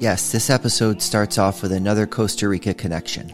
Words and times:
Yes, 0.00 0.32
this 0.32 0.48
episode 0.48 1.02
starts 1.02 1.36
off 1.36 1.60
with 1.60 1.72
another 1.72 2.06
Costa 2.06 2.48
Rica 2.48 2.72
connection. 2.72 3.28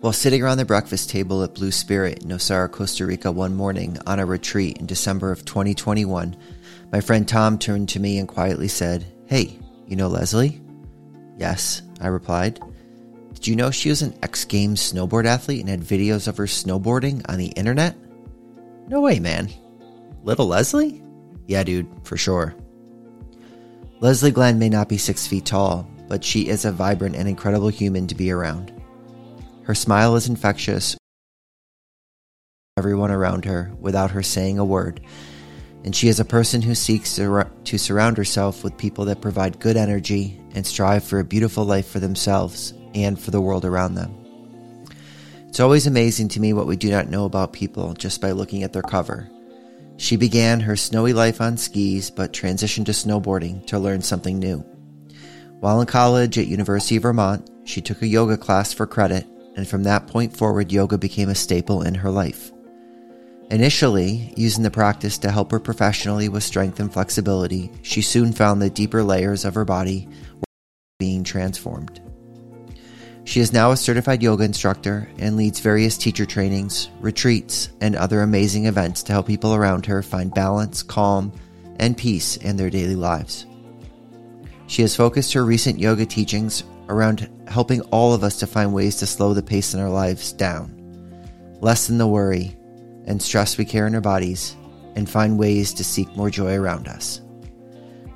While 0.00 0.12
sitting 0.12 0.42
around 0.42 0.58
the 0.58 0.64
breakfast 0.64 1.08
table 1.08 1.44
at 1.44 1.54
Blue 1.54 1.70
Spirit 1.70 2.24
in 2.24 2.30
Nosara, 2.30 2.68
Costa 2.68 3.06
Rica 3.06 3.30
one 3.30 3.54
morning 3.54 3.96
on 4.04 4.18
a 4.18 4.26
retreat 4.26 4.78
in 4.78 4.86
December 4.86 5.30
of 5.30 5.44
2021, 5.44 6.36
my 6.90 7.00
friend 7.00 7.28
Tom 7.28 7.60
turned 7.60 7.90
to 7.90 8.00
me 8.00 8.18
and 8.18 8.26
quietly 8.26 8.66
said, 8.66 9.06
Hey, 9.26 9.56
you 9.86 9.94
know 9.94 10.08
Leslie? 10.08 10.60
Yes, 11.36 11.82
I 12.00 12.08
replied. 12.08 12.58
Did 13.34 13.46
you 13.46 13.54
know 13.54 13.70
she 13.70 13.90
was 13.90 14.02
an 14.02 14.18
X 14.20 14.44
Games 14.46 14.92
snowboard 14.92 15.26
athlete 15.26 15.60
and 15.60 15.68
had 15.68 15.82
videos 15.82 16.26
of 16.26 16.38
her 16.38 16.46
snowboarding 16.46 17.24
on 17.28 17.38
the 17.38 17.50
internet? 17.50 17.94
No 18.88 19.00
way, 19.00 19.20
man. 19.20 19.48
Little 20.24 20.48
Leslie? 20.48 21.00
Yeah, 21.46 21.62
dude, 21.62 21.86
for 22.02 22.16
sure. 22.16 22.56
Leslie 24.00 24.30
Glenn 24.30 24.60
may 24.60 24.68
not 24.68 24.88
be 24.88 24.96
six 24.96 25.26
feet 25.26 25.44
tall, 25.44 25.88
but 26.06 26.22
she 26.22 26.48
is 26.48 26.64
a 26.64 26.70
vibrant 26.70 27.16
and 27.16 27.28
incredible 27.28 27.68
human 27.68 28.06
to 28.06 28.14
be 28.14 28.30
around. 28.30 28.72
Her 29.64 29.74
smile 29.74 30.14
is 30.14 30.28
infectious, 30.28 30.96
everyone 32.76 33.10
around 33.10 33.44
her 33.44 33.72
without 33.80 34.12
her 34.12 34.22
saying 34.22 34.60
a 34.60 34.64
word, 34.64 35.00
and 35.82 35.96
she 35.96 36.06
is 36.06 36.20
a 36.20 36.24
person 36.24 36.62
who 36.62 36.76
seeks 36.76 37.16
to, 37.16 37.78
surround 37.78 38.16
herself 38.16 38.62
with 38.62 38.78
people 38.78 39.04
that 39.06 39.20
provide 39.20 39.58
good 39.58 39.76
energy 39.76 40.40
and 40.54 40.64
strive 40.64 41.02
for 41.02 41.18
a 41.18 41.24
beautiful 41.24 41.64
life 41.64 41.88
for 41.88 41.98
themselves 41.98 42.74
and 42.94 43.18
for 43.18 43.32
the 43.32 43.40
world 43.40 43.64
around 43.64 43.96
them. 43.96 44.14
It's 45.48 45.58
always 45.58 45.88
amazing 45.88 46.28
to 46.28 46.40
me 46.40 46.52
what 46.52 46.68
we 46.68 46.76
do 46.76 46.88
not 46.88 47.08
know 47.08 47.24
about 47.24 47.52
people 47.52 47.94
just 47.94 48.20
by 48.20 48.30
looking 48.30 48.62
at 48.62 48.72
their 48.72 48.82
cover. 48.82 49.28
She 49.98 50.16
began 50.16 50.60
her 50.60 50.76
snowy 50.76 51.12
life 51.12 51.40
on 51.40 51.56
skis 51.56 52.08
but 52.08 52.32
transitioned 52.32 52.86
to 52.86 52.92
snowboarding 52.92 53.66
to 53.66 53.80
learn 53.80 54.00
something 54.00 54.38
new. 54.38 54.64
While 55.58 55.80
in 55.80 55.88
college 55.88 56.38
at 56.38 56.46
University 56.46 56.96
of 56.96 57.02
Vermont, 57.02 57.50
she 57.64 57.80
took 57.80 58.00
a 58.00 58.06
yoga 58.06 58.36
class 58.36 58.72
for 58.72 58.86
credit, 58.86 59.26
and 59.56 59.66
from 59.66 59.82
that 59.82 60.06
point 60.06 60.36
forward, 60.36 60.70
yoga 60.70 60.96
became 60.96 61.28
a 61.28 61.34
staple 61.34 61.82
in 61.82 61.96
her 61.96 62.10
life. 62.10 62.52
Initially, 63.50 64.32
using 64.36 64.62
the 64.62 64.70
practice 64.70 65.18
to 65.18 65.32
help 65.32 65.50
her 65.50 65.58
professionally 65.58 66.28
with 66.28 66.44
strength 66.44 66.78
and 66.78 66.92
flexibility, 66.92 67.72
she 67.82 68.00
soon 68.00 68.32
found 68.32 68.62
the 68.62 68.70
deeper 68.70 69.02
layers 69.02 69.44
of 69.44 69.54
her 69.54 69.64
body 69.64 70.08
were 70.34 70.44
being 71.00 71.24
transformed. 71.24 72.00
She 73.28 73.40
is 73.40 73.52
now 73.52 73.72
a 73.72 73.76
certified 73.76 74.22
yoga 74.22 74.44
instructor 74.44 75.06
and 75.18 75.36
leads 75.36 75.60
various 75.60 75.98
teacher 75.98 76.24
trainings, 76.24 76.88
retreats, 76.98 77.68
and 77.82 77.94
other 77.94 78.22
amazing 78.22 78.64
events 78.64 79.02
to 79.02 79.12
help 79.12 79.26
people 79.26 79.54
around 79.54 79.84
her 79.84 80.02
find 80.02 80.32
balance, 80.32 80.82
calm, 80.82 81.30
and 81.78 81.94
peace 81.94 82.38
in 82.38 82.56
their 82.56 82.70
daily 82.70 82.96
lives. 82.96 83.44
She 84.66 84.80
has 84.80 84.96
focused 84.96 85.34
her 85.34 85.44
recent 85.44 85.78
yoga 85.78 86.06
teachings 86.06 86.64
around 86.88 87.28
helping 87.48 87.82
all 87.90 88.14
of 88.14 88.24
us 88.24 88.38
to 88.38 88.46
find 88.46 88.72
ways 88.72 88.96
to 88.96 89.06
slow 89.06 89.34
the 89.34 89.42
pace 89.42 89.74
in 89.74 89.80
our 89.80 89.90
lives 89.90 90.32
down, 90.32 90.72
lessen 91.60 91.98
the 91.98 92.08
worry 92.08 92.56
and 93.04 93.20
stress 93.20 93.58
we 93.58 93.66
carry 93.66 93.88
in 93.88 93.94
our 93.94 94.00
bodies, 94.00 94.56
and 94.96 95.06
find 95.08 95.38
ways 95.38 95.74
to 95.74 95.84
seek 95.84 96.08
more 96.16 96.30
joy 96.30 96.54
around 96.54 96.88
us. 96.88 97.20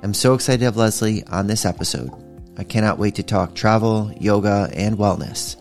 I'm 0.01 0.15
so 0.15 0.33
excited 0.33 0.61
to 0.61 0.65
have 0.65 0.77
Leslie 0.77 1.23
on 1.27 1.45
this 1.45 1.65
episode. 1.67 2.11
I 2.57 2.63
cannot 2.63 2.99
wait 2.99 3.15
to 3.15 3.23
talk 3.23 3.55
travel, 3.55 4.13
yoga, 4.19 4.69
and 4.73 4.97
wellness. 4.97 5.55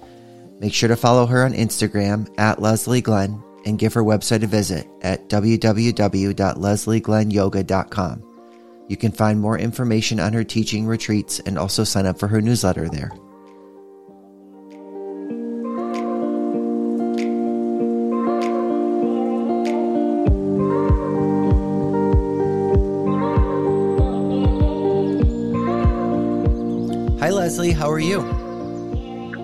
Make 0.61 0.75
sure 0.75 0.89
to 0.89 0.97
follow 0.97 1.27
her 1.27 1.44
on 1.44 1.55
Instagram 1.55 2.28
at 2.39 2.61
Leslie 2.61 3.00
Glenn 3.00 3.41
and 3.65 3.78
give 3.78 3.94
her 3.94 4.03
website 4.03 4.43
a 4.43 4.47
visit 4.47 4.87
at 5.00 5.28
www.leslieglenyoga.com. 5.28 8.22
You 8.89 8.97
can 8.97 9.12
find 9.12 9.41
more 9.41 9.59
information 9.59 10.19
on 10.21 10.33
her 10.33 10.44
teaching 10.44 10.87
retreats 10.87 11.41
and 11.41 11.59
also 11.59 11.84
sign 11.84 12.06
up 12.06 12.19
for 12.19 12.28
her 12.28 12.41
newsletter 12.41 12.89
there. 12.89 13.12
How 27.53 27.91
are 27.91 27.99
you? 27.99 28.23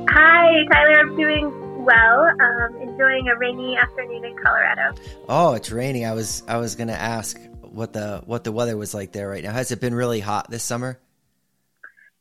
Hi, 0.08 0.64
Tyler. 0.72 0.98
I'm 0.98 1.14
doing 1.14 1.84
well. 1.84 2.30
Um, 2.40 2.80
enjoying 2.80 3.28
a 3.28 3.36
rainy 3.36 3.76
afternoon 3.76 4.24
in 4.24 4.34
Colorado. 4.42 4.94
Oh, 5.28 5.52
it's 5.52 5.70
rainy. 5.70 6.06
I 6.06 6.14
was 6.14 6.42
I 6.48 6.56
was 6.56 6.74
gonna 6.74 6.94
ask 6.94 7.38
what 7.60 7.92
the 7.92 8.22
what 8.24 8.44
the 8.44 8.52
weather 8.52 8.78
was 8.78 8.94
like 8.94 9.12
there 9.12 9.28
right 9.28 9.44
now. 9.44 9.52
Has 9.52 9.72
it 9.72 9.80
been 9.82 9.94
really 9.94 10.20
hot 10.20 10.50
this 10.50 10.64
summer? 10.64 10.98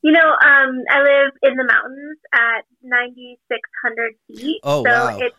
You 0.01 0.11
know, 0.11 0.27
um, 0.27 0.83
I 0.91 0.99
live 0.99 1.31
in 1.41 1.55
the 1.55 1.63
mountains 1.63 2.19
at 2.33 2.65
9,600 2.83 4.13
feet. 4.27 4.59
Oh, 4.63 4.83
so 4.83 4.91
wow. 4.91 5.17
it's 5.19 5.35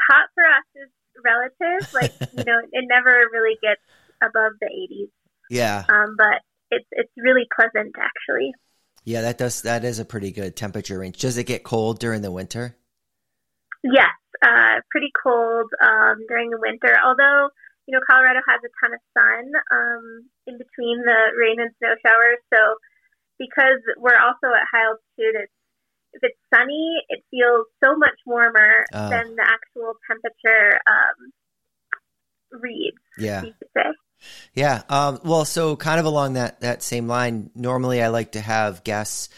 hot 0.00 0.28
for 0.34 0.44
us 0.44 0.64
is 0.76 0.90
relative. 1.24 1.92
Like, 1.92 2.12
you 2.38 2.44
know, 2.44 2.60
it 2.70 2.84
never 2.88 3.10
really 3.32 3.58
gets 3.60 3.82
above 4.22 4.52
the 4.60 4.66
80s. 4.66 5.10
Yeah, 5.50 5.84
Um, 5.88 6.14
but 6.16 6.40
it's 6.70 6.86
it's 6.92 7.12
really 7.16 7.46
pleasant 7.54 7.96
actually. 7.98 8.54
Yeah. 9.04 9.22
That 9.22 9.38
does 9.38 9.62
that 9.62 9.84
is 9.84 9.98
a 9.98 10.04
pretty 10.04 10.30
good 10.32 10.56
temperature 10.56 10.98
range. 10.98 11.18
Does 11.18 11.36
it 11.38 11.44
get 11.44 11.62
cold 11.64 11.98
during 11.98 12.22
the 12.22 12.30
winter? 12.30 12.76
Yes, 13.84 14.14
uh, 14.42 14.80
pretty 14.90 15.10
cold 15.22 15.70
um, 15.82 16.24
during 16.28 16.50
the 16.50 16.58
winter. 16.60 16.96
Although 17.04 17.48
you 17.86 17.92
know 17.92 18.00
Colorado 18.08 18.40
has 18.48 18.60
a 18.64 18.70
ton 18.80 18.94
of 18.94 19.00
sun 19.16 19.52
um, 19.72 20.28
in 20.46 20.58
between 20.58 21.02
the 21.02 21.18
rain 21.38 21.60
and 21.60 21.70
snow 21.78 21.94
showers, 22.06 22.38
so 22.52 22.76
because 23.38 23.80
we're 23.98 24.18
also 24.20 24.54
at 24.54 24.66
high 24.70 24.86
altitude, 24.86 25.34
it's, 25.42 25.52
if 26.12 26.20
it's 26.22 26.38
sunny, 26.54 27.02
it 27.08 27.24
feels 27.30 27.66
so 27.82 27.96
much 27.96 28.14
warmer 28.24 28.84
Oh. 28.94 29.08
than 29.10 29.34
the 29.34 29.42
actual 29.42 29.94
temperature 30.06 30.78
um, 30.86 31.32
reads. 32.60 32.98
Yeah. 33.18 33.42
You 34.22 34.28
could 34.28 34.60
say. 34.60 34.60
Yeah. 34.60 34.82
Um, 34.88 35.20
well, 35.24 35.44
so 35.44 35.76
kind 35.76 36.00
of 36.00 36.06
along 36.06 36.34
that, 36.34 36.60
that 36.60 36.82
same 36.82 37.08
line, 37.08 37.50
normally 37.54 38.02
I 38.02 38.08
like 38.08 38.32
to 38.32 38.40
have 38.40 38.84
guests 38.84 39.28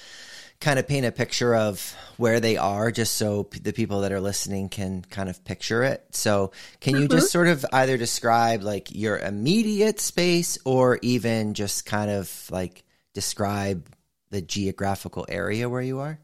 kind 0.60 0.78
of 0.78 0.88
paint 0.88 1.04
a 1.04 1.12
picture 1.12 1.54
of 1.54 1.94
where 2.16 2.40
they 2.40 2.56
are 2.56 2.90
just 2.90 3.14
so 3.14 3.44
p- 3.44 3.60
the 3.60 3.72
people 3.72 4.00
that 4.00 4.12
are 4.12 4.20
listening 4.20 4.68
can 4.70 5.02
kind 5.02 5.28
of 5.28 5.44
picture 5.44 5.82
it. 5.82 6.02
So 6.12 6.52
can 6.80 6.96
you 6.96 7.06
just 7.06 7.30
sort 7.30 7.48
of 7.48 7.66
either 7.72 7.98
describe 7.98 8.62
like 8.62 8.94
your 8.94 9.18
immediate 9.18 10.00
space 10.00 10.56
or 10.64 10.98
even 11.02 11.52
just 11.52 11.84
kind 11.84 12.10
of 12.10 12.48
like 12.50 12.82
describe 13.12 13.86
the 14.30 14.40
geographical 14.40 15.26
area 15.28 15.68
where 15.68 15.82
you 15.82 16.00
are? 16.00 16.18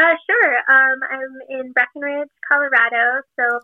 Uh, 0.00 0.14
sure. 0.26 0.56
Um, 0.68 0.98
I'm 1.10 1.60
in 1.60 1.72
Breckenridge, 1.72 2.30
Colorado, 2.48 3.20
so 3.38 3.60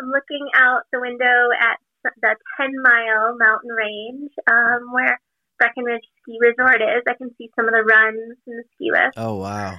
I'm 0.00 0.08
looking 0.08 0.48
out 0.54 0.84
the 0.92 1.00
window 1.00 1.50
at 1.60 1.78
the 2.20 2.36
10 2.60 2.70
mile 2.82 3.36
mountain 3.38 3.70
range 3.70 4.30
um, 4.50 4.92
where 4.92 5.20
Breckenridge 5.58 6.04
Ski 6.22 6.38
Resort 6.40 6.82
is. 6.82 7.02
I 7.08 7.14
can 7.14 7.30
see 7.38 7.50
some 7.56 7.66
of 7.66 7.72
the 7.72 7.82
runs 7.82 8.36
and 8.46 8.58
the 8.58 8.64
ski 8.74 8.90
lifts. 8.90 9.16
Oh, 9.16 9.36
wow. 9.36 9.78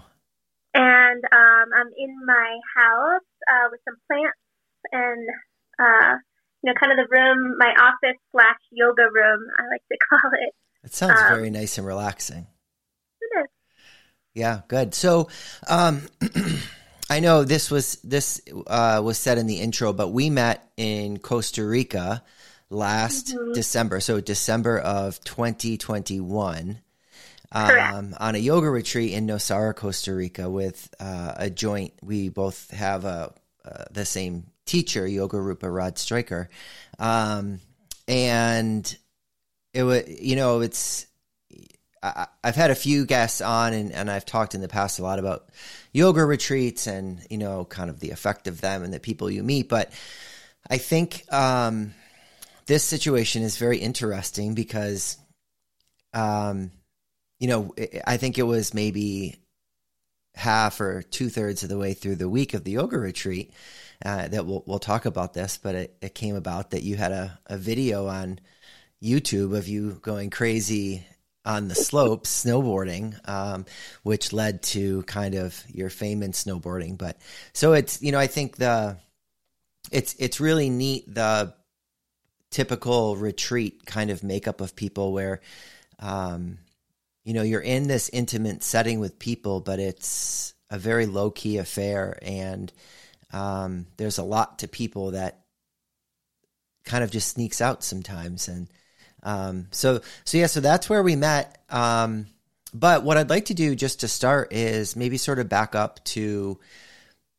And 0.74 1.24
um, 1.32 1.68
I'm 1.76 1.92
in 1.98 2.26
my 2.26 2.58
house 2.76 3.30
uh, 3.52 3.68
with 3.72 3.80
some 3.88 3.96
plants 4.08 4.38
and, 4.92 5.28
uh, 5.80 6.18
you 6.64 6.72
know, 6.72 6.74
kind 6.80 6.92
of 6.92 6.98
the 6.98 7.08
room, 7.16 7.56
my 7.58 7.72
office 7.80 8.18
slash 8.32 8.60
yoga 8.72 9.04
room, 9.14 9.40
I 9.60 9.64
like 9.72 9.84
to 9.92 9.98
call 10.10 10.32
it. 10.34 10.54
It 10.84 10.94
sounds 10.94 11.20
Um, 11.22 11.28
very 11.28 11.50
nice 11.50 11.78
and 11.78 11.88
relaxing. 11.88 12.48
It 13.22 13.40
is. 13.40 13.48
Yeah, 14.34 14.62
good. 14.68 14.94
So, 14.94 15.30
um, 15.68 16.08
I 17.10 17.20
know 17.20 17.44
this 17.44 17.70
was 17.70 17.98
this 18.04 18.42
uh, 18.68 19.02
was 19.04 19.18
said 19.18 19.38
in 19.38 19.48
the 19.48 19.60
intro, 19.60 19.94
but 19.94 20.10
we 20.10 20.30
met 20.30 20.68
in 20.76 21.20
Costa 21.20 21.64
Rica 21.66 22.24
last 22.70 23.28
Mhm. 23.36 23.54
December, 23.54 24.00
so 24.00 24.20
December 24.20 24.80
of 24.80 25.24
2021, 25.24 26.80
um, 27.52 28.16
on 28.20 28.36
a 28.36 28.40
yoga 28.40 28.70
retreat 28.70 29.14
in 29.14 29.28
Nosara, 29.28 29.76
Costa 29.76 30.14
Rica, 30.16 30.50
with 30.50 30.90
uh, 31.00 31.34
a 31.38 31.50
joint. 31.50 31.94
We 32.02 32.30
both 32.30 32.72
have 32.72 33.06
a 33.06 33.34
uh, 33.64 33.86
the 33.92 34.06
same 34.06 34.48
teacher, 34.66 35.06
Yogarupa 35.08 35.74
Rod 35.74 35.98
Stryker, 36.00 36.50
um, 37.00 37.60
and 38.08 38.98
it 39.74 39.84
was 39.84 40.04
you 40.08 40.36
know 40.36 40.62
it's 40.62 41.06
I, 42.06 42.28
I've 42.44 42.56
had 42.56 42.72
a 42.72 42.76
few 42.76 43.06
guests 43.06 43.42
on 43.42 43.74
and, 43.74 43.92
and 43.92 44.10
I've 44.12 44.26
talked 44.26 44.56
in 44.56 44.62
the 44.62 44.68
past 44.68 45.00
a 45.00 45.04
lot 45.04 45.20
about 45.20 45.50
yoga 45.92 46.24
retreats 46.24 46.88
and, 46.88 47.20
you 47.30 47.38
know, 47.38 47.66
kind 47.66 47.90
of 47.90 48.00
the 48.00 48.12
effect 48.12 48.48
of 48.48 48.62
them 48.62 48.84
and 48.84 48.94
the 48.94 49.00
people 49.00 49.30
you 49.30 49.44
meet. 49.44 49.70
But 49.70 49.92
I 50.70 50.78
think 50.78 51.24
um, 51.34 51.94
this 52.68 52.84
situation 52.84 53.44
is 53.44 53.58
very 53.58 53.78
interesting 53.78 54.54
because, 54.54 55.18
um, 56.14 56.72
you 57.40 57.48
know, 57.48 57.74
I- 57.78 58.02
I 58.08 58.18
think 58.18 58.38
it 58.38 58.44
was 58.44 58.74
maybe 58.74 59.36
half 60.36 60.82
or 60.82 61.02
two 61.02 61.30
thirds 61.30 61.64
of 61.64 61.70
the 61.70 61.78
way 61.78 61.94
through 61.94 62.16
the 62.16 62.30
week 62.30 62.54
of 62.54 62.64
the 62.64 62.72
yoga 62.72 62.98
retreat 62.98 63.52
uh, 64.04 64.28
that 64.28 64.46
we'll, 64.46 64.64
we'll 64.66 64.80
talk 64.80 65.06
about 65.06 65.34
this, 65.34 65.58
but 65.58 65.76
it, 65.76 65.98
it 66.02 66.14
came 66.16 66.36
about 66.36 66.72
that 66.72 66.84
you 66.84 66.96
had 66.98 67.12
a, 67.12 67.40
a 67.48 67.58
video 67.58 68.08
on 68.08 68.40
YouTube 69.02 69.56
of 69.56 69.68
you 69.68 69.98
going 70.02 70.30
crazy 70.30 71.06
on 71.46 71.68
the 71.68 71.76
slopes 71.76 72.44
snowboarding, 72.44 73.16
um, 73.30 73.66
which 74.04 74.34
led 74.34 74.64
to 74.64 75.04
kind 75.04 75.36
of 75.36 75.64
your 75.68 75.90
fame 75.90 76.24
in 76.24 76.32
snowboarding. 76.32 76.98
But 76.98 77.18
so 77.54 77.74
it's 77.74 78.02
you 78.02 78.12
know 78.12 78.20
I 78.20 78.28
think 78.28 78.58
the 78.58 78.98
it's 79.92 80.16
it's 80.18 80.40
really 80.40 80.70
neat 80.70 81.14
the 81.14 81.54
typical 82.50 83.16
retreat 83.16 83.86
kind 83.86 84.10
of 84.10 84.24
makeup 84.24 84.62
of 84.62 84.76
people 84.76 85.14
where 85.14 85.42
um, 86.00 86.58
you 87.24 87.34
know 87.34 87.44
you're 87.44 87.62
in 87.62 87.88
this 87.88 88.10
intimate 88.10 88.64
setting 88.64 89.00
with 89.00 89.20
people, 89.20 89.62
but 89.62 89.80
it's 89.80 90.54
a 90.70 90.80
very 90.80 91.06
low 91.06 91.30
key 91.30 91.58
affair, 91.58 92.18
and 92.22 92.74
um, 93.32 93.86
there's 93.98 94.18
a 94.18 94.24
lot 94.24 94.60
to 94.60 94.68
people 94.68 95.12
that 95.12 95.42
kind 96.86 97.04
of 97.04 97.12
just 97.12 97.30
sneaks 97.30 97.62
out 97.62 97.84
sometimes 97.84 98.48
and 98.48 98.68
um, 99.26 99.68
so 99.72 100.00
so 100.24 100.38
yeah 100.38 100.46
so 100.46 100.62
that's 100.62 100.90
where 100.90 101.04
we 101.04 101.16
met 101.16 101.58
um, 101.70 102.28
but 102.74 103.04
what 103.04 103.18
i'd 103.18 103.30
like 103.30 103.46
to 103.46 103.54
do 103.54 103.76
just 103.76 104.02
to 104.02 104.08
start 104.08 104.54
is 104.54 104.96
maybe 104.96 105.18
sort 105.18 105.40
of 105.40 105.50
back 105.50 105.76
up 105.76 106.02
to 106.06 106.58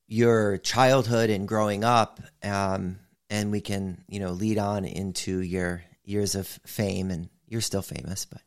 your 0.09 0.59
childhood 0.59 1.31
and 1.31 1.49
growing 1.49 1.85
up 1.85 2.21
um, 2.43 2.99
and 3.31 3.51
we 3.51 3.61
can 3.61 4.05
you 4.09 4.21
know 4.21 4.33
lead 4.33 4.59
on 4.59 4.85
into 4.85 5.41
your 5.41 5.83
years 6.05 6.35
of 6.35 6.47
fame 6.67 7.11
and 7.11 7.29
you're 7.49 7.61
still 7.61 7.83
famous 7.83 8.27
but 8.27 8.43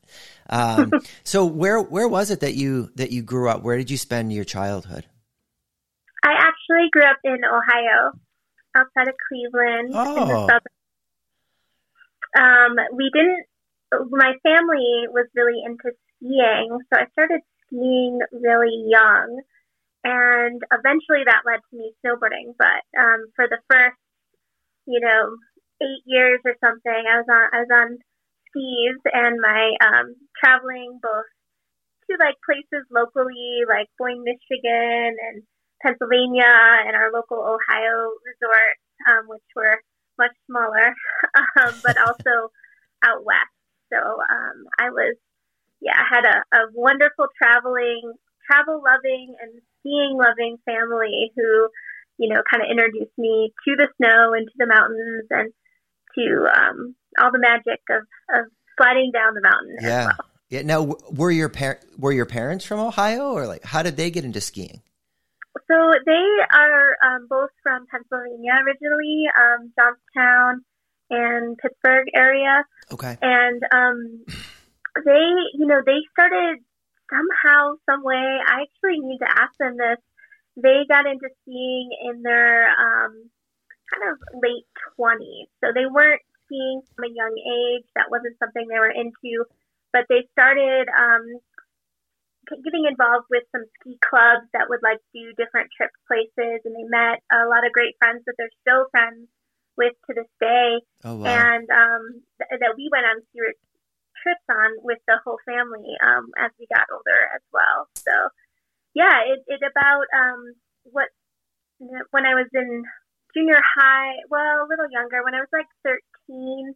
um, 0.50 0.92
so 1.24 1.46
where 1.46 1.82
where 1.82 2.08
was 2.08 2.32
it 2.32 2.42
that 2.42 2.54
you 2.54 2.92
that 2.96 3.12
you 3.12 3.22
grew 3.22 3.50
up 3.50 3.64
where 3.64 3.78
did 3.78 3.90
you 3.90 3.98
spend 3.98 4.32
your 4.34 4.46
childhood 4.46 5.06
i 6.24 6.34
actually 6.34 6.90
grew 6.92 7.04
up 7.04 7.18
in 7.24 7.38
ohio 7.46 8.12
outside 8.76 9.08
of 9.08 9.16
cleveland 9.28 9.92
oh. 9.94 10.22
in 10.22 10.28
the 10.28 10.36
oh. 10.36 10.60
Um, 12.38 12.76
we 12.94 13.10
didn't, 13.14 13.46
my 14.12 14.34
family 14.44 15.08
was 15.10 15.28
really 15.36 15.62
into 15.66 15.92
skiing, 16.18 16.78
so 16.92 17.00
I 17.00 17.06
started 17.14 17.42
skiing 17.68 18.20
really 18.32 18.86
young. 18.88 19.42
And 20.04 20.62
eventually 20.72 21.26
that 21.26 21.44
led 21.46 21.60
to 21.60 21.78
me 21.78 21.92
snowboarding. 22.00 22.56
But 22.58 22.88
um, 22.98 23.28
for 23.36 23.48
the 23.50 23.60
first, 23.70 23.98
you 24.88 25.00
know, 25.00 25.36
eight 25.82 26.04
years 26.06 26.40
or 26.46 26.56
something, 26.64 27.04
I 27.04 27.20
was 27.20 27.28
on 27.30 27.50
I 27.52 27.60
was 27.60 27.72
on 27.72 27.98
skis 28.50 28.98
and 29.12 29.42
my 29.42 29.76
um, 29.84 30.16
traveling 30.40 31.00
both 31.02 31.28
to 32.10 32.18
like 32.18 32.36
places 32.46 32.88
locally, 32.90 33.68
like 33.68 33.88
Boyne, 34.00 34.24
Michigan, 34.24 35.16
and 35.20 35.44
Pennsylvania, 35.84 36.50
and 36.88 36.96
our 36.96 37.12
local 37.14 37.38
Ohio 37.38 38.12
resorts, 38.26 38.84
um, 39.08 39.28
which 39.28 39.46
were 39.56 39.80
much 40.20 40.36
smaller, 40.46 40.94
um, 41.64 41.74
but 41.84 41.98
also 41.98 42.52
out 43.04 43.26
west. 43.26 43.56
So 43.92 43.98
um, 43.98 44.68
I 44.78 44.90
was, 44.92 45.16
yeah, 45.82 45.96
I 45.96 46.06
had 46.06 46.26
a, 46.26 46.38
a 46.58 46.62
wonderful 46.74 47.28
traveling, 47.38 48.14
travel 48.46 48.84
loving, 48.84 49.36
and 49.42 49.62
skiing 49.80 50.20
loving 50.20 50.58
family 50.66 51.32
who, 51.36 51.70
you 52.20 52.30
know, 52.30 52.44
kind 52.52 52.62
of 52.62 52.70
introduced 52.70 53.18
me 53.18 53.54
to 53.66 53.76
the 53.76 53.88
snow 53.98 54.34
and 54.34 54.46
to 54.46 54.58
the 54.58 54.68
mountains 54.68 55.26
and 55.32 55.54
to 56.16 56.48
um, 56.54 56.96
all 57.20 57.32
the 57.32 57.40
magic 57.40 57.82
of, 57.90 58.04
of 58.36 58.52
sliding 58.78 59.12
down 59.14 59.34
the 59.34 59.42
mountain. 59.42 59.78
Yeah. 59.82 60.06
Well. 60.06 60.26
Yeah. 60.50 60.62
Now, 60.64 60.96
were 61.12 61.32
your 61.32 61.50
par- 61.50 61.80
were 61.98 62.12
your 62.12 62.26
parents 62.26 62.66
from 62.66 62.80
Ohio, 62.80 63.32
or 63.32 63.46
like 63.46 63.64
how 63.64 63.84
did 63.84 63.98
they 63.98 64.10
get 64.10 64.26
into 64.26 64.42
skiing? 64.42 64.82
So 65.68 65.94
they 66.06 66.28
are 66.54 66.98
um, 67.04 67.28
both 67.30 67.50
from 67.64 67.86
Pennsylvania 67.88 68.54
originally, 68.66 69.26
um, 69.38 69.72
Johnstown 69.78 70.64
and 71.10 71.58
Pittsburgh 71.58 72.08
area. 72.14 72.64
Okay. 72.92 73.18
And 73.22 73.64
um, 73.72 74.24
they, 75.06 75.26
you 75.54 75.66
know, 75.66 75.82
they 75.86 76.00
started 76.12 76.60
somehow, 77.10 77.76
some 77.86 78.04
way. 78.04 78.16
I 78.46 78.64
actually 78.64 79.00
need 79.00 79.20
to 79.20 79.30
ask 79.30 79.58
them 79.60 79.78
this. 79.78 79.98
They 80.56 80.86
got 80.88 81.06
into 81.06 81.30
skiing 81.42 81.90
in 82.10 82.22
their 82.22 82.70
um, 82.70 83.30
kind 83.90 84.12
of 84.12 84.18
late 84.42 84.68
20s. 85.00 85.50
So 85.62 85.72
they 85.74 85.86
weren't 85.86 86.22
skiing 86.46 86.82
from 86.96 87.06
a 87.06 87.14
young 87.14 87.36
age. 87.38 87.86
That 87.96 88.12
wasn't 88.12 88.38
something 88.40 88.68
they 88.68 88.80
were 88.80 88.92
into. 88.92 89.46
But 89.92 90.06
they 90.10 90.28
started 90.34 90.88
um, 90.90 91.26
getting 92.50 92.86
involved 92.90 93.28
with 93.30 93.44
some 93.54 93.66
ski 93.80 93.98
clubs 94.02 94.48
that 94.54 94.70
would 94.70 94.82
like 94.82 95.00
do 95.14 95.34
different 95.38 95.70
trip 95.76 95.92
places, 96.10 96.66
and 96.66 96.74
they 96.74 96.88
met 96.90 97.22
a 97.30 97.46
lot 97.46 97.66
of 97.66 97.74
great 97.74 97.96
friends 98.00 98.26
that 98.26 98.36
they're 98.38 98.60
still 98.66 98.90
friends 98.92 99.30
with 99.78 99.94
to 100.10 100.14
this 100.18 100.32
day. 100.42 100.82
Oh, 101.06 101.16
wow. 101.22 101.30
And 101.30 101.68
um, 101.70 102.04
th- 102.42 102.60
that 102.60 102.76
we 102.76 102.90
went 102.92 103.06
on 103.06 103.22
ski 103.30 103.40
trips 104.20 104.48
on 104.52 104.84
with 104.84 105.00
the 105.08 105.16
whole 105.24 105.40
family 105.48 105.96
um, 106.04 106.28
as 106.36 106.52
we 106.60 106.68
got 106.68 106.92
older 106.92 107.22
as 107.36 107.44
well. 107.54 107.88
So 107.96 108.12
yeah, 108.94 109.24
it, 109.24 109.40
it 109.48 109.62
about 109.64 110.06
um, 110.12 110.54
what 110.84 111.08
when 112.12 112.26
I 112.26 112.36
was 112.36 112.52
in 112.54 112.84
junior 113.34 113.62
high, 113.64 114.20
well, 114.30 114.66
a 114.66 114.70
little 114.70 114.92
younger, 114.92 115.24
when 115.24 115.36
I 115.36 115.40
was 115.40 115.54
like 115.54 115.70
13, 115.84 116.76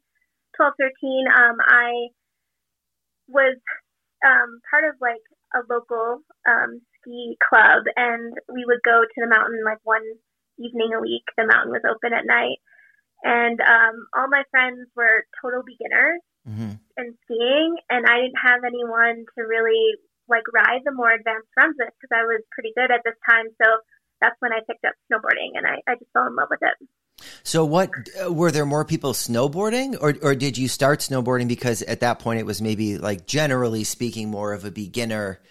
12, 0.56 0.74
13, 0.80 1.25
um, 1.28 1.58
I 1.60 2.08
was 3.28 3.58
um, 4.24 4.62
part 4.70 4.86
of 4.88 4.96
like 5.02 5.24
a 5.55 5.61
local 5.69 6.19
um, 6.47 6.81
ski 7.00 7.38
club, 7.41 7.83
and 7.95 8.33
we 8.51 8.65
would 8.65 8.81
go 8.83 9.01
to 9.01 9.19
the 9.21 9.27
mountain 9.27 9.61
like 9.63 9.79
one 9.83 10.05
evening 10.59 10.91
a 10.95 11.01
week. 11.01 11.23
The 11.38 11.47
mountain 11.47 11.71
was 11.71 11.85
open 11.85 12.13
at 12.13 12.25
night, 12.25 12.57
and 13.23 13.59
um, 13.61 14.07
all 14.15 14.27
my 14.27 14.44
friends 14.51 14.89
were 14.95 15.25
total 15.41 15.63
beginners 15.63 16.21
mm-hmm. 16.47 16.75
in 16.97 17.07
skiing, 17.25 17.77
and 17.89 18.05
I 18.05 18.21
didn't 18.21 18.44
have 18.44 18.63
anyone 18.65 19.25
to 19.38 19.41
really 19.44 19.97
like 20.29 20.47
ride 20.53 20.81
the 20.85 20.95
more 20.95 21.11
advanced 21.11 21.51
runs 21.57 21.75
with 21.77 21.91
because 22.00 22.13
I 22.15 22.23
was 22.23 22.41
pretty 22.55 22.71
good 22.75 22.91
at 22.91 23.03
this 23.03 23.19
time. 23.27 23.51
So 23.59 23.67
that's 24.21 24.39
when 24.39 24.53
I 24.53 24.63
picked 24.63 24.85
up 24.85 24.95
snowboarding, 25.11 25.59
and 25.59 25.67
I, 25.67 25.83
I 25.88 25.95
just 25.95 26.11
fell 26.13 26.27
in 26.27 26.35
love 26.35 26.50
with 26.50 26.63
it. 26.63 26.77
So, 27.44 27.66
what 27.66 27.92
uh, 28.24 28.31
were 28.31 28.52
there 28.52 28.66
more 28.66 28.86
people 28.86 29.14
snowboarding, 29.14 29.98
or 30.00 30.16
or 30.22 30.36
did 30.36 30.58
you 30.58 30.68
start 30.68 31.00
snowboarding 31.00 31.48
because 31.48 31.82
at 31.84 32.01
that 32.01 32.20
point 32.20 32.39
it 32.39 32.46
was 32.46 32.62
maybe 32.62 32.98
like 32.98 33.25
generally 33.25 33.84
speaking 33.84 34.30
more 34.30 34.53
of 34.53 34.65
a 34.65 34.72
beginner? 34.72 35.42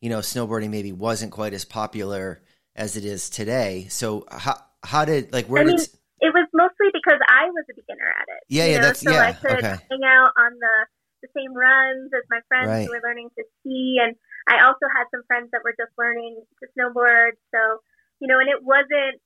You 0.00 0.10
know, 0.10 0.18
snowboarding 0.18 0.70
maybe 0.70 0.92
wasn't 0.92 1.32
quite 1.32 1.52
as 1.52 1.64
popular 1.64 2.42
as 2.74 2.96
it 2.96 3.04
is 3.04 3.30
today. 3.30 3.86
So, 3.90 4.26
how 4.30 4.56
how 4.82 5.04
did 5.04 5.32
like 5.32 5.46
where 5.46 5.62
I 5.62 5.66
mean, 5.66 5.76
did 5.76 5.88
it 6.20 6.32
was 6.36 6.48
mostly 6.52 6.92
because 6.92 7.20
I 7.24 7.48
was 7.48 7.64
a 7.72 7.74
beginner 7.74 8.08
at 8.12 8.28
it. 8.28 8.44
Yeah, 8.48 8.66
yeah, 8.66 8.76
know? 8.76 8.82
that's 8.92 9.00
so 9.00 9.10
yeah. 9.10 9.24
I 9.24 9.32
could 9.32 9.64
okay. 9.64 9.76
hang 9.88 10.04
out 10.04 10.32
on 10.36 10.52
the 10.60 10.76
the 11.24 11.28
same 11.36 11.52
runs 11.52 12.12
as 12.16 12.24
my 12.32 12.40
friends 12.48 12.68
right. 12.68 12.84
who 12.84 12.92
were 12.92 13.04
learning 13.04 13.28
to 13.36 13.44
ski, 13.60 14.00
and 14.00 14.16
I 14.48 14.64
also 14.64 14.88
had 14.88 15.08
some 15.12 15.24
friends 15.28 15.52
that 15.52 15.60
were 15.64 15.76
just 15.76 15.92
learning 15.96 16.40
to 16.60 16.64
snowboard. 16.72 17.36
So, 17.52 17.84
you 18.20 18.28
know, 18.28 18.40
and 18.40 18.48
it 18.48 18.60
wasn't 18.64 19.20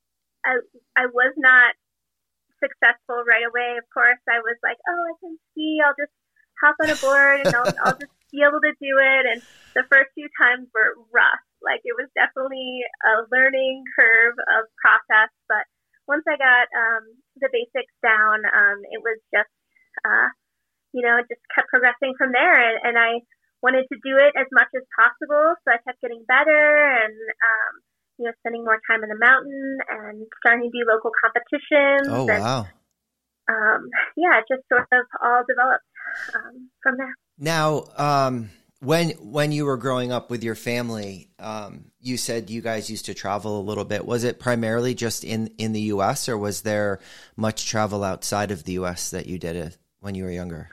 I 0.46 0.62
I 0.94 1.06
was 1.06 1.34
not 1.36 1.74
successful 2.64 3.20
right 3.28 3.44
away. 3.44 3.76
Of 3.76 3.84
course, 3.92 4.20
I 4.24 4.40
was 4.40 4.56
like, 4.64 4.80
oh, 4.88 5.02
I 5.12 5.14
can 5.20 5.36
ski. 5.52 5.84
I'll 5.84 5.98
just 6.00 6.16
hop 6.56 6.80
on 6.80 6.88
a 6.88 6.96
board 6.96 7.44
and 7.44 7.52
I'll, 7.52 7.68
I'll 7.84 7.98
just 8.00 8.16
be 8.32 8.40
able 8.40 8.64
to 8.64 8.74
do 8.80 8.92
it. 8.96 9.24
And 9.28 9.44
the 9.76 9.84
first 9.92 10.16
few 10.16 10.32
times 10.40 10.72
were 10.72 10.96
rough. 11.12 11.44
Like 11.60 11.84
it 11.84 11.92
was 11.92 12.08
definitely 12.16 12.80
a 13.04 13.28
learning 13.28 13.84
curve 13.92 14.40
of 14.56 14.72
process. 14.80 15.28
But 15.44 15.68
once 16.08 16.24
I 16.24 16.40
got 16.40 16.66
um, 16.72 17.04
the 17.36 17.52
basics 17.52 17.92
down, 18.00 18.48
um, 18.48 18.78
it 18.88 19.04
was 19.04 19.20
just, 19.28 19.52
uh, 20.08 20.32
you 20.96 21.04
know, 21.04 21.20
just 21.28 21.44
kept 21.52 21.68
progressing 21.68 22.16
from 22.16 22.32
there. 22.32 22.56
And, 22.56 22.80
and 22.80 22.96
I 22.96 23.20
wanted 23.60 23.84
to 23.92 23.98
do 24.00 24.16
it 24.16 24.32
as 24.36 24.48
much 24.52 24.72
as 24.72 24.84
possible. 24.96 25.56
So 25.64 25.72
I 25.72 25.84
kept 25.84 26.00
getting 26.00 26.24
better 26.24 26.64
and, 27.04 27.16
um, 27.16 27.74
you 28.18 28.26
know, 28.26 28.32
spending 28.40 28.64
more 28.64 28.80
time 28.88 29.02
in 29.02 29.08
the 29.08 29.18
mountain 29.18 29.78
and 29.90 30.26
starting 30.40 30.70
to 30.70 30.78
do 30.78 30.84
local 30.86 31.10
competitions. 31.20 32.08
Oh, 32.08 32.28
and, 32.28 32.42
wow. 32.42 32.66
Um, 33.48 33.90
yeah, 34.16 34.38
it 34.38 34.44
just 34.48 34.62
sort 34.68 34.88
of 34.92 35.06
all 35.22 35.42
developed 35.48 35.84
um, 36.34 36.70
from 36.82 36.96
there. 36.96 37.14
Now, 37.38 37.84
um, 37.96 38.50
when 38.80 39.10
when 39.20 39.52
you 39.52 39.64
were 39.64 39.76
growing 39.76 40.12
up 40.12 40.30
with 40.30 40.44
your 40.44 40.54
family, 40.54 41.30
um, 41.38 41.86
you 42.00 42.16
said 42.16 42.50
you 42.50 42.60
guys 42.60 42.90
used 42.90 43.06
to 43.06 43.14
travel 43.14 43.60
a 43.60 43.62
little 43.62 43.84
bit. 43.84 44.06
Was 44.06 44.24
it 44.24 44.38
primarily 44.38 44.94
just 44.94 45.24
in 45.24 45.48
in 45.58 45.72
the 45.72 45.80
U.S. 45.96 46.28
or 46.28 46.38
was 46.38 46.62
there 46.62 47.00
much 47.36 47.66
travel 47.66 48.04
outside 48.04 48.50
of 48.50 48.64
the 48.64 48.72
U.S. 48.72 49.10
that 49.10 49.26
you 49.26 49.38
did 49.38 49.56
it 49.56 49.76
when 50.00 50.14
you 50.14 50.24
were 50.24 50.30
younger? 50.30 50.68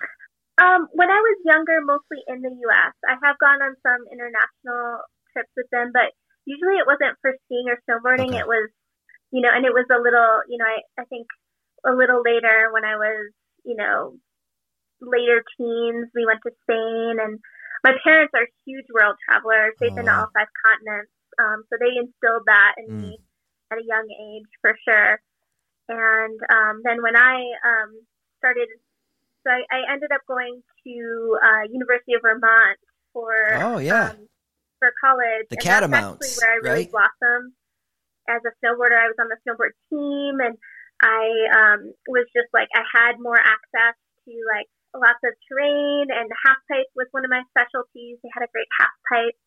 Um, 0.61 0.87
when 0.93 1.09
I 1.09 1.17
was 1.17 1.37
younger, 1.43 1.79
mostly 1.83 2.19
in 2.27 2.41
the 2.41 2.49
U.S. 2.49 2.93
I 3.09 3.15
have 3.25 3.37
gone 3.39 3.61
on 3.61 3.75
some 3.81 4.05
international 4.11 5.01
trips 5.33 5.49
with 5.57 5.67
them, 5.71 5.91
but 5.93 6.11
usually 6.45 6.77
it 6.77 6.87
wasn't 6.87 7.17
for 7.21 7.35
skiing 7.45 7.67
or 7.69 7.77
snowboarding. 7.85 8.33
Okay. 8.33 8.39
It 8.39 8.47
was, 8.47 8.69
you 9.31 9.41
know, 9.41 9.49
and 9.53 9.65
it 9.65 9.73
was 9.73 9.85
a 9.91 10.01
little, 10.01 10.41
you 10.49 10.57
know, 10.57 10.65
I, 10.65 11.01
I 11.01 11.05
think 11.05 11.27
a 11.85 11.93
little 11.93 12.21
later 12.21 12.69
when 12.73 12.85
I 12.85 12.95
was, 12.95 13.31
you 13.65 13.75
know, 13.75 14.17
later 15.01 15.43
teens, 15.57 16.09
we 16.13 16.25
went 16.25 16.41
to 16.45 16.51
Spain 16.63 17.17
and 17.21 17.39
my 17.83 17.93
parents 18.03 18.33
are 18.35 18.47
huge 18.65 18.85
world 18.93 19.15
travelers. 19.25 19.73
They've 19.79 19.91
oh. 19.91 19.95
been 19.95 20.05
to 20.05 20.13
all 20.13 20.29
five 20.33 20.51
continents. 20.61 21.11
Um, 21.39 21.63
so 21.69 21.77
they 21.79 21.97
instilled 21.97 22.45
that 22.45 22.75
in 22.77 22.87
mm. 22.93 23.01
me 23.01 23.19
at 23.71 23.79
a 23.79 23.85
young 23.85 24.07
age 24.11 24.51
for 24.61 24.77
sure. 24.85 25.21
And 25.89 26.39
um, 26.51 26.81
then 26.83 27.01
when 27.01 27.15
I 27.15 27.41
um, 27.65 27.91
started 28.37 28.67
So 29.43 29.49
I, 29.49 29.63
I 29.71 29.93
ended 29.93 30.11
up 30.11 30.21
going 30.27 30.61
to 30.85 31.37
uh, 31.41 31.63
University 31.71 32.13
of 32.13 32.21
Vermont 32.21 32.77
for 33.13 33.33
oh 33.55 33.77
yeah 33.77 34.11
um, 34.11 34.27
for 34.81 34.89
college. 34.97 35.45
the 35.53 35.61
Catamounts, 35.61 36.25
that's 36.25 36.41
actually 36.41 36.41
where 36.41 36.51
I 36.51 36.59
really 36.65 36.89
right? 36.89 36.91
blossomed 36.91 37.53
as 38.25 38.41
a 38.41 38.53
snowboarder. 38.57 38.97
I 38.97 39.13
was 39.13 39.19
on 39.21 39.29
the 39.29 39.37
snowboard 39.45 39.77
team, 39.93 40.41
and 40.41 40.57
I 41.05 41.23
um, 41.53 41.93
was 42.09 42.25
just 42.33 42.49
like 42.49 42.67
I 42.73 42.81
had 42.89 43.21
more 43.21 43.37
access 43.37 43.93
to 44.25 44.33
like 44.49 44.65
lots 44.97 45.21
of 45.21 45.37
terrain, 45.45 46.09
and 46.09 46.25
the 46.25 46.39
half 46.41 46.57
pipe 46.65 46.89
was 46.97 47.07
one 47.13 47.23
of 47.23 47.31
my 47.31 47.45
specialties. 47.53 48.17
They 48.25 48.33
had 48.33 48.43
a 48.43 48.49
great 48.49 48.69
half 48.81 48.95
pipe, 49.05 49.37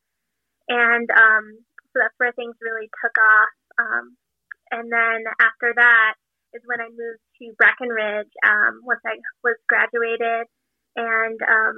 and 0.71 1.11
um, 1.11 1.45
so 1.91 1.99
that's 1.99 2.17
where 2.19 2.33
things 2.33 2.55
really 2.63 2.87
took 3.03 3.15
off. 3.19 3.55
Um, 3.79 4.17
and 4.71 4.91
then 4.91 5.27
after 5.43 5.75
that 5.75 6.15
is 6.55 6.63
when 6.67 6.81
I 6.81 6.89
moved 6.89 7.23
to 7.43 7.55
Breckenridge 7.59 8.31
um, 8.47 8.81
once 8.87 9.03
I 9.03 9.19
was 9.43 9.59
graduated, 9.67 10.47
and 10.95 11.39
um, 11.43 11.77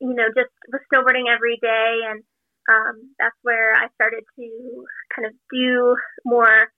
you 0.00 0.14
know 0.14 0.28
just 0.36 0.52
was 0.72 0.84
snowboarding 0.92 1.28
every 1.28 1.58
day, 1.60 2.04
and 2.08 2.24
um, 2.68 3.14
that's 3.18 3.36
where 3.42 3.74
I 3.74 3.88
started 3.94 4.24
to 4.36 4.48
kind 5.14 5.26
of 5.26 5.32
do 5.52 5.96
more 6.24 6.68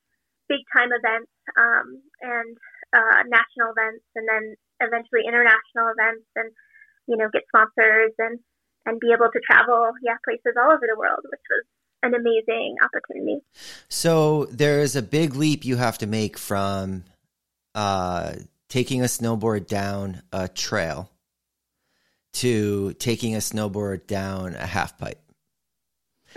big 0.48 0.60
time 0.74 0.90
events 0.92 1.30
um, 1.58 2.02
and 2.22 2.56
uh, 2.94 3.22
national 3.26 3.74
events, 3.74 4.04
and 4.14 4.26
then 4.26 4.54
eventually 4.80 5.22
international 5.26 5.90
events, 5.94 6.26
and 6.36 6.50
you 7.06 7.16
know 7.16 7.28
get 7.32 7.42
sponsors 7.48 8.12
and 8.18 8.38
and 8.86 9.00
be 9.00 9.12
able 9.12 9.30
to 9.32 9.40
travel, 9.44 9.92
yeah, 10.02 10.14
places 10.24 10.54
all 10.56 10.70
over 10.70 10.86
the 10.86 10.98
world, 10.98 11.20
which 11.24 11.46
was 11.50 11.64
an 12.02 12.14
amazing 12.14 12.76
opportunity. 12.82 13.40
So 13.88 14.46
there's 14.46 14.96
a 14.96 15.02
big 15.02 15.34
leap 15.34 15.64
you 15.64 15.76
have 15.76 15.98
to 15.98 16.06
make 16.06 16.38
from 16.38 17.04
uh, 17.74 18.34
taking 18.68 19.02
a 19.02 19.06
snowboard 19.06 19.66
down 19.66 20.22
a 20.32 20.48
trail 20.48 21.10
to 22.34 22.92
taking 22.94 23.34
a 23.34 23.38
snowboard 23.38 24.06
down 24.06 24.54
a 24.54 24.66
half 24.66 24.98
pipe. 24.98 25.20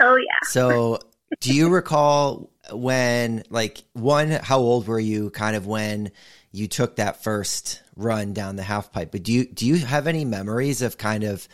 Oh 0.00 0.16
yeah. 0.16 0.48
So 0.48 0.98
do 1.40 1.54
you 1.54 1.68
recall 1.68 2.50
when, 2.72 3.44
like, 3.50 3.82
one, 3.92 4.30
how 4.30 4.58
old 4.58 4.86
were 4.86 5.00
you 5.00 5.30
kind 5.30 5.56
of 5.56 5.66
when 5.66 6.10
you 6.52 6.66
took 6.68 6.96
that 6.96 7.22
first 7.22 7.82
run 7.96 8.32
down 8.32 8.56
the 8.56 8.62
half 8.62 8.92
pipe? 8.92 9.10
But 9.12 9.22
do 9.22 9.32
you, 9.32 9.46
do 9.46 9.66
you 9.66 9.76
have 9.78 10.06
any 10.06 10.24
memories 10.24 10.82
of 10.82 10.98
kind 10.98 11.24
of 11.24 11.46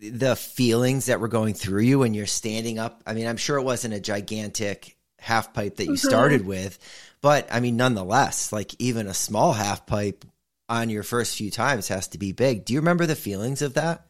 the 0.00 0.36
feelings 0.36 1.06
that 1.06 1.20
were 1.20 1.28
going 1.28 1.54
through 1.54 1.82
you 1.82 2.00
when 2.00 2.14
you're 2.14 2.26
standing 2.26 2.78
up? 2.78 3.02
I 3.06 3.14
mean, 3.14 3.26
I'm 3.26 3.36
sure 3.36 3.58
it 3.58 3.62
wasn't 3.62 3.94
a 3.94 4.00
gigantic 4.00 4.96
half 5.18 5.54
pipe 5.54 5.76
that 5.76 5.86
you 5.86 5.92
Mhm. 5.94 5.98
started 5.98 6.46
with, 6.46 6.78
but 7.20 7.48
I 7.50 7.60
mean, 7.60 7.76
nonetheless, 7.76 8.52
like 8.52 8.74
even 8.78 9.06
a 9.06 9.14
small 9.14 9.52
half 9.54 9.86
pipe 9.86 10.24
on 10.68 10.90
your 10.90 11.02
first 11.02 11.36
few 11.36 11.50
times 11.50 11.88
has 11.88 12.08
to 12.08 12.18
be 12.18 12.32
big. 12.32 12.64
Do 12.64 12.74
you 12.74 12.80
remember 12.80 13.06
the 13.06 13.16
feelings 13.16 13.62
of 13.62 13.74
that? 13.74 14.06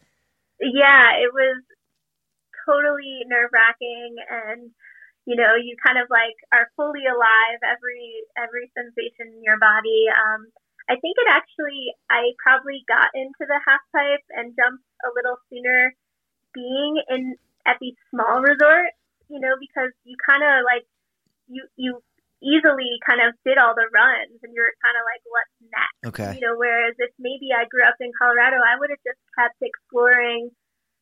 yeah, 0.60 1.10
it 1.22 1.32
was 1.32 1.62
totally 2.66 3.22
nerve 3.28 3.50
wracking 3.52 4.16
and 4.30 4.70
you 5.24 5.36
know, 5.36 5.56
you 5.56 5.72
kind 5.80 5.96
of 5.96 6.04
like 6.12 6.36
are 6.52 6.68
fully 6.76 7.08
alive 7.08 7.60
every 7.64 8.24
every 8.36 8.68
sensation 8.76 9.32
in 9.32 9.42
your 9.42 9.58
body. 9.58 10.08
Um 10.12 10.48
I 10.88 11.00
think 11.00 11.16
it 11.16 11.28
actually 11.32 11.94
I 12.10 12.36
probably 12.42 12.84
got 12.88 13.08
into 13.14 13.44
the 13.48 13.60
half 13.64 13.80
pipe 13.92 14.24
and 14.36 14.52
jumped 14.56 14.84
a 15.04 15.10
little 15.16 15.40
sooner 15.48 15.94
being 16.52 17.00
in 17.08 17.36
at 17.66 17.80
these 17.80 17.96
small 18.12 18.44
resorts, 18.44 18.96
you 19.32 19.40
know, 19.40 19.56
because 19.56 19.92
you 20.04 20.16
kinda 20.28 20.60
like 20.64 20.84
you 21.48 21.64
you 21.76 22.02
easily 22.44 23.00
kind 23.08 23.24
of 23.24 23.32
did 23.48 23.56
all 23.56 23.72
the 23.72 23.88
runs 23.88 24.36
and 24.44 24.52
you're 24.52 24.76
kind 24.84 24.96
of 25.00 25.04
like 25.08 25.24
what's 25.24 25.56
next 25.72 25.94
Okay. 26.12 26.36
you 26.36 26.40
know, 26.44 26.54
whereas 26.60 26.92
if 27.00 27.10
maybe 27.18 27.48
I 27.56 27.64
grew 27.64 27.80
up 27.88 27.96
in 28.00 28.12
Colorado, 28.20 28.60
I 28.60 28.76
would 28.78 28.92
have 28.92 29.00
just 29.00 29.20
kept 29.32 29.56
exploring, 29.64 30.52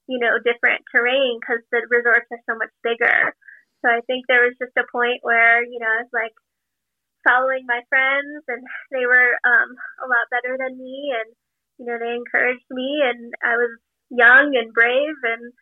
you 0.09 0.19
know, 0.19 0.39
different 0.43 0.83
terrain 0.91 1.39
because 1.41 1.63
the 1.71 1.83
resorts 1.91 2.27
are 2.31 2.45
so 2.49 2.59
much 2.59 2.73
bigger. 2.83 3.35
So 3.83 3.91
I 3.91 4.01
think 4.07 4.27
there 4.27 4.47
was 4.47 4.55
just 4.59 4.77
a 4.79 4.87
point 4.91 5.23
where, 5.23 5.63
you 5.63 5.79
know, 5.79 5.91
I 5.91 6.03
was 6.07 6.15
like 6.15 6.35
following 7.27 7.67
my 7.67 7.83
friends 7.89 8.45
and 8.49 8.63
they 8.91 9.07
were 9.07 9.39
um, 9.43 9.71
a 10.03 10.07
lot 10.07 10.31
better 10.31 10.59
than 10.59 10.79
me 10.79 11.15
and, 11.15 11.29
you 11.79 11.87
know, 11.87 11.99
they 11.99 12.15
encouraged 12.15 12.67
me 12.71 13.03
and 13.03 13.35
I 13.43 13.57
was 13.57 13.79
young 14.11 14.55
and 14.55 14.73
brave 14.73 15.19
and 15.23 15.53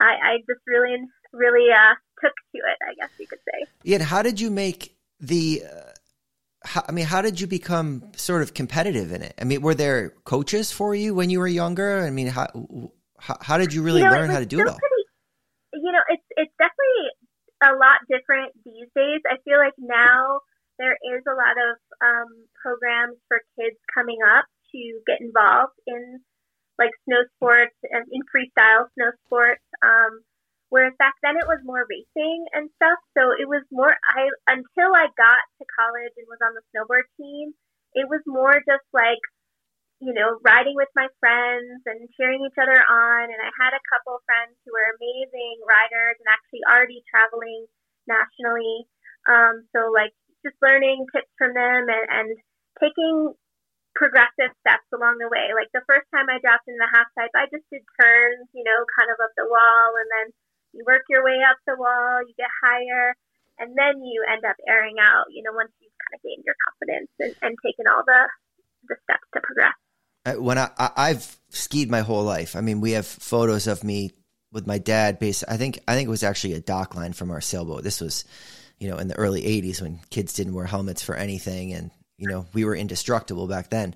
I, 0.00 0.14
I 0.22 0.32
just 0.46 0.62
really, 0.66 0.96
really 1.32 1.72
uh, 1.72 1.94
took 2.22 2.34
to 2.34 2.58
it, 2.58 2.78
I 2.82 2.94
guess 2.94 3.10
you 3.18 3.26
could 3.26 3.40
say. 3.44 3.66
Yeah, 3.82 4.02
how 4.02 4.22
did 4.22 4.40
you 4.40 4.50
make 4.50 4.96
the? 5.20 5.62
Uh, 5.64 5.92
I 6.86 6.92
mean, 6.92 7.06
how 7.06 7.22
did 7.22 7.40
you 7.40 7.46
become 7.46 8.02
sort 8.16 8.42
of 8.42 8.52
competitive 8.52 9.12
in 9.12 9.22
it? 9.22 9.32
I 9.40 9.44
mean, 9.44 9.62
were 9.62 9.74
there 9.74 10.10
coaches 10.24 10.72
for 10.72 10.94
you 10.94 11.14
when 11.14 11.30
you 11.30 11.38
were 11.38 11.46
younger? 11.46 12.04
I 12.04 12.10
mean, 12.10 12.26
how 12.26 12.48
how, 13.18 13.36
how 13.40 13.58
did 13.58 13.74
you 13.74 13.82
really 13.82 14.00
you 14.00 14.06
know, 14.06 14.12
learn 14.12 14.30
how 14.30 14.38
to 14.38 14.46
do 14.46 14.60
it 14.60 14.68
all? 14.68 14.78
Pretty, 14.78 15.04
you 15.74 15.92
know, 15.92 16.02
it's 16.08 16.24
it's 16.36 16.54
definitely 16.58 17.10
a 17.62 17.72
lot 17.74 17.98
different 18.08 18.54
these 18.64 18.88
days. 18.94 19.20
I 19.26 19.36
feel 19.44 19.58
like 19.58 19.74
now 19.78 20.40
there 20.78 20.94
is 20.94 21.22
a 21.26 21.34
lot 21.34 21.58
of 21.58 21.74
um, 22.00 22.30
programs 22.62 23.18
for 23.26 23.42
kids 23.58 23.76
coming 23.94 24.18
up 24.22 24.46
to 24.70 24.80
get 25.06 25.20
involved 25.20 25.74
in 25.86 26.22
like 26.78 26.94
snow 27.04 27.26
sports 27.34 27.74
and 27.90 28.06
in 28.14 28.22
freestyle 28.30 28.86
snow 28.94 29.10
sports. 29.26 29.66
Um, 29.82 30.22
whereas 30.70 30.94
back 30.98 31.18
then 31.22 31.34
it 31.34 31.50
was 31.50 31.58
more 31.66 31.82
racing 31.90 32.46
and 32.54 32.70
stuff. 32.78 32.98
So 33.18 33.34
it 33.34 33.50
was 33.50 33.66
more 33.74 33.90
I 33.90 34.30
until 34.46 34.94
I 34.94 35.10
got 35.18 35.42
to 35.58 35.64
college 35.74 36.14
and 36.14 36.30
was 36.30 36.38
on 36.38 36.54
the 36.54 36.62
snowboard 36.70 37.10
team, 37.18 37.52
it 37.94 38.06
was 38.06 38.22
more 38.26 38.54
just 38.62 38.86
like 38.94 39.20
you 39.98 40.14
know, 40.14 40.38
riding 40.46 40.78
with 40.78 40.90
my 40.94 41.10
friends 41.18 41.82
and 41.86 42.06
cheering 42.14 42.46
each 42.46 42.58
other 42.58 42.78
on. 42.78 43.24
And 43.26 43.40
I 43.42 43.50
had 43.58 43.74
a 43.74 43.86
couple 43.90 44.14
of 44.14 44.26
friends 44.26 44.54
who 44.62 44.70
were 44.70 44.94
amazing 44.94 45.58
riders 45.66 46.22
and 46.22 46.28
actually 46.30 46.62
already 46.62 47.02
traveling 47.10 47.66
nationally. 48.06 48.86
Um, 49.26 49.66
so 49.74 49.90
like 49.90 50.14
just 50.46 50.54
learning 50.62 51.10
tips 51.10 51.30
from 51.34 51.50
them 51.50 51.90
and, 51.90 52.06
and 52.06 52.28
taking 52.78 53.34
progressive 53.98 54.54
steps 54.62 54.86
along 54.94 55.18
the 55.18 55.26
way. 55.26 55.50
Like 55.50 55.74
the 55.74 55.82
first 55.90 56.06
time 56.14 56.30
I 56.30 56.38
dropped 56.38 56.70
in 56.70 56.78
the 56.78 56.86
half 56.94 57.10
pipe, 57.18 57.34
I 57.34 57.50
just 57.50 57.66
did 57.66 57.82
turns, 57.98 58.46
you 58.54 58.62
know, 58.62 58.78
kind 58.94 59.10
of 59.10 59.18
up 59.18 59.34
the 59.34 59.50
wall 59.50 59.98
and 59.98 60.06
then 60.06 60.26
you 60.78 60.86
work 60.86 61.02
your 61.10 61.26
way 61.26 61.42
up 61.42 61.58
the 61.66 61.74
wall, 61.74 62.22
you 62.22 62.38
get 62.38 62.54
higher, 62.62 63.18
and 63.58 63.74
then 63.74 63.98
you 64.06 64.22
end 64.22 64.46
up 64.46 64.54
airing 64.68 65.02
out, 65.02 65.26
you 65.34 65.42
know, 65.42 65.50
once 65.50 65.74
you've 65.82 65.98
kind 65.98 66.14
of 66.14 66.22
gained 66.22 66.46
your 66.46 66.54
confidence 66.62 67.10
and, 67.18 67.34
and 67.42 67.58
taken 67.66 67.90
all 67.90 68.06
the 68.06 68.30
the 68.86 68.96
steps 69.02 69.26
to 69.34 69.40
progress. 69.42 69.74
When 70.34 70.58
I, 70.58 70.70
I 70.78 70.90
I've 70.96 71.38
skied 71.50 71.90
my 71.90 72.00
whole 72.00 72.24
life. 72.24 72.56
I 72.56 72.60
mean, 72.60 72.80
we 72.80 72.92
have 72.92 73.06
photos 73.06 73.66
of 73.66 73.84
me 73.84 74.12
with 74.52 74.66
my 74.66 74.78
dad. 74.78 75.18
Based, 75.18 75.44
I 75.48 75.56
think 75.56 75.80
I 75.88 75.94
think 75.94 76.06
it 76.06 76.10
was 76.10 76.22
actually 76.22 76.54
a 76.54 76.60
dock 76.60 76.94
line 76.94 77.12
from 77.12 77.30
our 77.30 77.40
sailboat. 77.40 77.82
This 77.82 78.00
was, 78.00 78.24
you 78.78 78.88
know, 78.88 78.98
in 78.98 79.08
the 79.08 79.16
early 79.16 79.42
'80s 79.42 79.80
when 79.80 80.00
kids 80.10 80.34
didn't 80.34 80.54
wear 80.54 80.66
helmets 80.66 81.02
for 81.02 81.14
anything, 81.14 81.72
and 81.72 81.90
you 82.16 82.28
know 82.28 82.46
we 82.52 82.64
were 82.64 82.74
indestructible 82.74 83.46
back 83.46 83.70
then. 83.70 83.94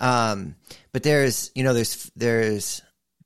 Um, 0.00 0.56
but 0.92 1.02
there's, 1.02 1.50
you 1.54 1.62
know, 1.64 1.74
there's 1.74 2.10
there's 2.16 2.82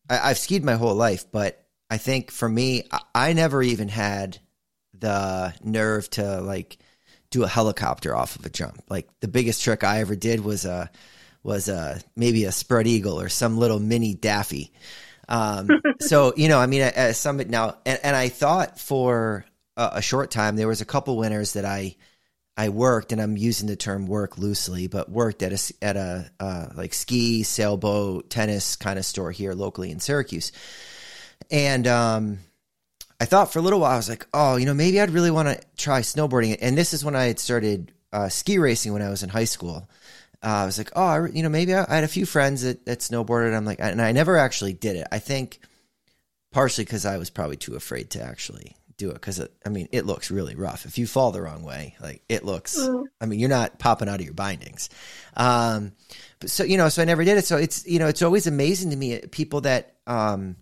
I, 0.08 0.30
I've 0.30 0.38
skied 0.38 0.64
my 0.64 0.74
whole 0.74 0.94
life, 0.94 1.30
but 1.30 1.64
I 1.90 1.98
think 1.98 2.30
for 2.30 2.48
me, 2.48 2.84
I, 2.90 3.00
I 3.14 3.32
never 3.32 3.62
even 3.62 3.88
had 3.88 4.38
the 4.94 5.54
nerve 5.62 6.10
to 6.10 6.40
like 6.40 6.78
do 7.30 7.44
a 7.44 7.48
helicopter 7.48 8.16
off 8.16 8.36
of 8.36 8.46
a 8.46 8.50
jump. 8.50 8.82
Like 8.88 9.08
the 9.20 9.28
biggest 9.28 9.62
trick 9.62 9.84
I 9.84 10.00
ever 10.00 10.16
did 10.16 10.40
was 10.40 10.64
a 10.64 10.90
was 11.42 11.68
a 11.68 12.00
maybe 12.16 12.44
a 12.44 12.52
spread 12.52 12.86
eagle 12.86 13.20
or 13.20 13.28
some 13.28 13.58
little 13.58 13.80
mini 13.80 14.14
daffy. 14.14 14.72
Um, 15.28 15.68
so 16.00 16.32
you 16.36 16.48
know, 16.48 16.58
I 16.58 16.66
mean, 16.66 16.82
as 16.82 17.18
some 17.18 17.38
now, 17.38 17.76
and, 17.86 17.98
and 18.02 18.16
I 18.16 18.28
thought 18.28 18.78
for 18.78 19.44
a, 19.76 19.90
a 19.94 20.02
short 20.02 20.30
time 20.30 20.56
there 20.56 20.68
was 20.68 20.80
a 20.80 20.86
couple 20.86 21.16
winners 21.16 21.54
that 21.54 21.64
I 21.64 21.96
I 22.58 22.70
worked, 22.70 23.12
and 23.12 23.20
I'm 23.20 23.36
using 23.36 23.68
the 23.68 23.76
term 23.76 24.08
work 24.08 24.36
loosely, 24.36 24.88
but 24.88 25.08
worked 25.08 25.42
at 25.44 25.52
a 25.52 25.74
at 25.80 25.96
a 25.96 26.30
uh, 26.40 26.66
like 26.74 26.92
ski, 26.92 27.44
sailboat, 27.44 28.30
tennis 28.30 28.74
kind 28.74 28.98
of 28.98 29.04
store 29.04 29.30
here 29.30 29.52
locally 29.52 29.92
in 29.92 30.00
Syracuse, 30.00 30.50
and 31.52 31.86
um, 31.86 32.38
I 33.20 33.26
thought 33.26 33.52
for 33.52 33.60
a 33.60 33.62
little 33.62 33.78
while 33.78 33.92
I 33.92 33.96
was 33.96 34.08
like, 34.08 34.26
oh, 34.34 34.56
you 34.56 34.66
know, 34.66 34.74
maybe 34.74 35.00
I'd 35.00 35.10
really 35.10 35.30
want 35.30 35.48
to 35.48 35.60
try 35.76 36.00
snowboarding, 36.00 36.58
and 36.60 36.76
this 36.76 36.92
is 36.92 37.04
when 37.04 37.14
I 37.14 37.26
had 37.26 37.38
started 37.38 37.92
uh, 38.12 38.28
ski 38.28 38.58
racing 38.58 38.92
when 38.92 39.02
I 39.02 39.10
was 39.10 39.22
in 39.22 39.28
high 39.28 39.44
school. 39.44 39.88
Uh, 40.42 40.46
I 40.46 40.66
was 40.66 40.78
like, 40.78 40.90
oh, 40.94 41.04
I, 41.04 41.26
you 41.28 41.42
know, 41.42 41.48
maybe 41.48 41.74
I, 41.74 41.84
I 41.88 41.94
had 41.96 42.04
a 42.04 42.08
few 42.08 42.24
friends 42.26 42.62
that, 42.62 42.86
that 42.86 43.00
snowboarded. 43.00 43.56
I'm 43.56 43.64
like, 43.64 43.80
and 43.80 44.00
I 44.00 44.12
never 44.12 44.36
actually 44.38 44.72
did 44.72 44.96
it. 44.96 45.06
I 45.10 45.18
think 45.18 45.58
partially 46.52 46.84
because 46.84 47.04
I 47.04 47.18
was 47.18 47.30
probably 47.30 47.56
too 47.56 47.74
afraid 47.74 48.10
to 48.10 48.22
actually 48.22 48.76
do 48.96 49.10
it 49.10 49.14
because 49.14 49.40
I 49.64 49.68
mean 49.68 49.88
it 49.92 50.06
looks 50.06 50.30
really 50.30 50.56
rough 50.56 50.84
if 50.84 50.98
you 50.98 51.06
fall 51.06 51.30
the 51.30 51.40
wrong 51.40 51.62
way 51.62 51.94
like 52.00 52.22
it 52.28 52.44
looks 52.44 52.76
Mm. 52.76 53.04
I 53.20 53.26
mean 53.26 53.38
you're 53.38 53.48
not 53.48 53.78
popping 53.78 54.08
out 54.08 54.18
of 54.18 54.24
your 54.24 54.34
bindings 54.34 54.90
um 55.36 55.92
but 56.40 56.50
so 56.50 56.64
you 56.64 56.76
know 56.76 56.88
so 56.88 57.02
I 57.02 57.04
never 57.04 57.22
did 57.22 57.38
it 57.38 57.44
so 57.44 57.56
it's 57.58 57.86
you 57.86 58.00
know 58.00 58.08
it's 58.08 58.22
always 58.22 58.48
amazing 58.48 58.90
to 58.90 58.96
me 58.96 59.20
people 59.30 59.60
that 59.62 59.94
um 60.08 60.56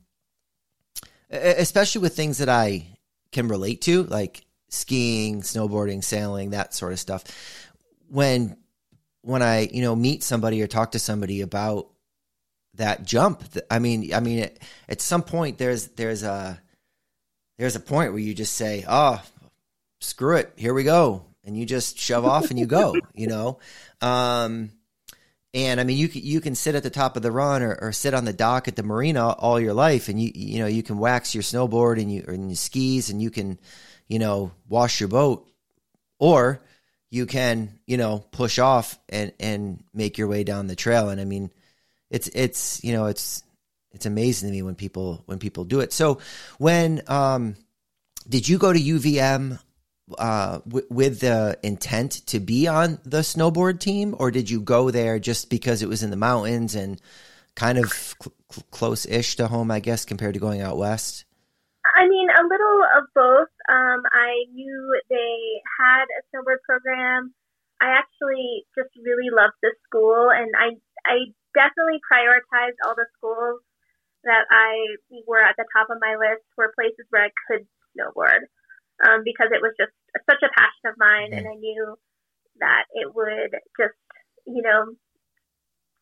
especially 1.30 2.02
with 2.02 2.14
things 2.14 2.38
that 2.38 2.50
I 2.50 2.86
can 3.32 3.48
relate 3.48 3.80
to 3.82 4.02
like 4.04 4.44
skiing 4.68 5.40
snowboarding 5.40 6.04
sailing 6.04 6.50
that 6.50 6.74
sort 6.74 6.92
of 6.92 7.00
stuff 7.00 7.24
when 8.08 8.58
when 9.26 9.42
I, 9.42 9.68
you 9.72 9.82
know, 9.82 9.96
meet 9.96 10.22
somebody 10.22 10.62
or 10.62 10.68
talk 10.68 10.92
to 10.92 11.00
somebody 11.00 11.40
about 11.40 11.88
that 12.74 13.04
jump. 13.04 13.42
I 13.68 13.80
mean, 13.80 14.14
I 14.14 14.20
mean, 14.20 14.48
at 14.88 15.00
some 15.00 15.22
point 15.22 15.58
there's 15.58 15.88
there's 15.88 16.22
a 16.22 16.60
there's 17.58 17.74
a 17.74 17.80
point 17.80 18.12
where 18.12 18.20
you 18.20 18.34
just 18.34 18.54
say, 18.54 18.84
"Oh, 18.86 19.20
screw 20.00 20.36
it, 20.36 20.52
here 20.56 20.72
we 20.72 20.84
go," 20.84 21.24
and 21.44 21.58
you 21.58 21.66
just 21.66 21.98
shove 21.98 22.24
off 22.24 22.50
and 22.50 22.58
you 22.58 22.66
go. 22.66 22.94
You 23.14 23.26
know, 23.26 23.58
um, 24.00 24.70
and 25.54 25.80
I 25.80 25.84
mean, 25.84 25.96
you 25.96 26.08
can, 26.08 26.22
you 26.22 26.40
can 26.40 26.54
sit 26.54 26.74
at 26.74 26.82
the 26.82 26.90
top 26.90 27.16
of 27.16 27.22
the 27.22 27.32
run 27.32 27.62
or, 27.62 27.74
or, 27.80 27.92
sit 27.92 28.12
on 28.12 28.26
the 28.26 28.32
dock 28.32 28.68
at 28.68 28.76
the 28.76 28.82
marina 28.82 29.30
all 29.30 29.58
your 29.58 29.72
life, 29.72 30.08
and 30.08 30.20
you 30.22 30.30
you 30.34 30.60
know 30.60 30.66
you 30.66 30.84
can 30.84 30.98
wax 30.98 31.34
your 31.34 31.42
snowboard 31.42 32.00
and 32.00 32.12
you 32.12 32.24
and 32.28 32.50
your 32.50 32.56
skis, 32.56 33.10
and 33.10 33.20
you 33.20 33.30
can 33.30 33.58
you 34.06 34.20
know 34.20 34.52
wash 34.68 35.00
your 35.00 35.08
boat, 35.08 35.50
or 36.20 36.60
you 37.10 37.26
can 37.26 37.78
you 37.86 37.96
know 37.96 38.24
push 38.30 38.58
off 38.58 38.98
and 39.08 39.32
and 39.40 39.82
make 39.94 40.18
your 40.18 40.28
way 40.28 40.44
down 40.44 40.66
the 40.66 40.76
trail. 40.76 41.08
And 41.08 41.20
I 41.20 41.24
mean, 41.24 41.50
it's 42.10 42.28
it's 42.28 42.82
you 42.84 42.92
know 42.92 43.06
it's 43.06 43.42
it's 43.92 44.06
amazing 44.06 44.48
to 44.48 44.52
me 44.52 44.62
when 44.62 44.74
people 44.74 45.22
when 45.26 45.38
people 45.38 45.64
do 45.64 45.80
it. 45.80 45.92
So 45.92 46.18
when 46.58 47.02
um, 47.08 47.56
did 48.28 48.48
you 48.48 48.58
go 48.58 48.72
to 48.72 48.78
UVM 48.78 49.58
uh, 50.18 50.58
w- 50.68 50.86
with 50.90 51.20
the 51.20 51.58
intent 51.62 52.26
to 52.26 52.40
be 52.40 52.68
on 52.68 52.98
the 53.04 53.20
snowboard 53.20 53.80
team, 53.80 54.14
or 54.18 54.30
did 54.30 54.50
you 54.50 54.60
go 54.60 54.90
there 54.90 55.18
just 55.18 55.50
because 55.50 55.82
it 55.82 55.88
was 55.88 56.02
in 56.02 56.10
the 56.10 56.16
mountains 56.16 56.74
and 56.74 57.00
kind 57.54 57.78
of 57.78 57.90
cl- 57.92 58.64
close-ish 58.70 59.36
to 59.36 59.48
home, 59.48 59.70
I 59.70 59.80
guess, 59.80 60.04
compared 60.04 60.34
to 60.34 60.40
going 60.40 60.60
out 60.60 60.76
west? 60.76 61.24
I 61.96 62.06
mean, 62.08 62.28
a 62.28 62.42
little 62.42 62.82
of 62.98 63.04
both. 63.14 63.48
Um, 63.68 64.02
I 64.12 64.46
knew 64.52 64.94
they 65.10 65.62
had 65.80 66.06
a 66.06 66.22
snowboard 66.30 66.62
program. 66.62 67.34
I 67.80 67.98
actually 67.98 68.64
just 68.78 68.90
really 69.04 69.28
loved 69.28 69.58
the 69.62 69.74
school, 69.84 70.30
and 70.30 70.48
I 70.56 70.78
I 71.04 71.30
definitely 71.54 72.00
prioritized 72.06 72.78
all 72.84 72.94
the 72.94 73.06
schools 73.18 73.60
that 74.24 74.44
I 74.50 74.96
were 75.26 75.42
at 75.42 75.56
the 75.56 75.66
top 75.76 75.88
of 75.90 76.02
my 76.02 76.16
list 76.18 76.42
were 76.56 76.74
places 76.74 77.06
where 77.10 77.30
I 77.30 77.32
could 77.46 77.66
snowboard 77.94 78.50
um, 79.04 79.22
because 79.24 79.52
it 79.52 79.62
was 79.62 79.76
just 79.78 79.92
such 80.24 80.42
a 80.42 80.52
passion 80.56 80.86
of 80.90 80.96
mine, 80.98 81.30
mm-hmm. 81.30 81.44
and 81.44 81.48
I 81.48 81.56
knew 81.60 81.96
that 82.60 82.84
it 82.96 83.12
would 83.12 83.52
just, 83.76 84.00
you 84.46 84.62
know, 84.62 84.96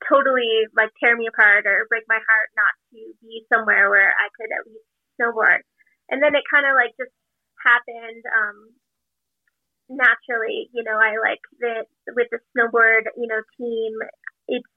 totally 0.06 0.68
like 0.76 0.92
tear 1.00 1.16
me 1.16 1.26
apart 1.26 1.66
or 1.66 1.88
break 1.88 2.04
my 2.06 2.21
heart 2.21 2.49
not 2.54 2.75
to 2.92 2.99
be 3.23 3.42
somewhere 3.50 3.90
where 3.90 4.12
I 4.14 4.28
could 4.37 4.52
at 4.52 4.66
least 4.68 4.87
snowboard. 5.18 5.64
And 6.11 6.23
then 6.23 6.37
it 6.37 6.44
kind 6.52 6.68
of 6.68 6.76
like 6.76 6.92
just 7.00 7.14
happened 7.64 8.23
um, 8.28 8.71
naturally. 9.88 10.68
You 10.73 10.85
know, 10.85 11.00
I 11.00 11.16
like 11.18 11.40
that 11.61 11.87
with 12.14 12.28
the 12.30 12.38
snowboard, 12.52 13.09
you 13.16 13.26
know, 13.26 13.40
team. 13.59 13.92
It's 14.49 14.68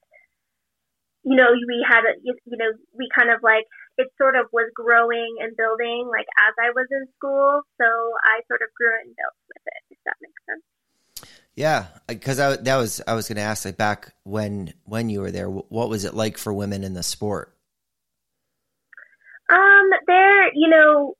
you 1.23 1.35
know, 1.35 1.51
we 1.51 1.85
had, 1.85 2.07
a, 2.07 2.15
you 2.23 2.55
know, 2.55 2.71
we 2.93 3.09
kind 3.13 3.29
of 3.29 3.43
like, 3.43 3.65
it 3.97 4.07
sort 4.17 4.37
of 4.37 4.45
was 4.53 4.71
growing 4.73 5.35
and 5.41 5.57
building 5.57 6.07
like 6.09 6.27
as 6.47 6.55
I 6.57 6.69
was 6.69 6.87
in 6.89 7.05
school. 7.17 7.61
So 7.77 7.85
I 8.23 8.39
sort 8.47 8.61
of 8.61 8.69
grew 8.77 8.95
and 9.03 9.13
built 9.13 9.35
with 9.49 9.63
it, 9.65 9.83
if 9.91 9.97
that 10.05 10.15
makes 10.21 10.41
sense. 10.47 10.63
Yeah, 11.55 11.87
because 12.07 12.39
I 12.39 12.55
that 12.55 12.77
was 12.77 13.01
I 13.07 13.15
was 13.15 13.27
going 13.27 13.37
to 13.37 13.41
ask 13.41 13.65
like 13.65 13.77
back 13.77 14.13
when 14.23 14.75
when 14.85 15.09
you 15.09 15.21
were 15.21 15.31
there, 15.31 15.49
what 15.49 15.89
was 15.89 16.05
it 16.05 16.13
like 16.13 16.37
for 16.37 16.53
women 16.53 16.83
in 16.83 16.93
the 16.93 17.01
sport? 17.01 17.51
Um, 19.51 19.89
there, 20.05 20.53
you 20.53 20.69
know, 20.69 21.15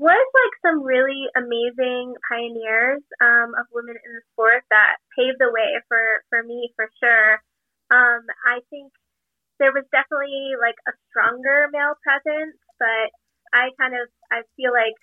was 0.00 0.28
like 0.32 0.54
some 0.64 0.80
really 0.80 1.28
amazing 1.36 2.16
pioneers 2.24 3.04
um, 3.20 3.52
of 3.52 3.68
women 3.68 4.00
in 4.00 4.10
the 4.16 4.24
sport 4.32 4.64
that 4.72 4.96
paved 5.12 5.36
the 5.36 5.52
way 5.52 5.76
for 5.92 6.24
for 6.32 6.40
me 6.42 6.72
for 6.72 6.88
sure. 6.96 7.44
Um, 7.92 8.24
I 8.48 8.64
think 8.72 8.88
there 9.60 9.76
was 9.76 9.84
definitely 9.92 10.56
like 10.56 10.80
a 10.88 10.96
stronger 11.12 11.68
male 11.68 12.00
presence, 12.00 12.56
but 12.80 13.12
I 13.52 13.76
kind 13.76 13.92
of 13.92 14.08
I 14.32 14.40
feel 14.56 14.72
like 14.72 14.96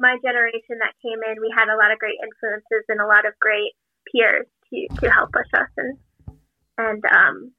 my 0.00 0.16
generation 0.24 0.80
that 0.80 0.96
came 1.04 1.20
in, 1.20 1.44
we 1.44 1.52
had 1.52 1.68
a 1.68 1.76
lot 1.76 1.92
of 1.92 2.00
great 2.00 2.16
influences 2.16 2.88
and 2.88 2.96
a 2.96 3.06
lot 3.06 3.28
of 3.28 3.36
great 3.44 3.76
peers 4.08 4.48
to 4.72 4.76
to 5.04 5.06
help 5.12 5.36
push 5.36 5.52
us 5.52 5.68
and 5.76 6.00
and 6.80 7.04
um 7.12 7.52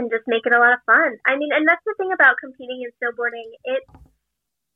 and 0.00 0.08
just 0.08 0.24
make 0.24 0.48
it 0.48 0.56
a 0.56 0.58
lot 0.58 0.72
of 0.72 0.80
fun. 0.88 1.20
I 1.28 1.36
mean, 1.36 1.52
and 1.52 1.68
that's 1.68 1.84
the 1.84 1.92
thing 2.00 2.16
about 2.16 2.40
competing 2.40 2.80
in 2.80 2.88
snowboarding. 2.96 3.52
It 3.68 3.84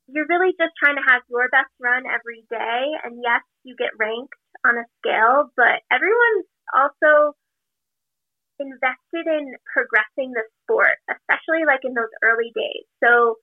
you're 0.07 0.27
really 0.29 0.55
just 0.55 0.73
trying 0.79 0.95
to 0.95 1.07
have 1.07 1.21
your 1.29 1.49
best 1.49 1.71
run 1.79 2.03
every 2.07 2.43
day, 2.49 2.81
and 3.03 3.19
yes, 3.23 3.43
you 3.63 3.75
get 3.75 3.91
ranked 3.99 4.33
on 4.65 4.77
a 4.79 4.85
scale, 4.99 5.51
but 5.55 5.83
everyone's 5.91 6.47
also 6.71 7.35
invested 8.59 9.25
in 9.27 9.53
progressing 9.69 10.33
the 10.33 10.43
sport, 10.63 10.97
especially 11.11 11.67
like 11.67 11.83
in 11.83 11.93
those 11.93 12.11
early 12.23 12.51
days. 12.55 12.87
So 13.03 13.37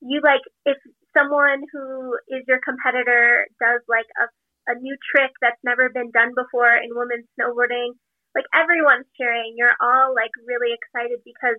you 0.00 0.20
like 0.22 0.44
if 0.66 0.76
someone 1.16 1.64
who 1.72 2.14
is 2.28 2.44
your 2.46 2.60
competitor 2.60 3.48
does 3.58 3.80
like 3.88 4.06
a, 4.20 4.26
a 4.72 4.74
new 4.78 4.96
trick 5.10 5.32
that's 5.40 5.58
never 5.64 5.88
been 5.88 6.10
done 6.12 6.36
before 6.36 6.70
in 6.76 6.92
women's 6.92 7.26
snowboarding, 7.38 7.96
like 8.34 8.44
everyone's 8.52 9.08
cheering. 9.16 9.54
You're 9.56 9.78
all 9.80 10.14
like 10.14 10.30
really 10.46 10.76
excited 10.76 11.24
because 11.24 11.58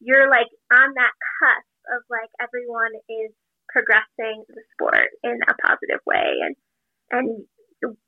you're 0.00 0.28
like 0.28 0.50
on 0.72 0.92
that 0.96 1.14
cusp 1.38 1.70
of 1.96 2.02
like 2.10 2.30
everyone 2.42 2.92
is 3.08 3.30
progressing 3.72 4.44
the 4.48 4.62
sport 4.72 5.08
in 5.22 5.38
a 5.48 5.54
positive 5.66 6.00
way 6.06 6.40
and 6.44 6.56
and 7.10 7.44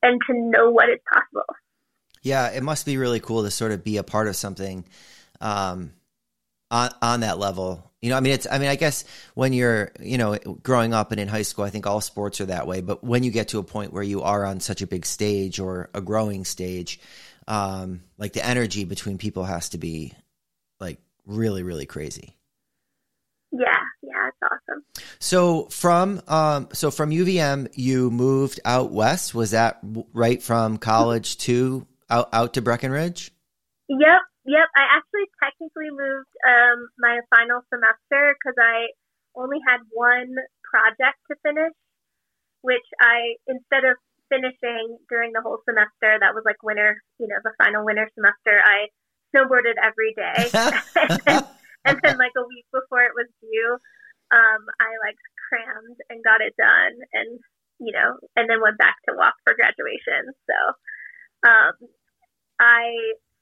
and 0.02 0.20
to 0.28 0.34
know 0.34 0.70
what 0.70 0.88
is 0.88 0.98
possible. 1.10 1.46
Yeah, 2.22 2.50
it 2.50 2.62
must 2.62 2.86
be 2.86 2.98
really 2.98 3.20
cool 3.20 3.42
to 3.42 3.50
sort 3.50 3.72
of 3.72 3.82
be 3.82 3.96
a 3.96 4.02
part 4.02 4.28
of 4.28 4.36
something 4.36 4.84
um, 5.40 5.92
on 6.70 6.90
on 7.00 7.20
that 7.20 7.38
level. 7.38 7.90
You 8.00 8.10
know, 8.10 8.16
I 8.16 8.20
mean, 8.20 8.32
it's. 8.32 8.46
I 8.50 8.58
mean, 8.58 8.68
I 8.68 8.76
guess 8.76 9.04
when 9.34 9.52
you're, 9.52 9.92
you 10.00 10.18
know, 10.18 10.36
growing 10.62 10.92
up 10.92 11.12
and 11.12 11.20
in 11.20 11.28
high 11.28 11.42
school, 11.42 11.64
I 11.64 11.70
think 11.70 11.86
all 11.86 12.00
sports 12.00 12.40
are 12.40 12.46
that 12.46 12.66
way. 12.66 12.80
But 12.80 13.02
when 13.04 13.22
you 13.22 13.30
get 13.30 13.48
to 13.48 13.58
a 13.58 13.64
point 13.64 13.92
where 13.92 14.02
you 14.02 14.22
are 14.22 14.44
on 14.44 14.60
such 14.60 14.82
a 14.82 14.86
big 14.86 15.06
stage 15.06 15.60
or 15.60 15.88
a 15.94 16.00
growing 16.00 16.44
stage, 16.44 17.00
um, 17.46 18.02
like 18.18 18.32
the 18.32 18.44
energy 18.44 18.84
between 18.84 19.18
people 19.18 19.44
has 19.44 19.70
to 19.70 19.78
be 19.78 20.14
like 20.80 20.98
really, 21.26 21.62
really 21.62 21.86
crazy. 21.86 22.36
Yeah, 24.74 24.98
yeah, 24.98 25.04
it's 25.04 25.04
awesome. 25.04 25.16
So 25.18 25.64
from 25.66 26.22
um, 26.28 26.68
so 26.72 26.90
from 26.90 27.10
UVM, 27.10 27.68
you 27.74 28.10
moved 28.10 28.60
out 28.64 28.92
west. 28.92 29.34
Was 29.34 29.50
that 29.52 29.80
right 30.12 30.42
from 30.42 30.78
college 30.78 31.38
to 31.38 31.86
out 32.10 32.28
out 32.32 32.54
to 32.54 32.62
Breckenridge? 32.62 33.30
Yep, 33.88 34.22
yep. 34.46 34.68
I 34.76 34.84
actually 34.96 35.28
technically 35.42 35.90
moved 35.90 36.32
um, 36.46 36.88
my 36.98 37.20
final 37.30 37.60
semester 37.72 38.36
because 38.38 38.56
I 38.58 38.88
only 39.36 39.58
had 39.66 39.80
one 39.92 40.34
project 40.64 41.18
to 41.30 41.36
finish, 41.42 41.74
which 42.62 42.86
I 43.00 43.36
instead 43.46 43.84
of 43.84 43.96
finishing 44.32 44.96
during 45.08 45.32
the 45.32 45.42
whole 45.42 45.60
semester, 45.68 46.16
that 46.20 46.32
was 46.32 46.42
like 46.44 46.62
winter, 46.62 47.02
you 47.20 47.28
know, 47.28 47.36
the 47.44 47.52
final 47.58 47.84
winter 47.84 48.08
semester. 48.16 48.56
I 48.64 48.88
snowboarded 49.32 49.76
every 49.76 50.16
day, 50.16 50.48
and 51.84 51.98
then 52.02 52.16
like 52.16 52.32
a 52.36 52.46
week 52.48 52.66
before 52.72 53.04
it 53.04 53.12
was 53.12 53.28
due, 53.40 53.76
um, 54.32 54.62
I 54.80 54.90
like 55.04 55.20
crammed 55.48 55.98
and 56.08 56.24
got 56.24 56.40
it 56.40 56.56
done, 56.56 56.96
and 57.12 57.38
you 57.78 57.92
know, 57.92 58.16
and 58.36 58.48
then 58.48 58.64
went 58.64 58.78
back 58.78 58.96
to 59.08 59.16
walk 59.16 59.34
for 59.44 59.54
graduation. 59.54 60.32
So 60.48 60.58
um, 61.44 61.74
I 62.60 62.94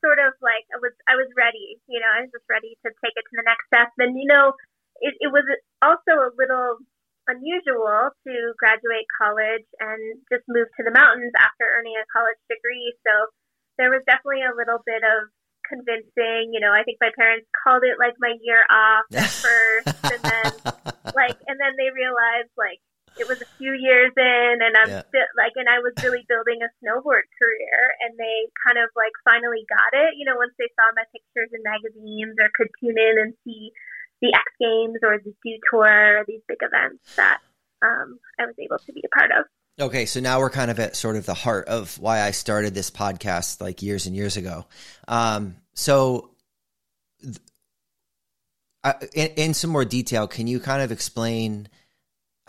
sort 0.02 0.18
of 0.18 0.32
like 0.40 0.64
I 0.74 0.78
was 0.80 0.94
I 1.06 1.14
was 1.14 1.28
ready, 1.36 1.78
you 1.86 2.00
know, 2.00 2.10
I 2.10 2.24
was 2.26 2.32
just 2.32 2.48
ready 2.50 2.74
to 2.84 2.88
take 3.04 3.14
it 3.14 3.26
to 3.28 3.36
the 3.36 3.46
next 3.46 3.68
step. 3.68 3.92
And 4.00 4.16
you 4.16 4.26
know, 4.26 4.56
it, 5.00 5.14
it 5.20 5.30
was 5.30 5.44
also 5.84 6.26
a 6.26 6.34
little 6.36 6.80
unusual 7.28 8.10
to 8.26 8.34
graduate 8.58 9.06
college 9.14 9.68
and 9.78 10.00
just 10.32 10.42
move 10.48 10.66
to 10.74 10.82
the 10.82 10.90
mountains 10.90 11.36
after 11.38 11.68
earning 11.78 11.94
a 11.94 12.08
college 12.10 12.40
degree. 12.50 12.96
So 13.06 13.12
there 13.78 13.92
was 13.92 14.02
definitely 14.08 14.42
a 14.42 14.56
little 14.56 14.82
bit 14.82 15.04
of 15.04 15.30
convincing. 15.70 16.50
You 16.50 16.58
know, 16.58 16.74
I 16.74 16.82
think 16.82 16.98
my 16.98 17.14
parents 17.14 17.46
called 17.54 17.86
it 17.86 17.96
like 18.02 18.18
my 18.18 18.34
year 18.42 18.66
off 18.66 19.06
at 19.14 19.30
first, 19.46 19.94
and 20.10 20.22
then 20.26 20.50
like, 21.14 21.38
and 21.46 21.56
then 21.56 21.78
they 21.78 21.94
realized 21.94 22.50
like 22.58 22.82
it 23.18 23.26
was 23.26 23.42
a 23.42 23.48
few 23.58 23.74
years 23.74 24.12
in 24.16 24.54
and 24.62 24.74
I'm 24.76 24.88
yeah. 24.88 25.02
still 25.10 25.28
like 25.34 25.52
and 25.58 25.66
I 25.66 25.82
was 25.82 25.92
really 25.98 26.22
building 26.30 26.62
a 26.62 26.70
snowboard 26.78 27.26
career 27.36 27.78
and 28.06 28.14
they 28.14 28.46
kind 28.62 28.78
of 28.78 28.86
like 28.94 29.12
finally 29.26 29.66
got 29.66 29.90
it, 29.92 30.14
you 30.14 30.24
know, 30.24 30.38
once 30.38 30.54
they 30.56 30.70
saw 30.78 30.86
my 30.94 31.02
pictures 31.10 31.50
in 31.50 31.60
magazines 31.66 32.38
or 32.38 32.54
could 32.54 32.70
tune 32.78 32.96
in 32.96 33.14
and 33.18 33.34
see 33.42 33.74
the 34.22 34.30
X 34.30 34.46
Games 34.60 35.00
or 35.02 35.18
the 35.18 35.34
Dew 35.42 35.58
Tour 35.68 36.22
or 36.22 36.24
these 36.28 36.44
big 36.46 36.62
events 36.62 37.02
that 37.16 37.42
um, 37.82 38.20
I 38.38 38.46
was 38.46 38.56
able 38.60 38.78
to 38.78 38.92
be 38.92 39.02
a 39.04 39.12
part 39.12 39.32
of. 39.32 39.48
Okay, 39.80 40.04
so 40.04 40.20
now 40.20 40.40
we're 40.40 40.50
kind 40.50 40.70
of 40.70 40.78
at 40.78 40.94
sort 40.94 41.16
of 41.16 41.24
the 41.24 41.34
heart 41.34 41.68
of 41.68 41.98
why 41.98 42.20
I 42.20 42.32
started 42.32 42.74
this 42.74 42.90
podcast 42.90 43.60
like 43.60 43.82
years 43.82 44.06
and 44.06 44.14
years 44.14 44.36
ago. 44.36 44.66
Um, 45.08 45.56
so, 45.72 46.30
th- 47.22 47.38
uh, 48.84 48.92
in, 49.14 49.28
in, 49.36 49.54
some 49.54 49.70
more 49.70 49.84
detail, 49.84 50.26
can 50.26 50.46
you 50.46 50.60
kind 50.60 50.82
of 50.82 50.92
explain 50.92 51.68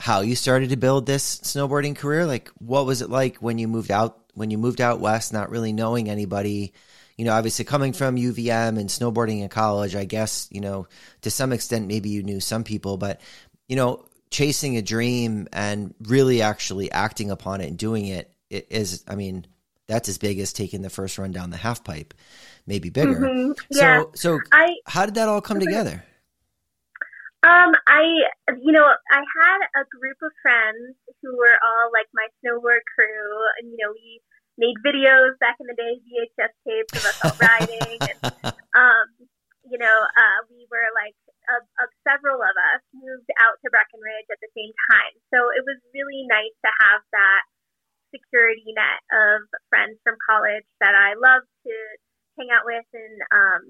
how 0.01 0.21
you 0.21 0.35
started 0.35 0.71
to 0.71 0.77
build 0.77 1.05
this 1.05 1.39
snowboarding 1.39 1.95
career. 1.95 2.25
Like, 2.25 2.49
what 2.57 2.87
was 2.87 3.03
it 3.03 3.09
like 3.09 3.37
when 3.37 3.59
you 3.59 3.67
moved 3.67 3.91
out 3.91 4.17
when 4.33 4.49
you 4.49 4.57
moved 4.57 4.81
out 4.81 4.99
west, 4.99 5.31
not 5.31 5.51
really 5.51 5.73
knowing 5.73 6.09
anybody, 6.09 6.73
you 7.17 7.25
know, 7.25 7.33
obviously 7.33 7.65
coming 7.65 7.93
from 7.93 8.15
UVM 8.15 8.79
and 8.79 8.89
snowboarding 8.89 9.41
in 9.41 9.49
college, 9.49 9.95
I 9.95 10.05
guess, 10.05 10.47
you 10.51 10.61
know, 10.61 10.87
to 11.21 11.29
some 11.29 11.51
extent, 11.51 11.87
maybe 11.87 12.09
you 12.09 12.23
knew 12.23 12.39
some 12.39 12.63
people, 12.63 12.97
but, 12.97 13.21
you 13.67 13.75
know, 13.75 14.05
chasing 14.31 14.77
a 14.77 14.81
dream 14.81 15.47
and 15.53 15.93
really 16.01 16.41
actually 16.41 16.91
acting 16.91 17.29
upon 17.29 17.61
it 17.61 17.67
and 17.67 17.77
doing 17.77 18.07
it 18.07 18.33
is, 18.49 19.03
I 19.07 19.15
mean, 19.15 19.45
that's 19.87 20.09
as 20.09 20.17
big 20.17 20.39
as 20.39 20.53
taking 20.53 20.81
the 20.81 20.89
first 20.89 21.17
run 21.17 21.31
down 21.31 21.49
the 21.49 21.57
half 21.57 21.83
pipe, 21.83 22.13
maybe 22.65 22.89
bigger. 22.89 23.19
Mm-hmm. 23.19 23.51
Yeah. 23.69 24.01
So, 24.01 24.11
so 24.15 24.39
I, 24.51 24.75
how 24.87 25.05
did 25.05 25.15
that 25.15 25.27
all 25.27 25.41
come 25.41 25.59
together? 25.59 26.03
Um, 27.43 27.73
I, 27.87 28.05
you 28.61 28.71
know, 28.71 28.85
I 28.85 29.17
had 29.17 29.81
a 29.81 29.83
group 29.89 30.17
of 30.21 30.31
friends 30.41 30.95
who 31.21 31.35
were 31.35 31.57
all 31.57 31.89
like 31.91 32.05
my 32.13 32.27
snowboard 32.39 32.85
crew, 32.93 33.33
and 33.59 33.71
you 33.71 33.77
know, 33.81 33.91
we 33.91 34.21
made 34.61 34.77
videos 34.85 35.39
back 35.39 35.57
in 35.59 35.65
the 35.65 35.73
day, 35.73 35.97
VHS 36.05 36.53
tapes 36.61 36.93
of 36.93 37.05
us 37.05 37.19
all 37.25 37.37
riding, 37.41 37.97
and 37.99 38.53
um, 38.77 39.07
you 39.65 39.79
know, 39.79 39.97
uh, 40.05 40.39
we 40.51 40.67
were 40.69 40.85
like, 40.93 41.17
of, 41.57 41.61
of 41.83 41.87
several 42.07 42.39
of 42.39 42.55
us 42.75 42.81
moved 42.95 43.29
out 43.43 43.59
to 43.61 43.71
Breckenridge 43.71 44.29
at 44.31 44.39
the 44.39 44.51
same 44.55 44.73
time, 44.91 45.13
so 45.33 45.51
it 45.51 45.63
was 45.67 45.79
really 45.91 46.23
nice 46.27 46.55
to 46.65 46.71
have 46.87 47.01
that 47.11 47.43
security 48.11 48.75
net 48.75 48.99
of 49.11 49.47
friends 49.71 49.97
from 50.03 50.19
college 50.27 50.67
that 50.83 50.93
I 50.93 51.15
love 51.15 51.47
to 51.65 51.75
hang 52.35 52.51
out 52.51 52.67
with 52.67 52.87
and 52.91 53.17
um, 53.31 53.63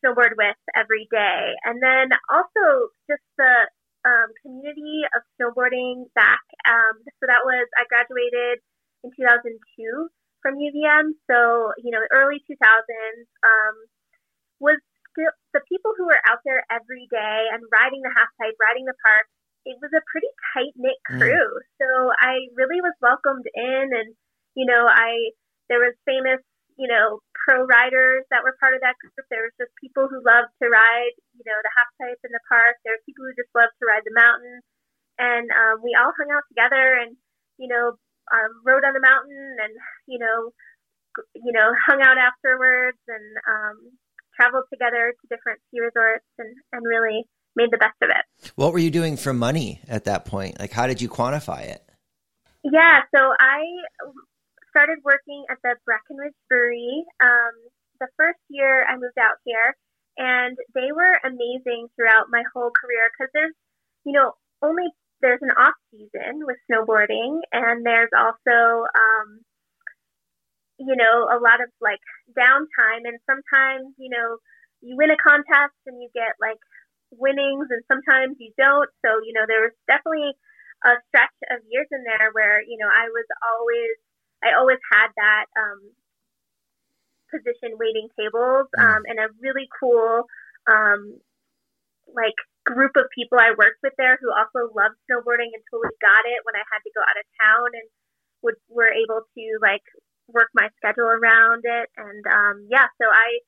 snowboard 0.00 0.36
with 0.36 0.60
every 0.76 1.08
day. 1.10 1.56
And 1.64 1.80
then 1.80 2.12
also 2.28 2.92
just 3.08 3.24
the 3.36 3.68
um, 4.04 4.28
community 4.44 5.08
of 5.16 5.24
snowboarding 5.36 6.08
back. 6.14 6.44
Um, 6.68 7.00
so 7.20 7.24
that 7.28 7.44
was, 7.44 7.66
I 7.76 7.88
graduated 7.88 8.60
in 9.04 9.10
2002 9.16 10.08
from 10.44 10.60
UVM. 10.60 11.16
So, 11.28 11.72
you 11.80 11.90
know, 11.92 12.04
early 12.12 12.40
2000s 12.44 12.60
um, 13.44 13.76
was 14.60 14.80
the 15.54 15.64
people 15.70 15.94
who 15.96 16.10
were 16.10 16.20
out 16.26 16.42
there 16.44 16.66
every 16.68 17.06
day 17.08 17.38
and 17.54 17.62
riding 17.70 18.02
the 18.02 18.12
half 18.12 18.28
pipe, 18.36 18.58
riding 18.58 18.84
the 18.84 18.98
park. 19.00 19.26
It 19.64 19.80
was 19.80 19.94
a 19.96 20.04
pretty 20.12 20.28
tight 20.52 20.74
knit 20.76 20.98
mm. 21.08 21.16
crew. 21.16 21.48
Mm. 21.48 21.64
So 21.80 21.88
I 22.20 22.50
really 22.58 22.84
was 22.84 22.92
welcomed 23.00 23.46
in 23.54 23.86
and, 23.94 24.12
you 24.52 24.66
know, 24.66 24.84
I, 24.84 25.32
there 25.70 25.80
was 25.80 25.96
famous 26.04 26.44
you 26.76 26.90
know, 26.90 27.22
pro 27.46 27.62
riders 27.66 28.26
that 28.30 28.42
were 28.42 28.58
part 28.58 28.74
of 28.74 28.82
that 28.82 28.98
group. 28.98 29.14
There 29.30 29.46
was 29.46 29.54
just 29.58 29.70
people 29.78 30.10
who 30.10 30.18
loved 30.26 30.50
to 30.58 30.66
ride, 30.66 31.14
you 31.38 31.44
know, 31.46 31.58
the 31.62 31.74
half 31.74 31.90
pipe 32.02 32.20
in 32.26 32.34
the 32.34 32.42
park. 32.50 32.82
There 32.82 32.98
were 32.98 33.06
people 33.06 33.26
who 33.26 33.38
just 33.38 33.52
loved 33.54 33.74
to 33.78 33.86
ride 33.86 34.02
the 34.02 34.14
mountain. 34.14 34.58
And 35.18 35.46
um, 35.54 35.78
we 35.86 35.94
all 35.94 36.10
hung 36.10 36.34
out 36.34 36.42
together 36.50 36.98
and, 36.98 37.14
you 37.62 37.70
know, 37.70 37.94
um, 38.34 38.52
rode 38.66 38.82
on 38.82 38.98
the 38.98 39.04
mountain 39.04 39.54
and, 39.62 39.74
you 40.10 40.18
know, 40.18 40.50
you 41.38 41.54
know, 41.54 41.70
hung 41.86 42.02
out 42.02 42.18
afterwards 42.18 42.98
and 43.06 43.26
um, 43.46 43.78
traveled 44.38 44.64
together 44.72 45.14
to 45.14 45.24
different 45.28 45.60
ski 45.68 45.80
resorts 45.80 46.24
and, 46.38 46.54
and 46.72 46.82
really 46.84 47.24
made 47.56 47.70
the 47.70 47.78
best 47.78 47.96
of 48.02 48.10
it. 48.10 48.50
What 48.56 48.72
were 48.72 48.78
you 48.78 48.90
doing 48.90 49.16
for 49.16 49.32
money 49.32 49.80
at 49.88 50.04
that 50.04 50.24
point? 50.24 50.58
Like, 50.58 50.72
how 50.72 50.86
did 50.86 51.00
you 51.00 51.08
quantify 51.08 51.62
it? 51.66 51.82
Yeah, 52.64 53.02
so 53.14 53.20
I 53.38 53.62
started 54.70 54.98
working 55.04 55.44
at 55.50 55.58
the 55.62 55.76
Breckenridge 55.84 56.34
Brewery. 56.48 57.04
Um, 57.22 57.54
the 58.00 58.08
first 58.16 58.40
year 58.48 58.84
I 58.88 58.94
moved 58.94 59.18
out 59.20 59.38
here, 59.44 59.76
and 60.18 60.56
they 60.74 60.90
were 60.90 61.20
amazing 61.24 61.88
throughout 61.94 62.26
my 62.30 62.42
whole 62.52 62.70
career 62.74 63.06
because 63.12 63.30
there's, 63.32 63.54
you 64.04 64.12
know, 64.12 64.32
only 64.62 64.90
there's 65.20 65.42
an 65.42 65.52
off 65.56 65.74
season 65.90 66.42
with 66.44 66.56
snowboarding, 66.66 67.40
and 67.52 67.86
there's 67.86 68.10
also, 68.16 68.82
um, 68.82 69.40
you 70.78 70.96
know, 70.96 71.28
a 71.30 71.38
lot 71.38 71.62
of 71.62 71.70
like 71.80 72.02
downtime, 72.34 73.06
and 73.06 73.18
sometimes, 73.28 73.94
you 73.98 74.10
know, 74.10 74.38
you 74.82 74.96
win 74.96 75.10
a 75.10 75.18
contest 75.20 75.76
and 75.86 76.02
you 76.02 76.08
get 76.14 76.34
like 76.40 76.60
winnings, 77.14 77.68
and 77.70 77.82
sometimes 77.86 78.36
you 78.38 78.52
don't. 78.58 78.90
So, 79.04 79.22
you 79.22 79.32
know, 79.32 79.46
there 79.46 79.70
was 79.70 79.74
definitely 79.86 80.34
a 80.84 81.00
stretch 81.08 81.38
of 81.48 81.64
years 81.70 81.88
in 81.92 82.04
there 82.04 82.30
where, 82.32 82.60
you 82.60 82.76
know, 82.76 82.90
I 82.90 83.08
was 83.08 83.28
always 83.40 83.96
I 84.44 84.58
always 84.58 84.82
had 84.92 85.08
that 85.16 85.46
um, 85.56 85.80
position 87.32 87.80
waiting 87.80 88.12
tables 88.14 88.68
mm. 88.70 88.82
um, 88.82 89.02
and 89.08 89.18
a 89.18 89.32
really 89.40 89.66
cool 89.80 90.28
um, 90.68 91.18
like 92.12 92.36
group 92.64 92.96
of 92.96 93.08
people 93.12 93.40
I 93.40 93.56
worked 93.56 93.80
with 93.82 93.96
there 93.96 94.16
who 94.20 94.32
also 94.32 94.72
loved 94.72 94.96
snowboarding 95.08 95.52
and 95.52 95.64
totally 95.68 95.96
got 96.00 96.24
it 96.24 96.44
when 96.44 96.56
I 96.56 96.64
had 96.68 96.80
to 96.84 96.94
go 96.96 97.02
out 97.04 97.20
of 97.20 97.26
town 97.40 97.68
and 97.72 97.86
would 98.44 98.60
were 98.68 98.92
able 98.92 99.24
to 99.24 99.44
like 99.60 99.84
work 100.32 100.48
my 100.54 100.68
schedule 100.76 101.06
around 101.06 101.62
it 101.64 101.90
and 101.96 102.24
um, 102.26 102.66
yeah 102.70 102.86
so 103.00 103.06
I 103.06 103.38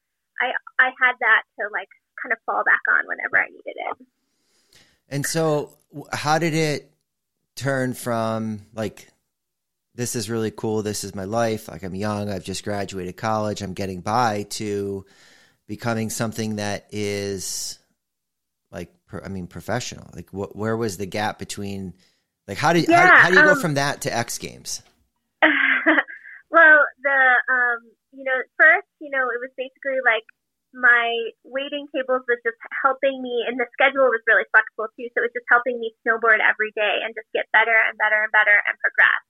I 0.40 0.52
I 0.78 0.90
had 1.00 1.14
that 1.20 1.42
to 1.58 1.68
like 1.72 1.88
kind 2.22 2.32
of 2.32 2.38
fall 2.44 2.62
back 2.64 2.80
on 2.90 3.06
whenever 3.06 3.38
I 3.38 3.48
needed 3.48 3.76
it. 3.76 4.06
And 5.08 5.24
so 5.24 5.76
how 6.12 6.38
did 6.38 6.54
it 6.54 6.90
turn 7.54 7.94
from 7.94 8.66
like 8.74 9.08
this 9.94 10.14
is 10.14 10.28
really 10.28 10.50
cool. 10.50 10.82
This 10.82 11.04
is 11.04 11.14
my 11.14 11.24
life. 11.24 11.68
Like 11.68 11.82
I'm 11.82 11.94
young. 11.94 12.30
I've 12.30 12.44
just 12.44 12.64
graduated 12.64 13.16
college. 13.16 13.62
I'm 13.62 13.72
getting 13.72 14.02
by 14.02 14.44
to 14.50 15.06
becoming 15.66 16.10
something 16.10 16.56
that 16.56 16.86
is 16.90 17.78
like, 18.70 18.92
I 19.24 19.28
mean, 19.28 19.46
professional. 19.46 20.10
Like, 20.14 20.32
what, 20.32 20.54
where 20.54 20.76
was 20.76 20.96
the 20.96 21.06
gap 21.06 21.38
between, 21.38 21.94
like, 22.46 22.58
how 22.58 22.72
did 22.72 22.88
yeah, 22.88 23.06
how, 23.06 23.16
how, 23.16 23.28
do 23.28 23.34
you 23.34 23.40
um, 23.40 23.54
go 23.54 23.60
from 23.60 23.74
that 23.74 24.02
to 24.02 24.14
X 24.14 24.38
Games? 24.38 24.82
well, 26.50 26.84
the 27.02 27.34
um, 27.50 27.90
you 28.12 28.15
know, 28.26 28.38
first, 28.58 28.90
you 28.98 29.08
know, 29.08 29.30
it 29.30 29.40
was 29.40 29.54
basically 29.56 30.02
like 30.02 30.26
my 30.74 31.32
waiting 31.46 31.88
tables 31.94 32.26
was 32.28 32.40
just 32.44 32.60
helping 32.84 33.22
me, 33.22 33.46
and 33.46 33.56
the 33.56 33.70
schedule 33.72 34.10
was 34.10 34.20
really 34.26 34.44
flexible 34.52 34.90
too. 34.98 35.08
So 35.14 35.22
it 35.22 35.32
was 35.32 35.36
just 35.36 35.48
helping 35.48 35.78
me 35.78 35.94
snowboard 36.04 36.42
every 36.42 36.74
day 36.76 37.00
and 37.06 37.14
just 37.14 37.30
get 37.32 37.48
better 37.54 37.74
and 37.74 37.96
better 37.96 38.20
and 38.20 38.32
better 38.34 38.56
and 38.66 38.76
progress. 38.82 39.22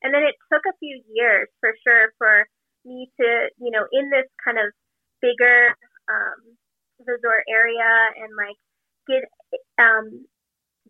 And 0.00 0.14
then 0.14 0.22
it 0.24 0.38
took 0.48 0.62
a 0.64 0.78
few 0.78 1.02
years 1.10 1.50
for 1.58 1.74
sure 1.82 2.14
for 2.16 2.46
me 2.86 3.10
to, 3.18 3.28
you 3.58 3.74
know, 3.74 3.84
in 3.90 4.08
this 4.08 4.30
kind 4.40 4.56
of 4.56 4.70
bigger 5.20 5.74
um, 6.06 6.56
resort 7.02 7.42
area 7.50 8.14
and 8.16 8.30
like 8.38 8.58
get 9.10 9.26
um, 9.76 10.24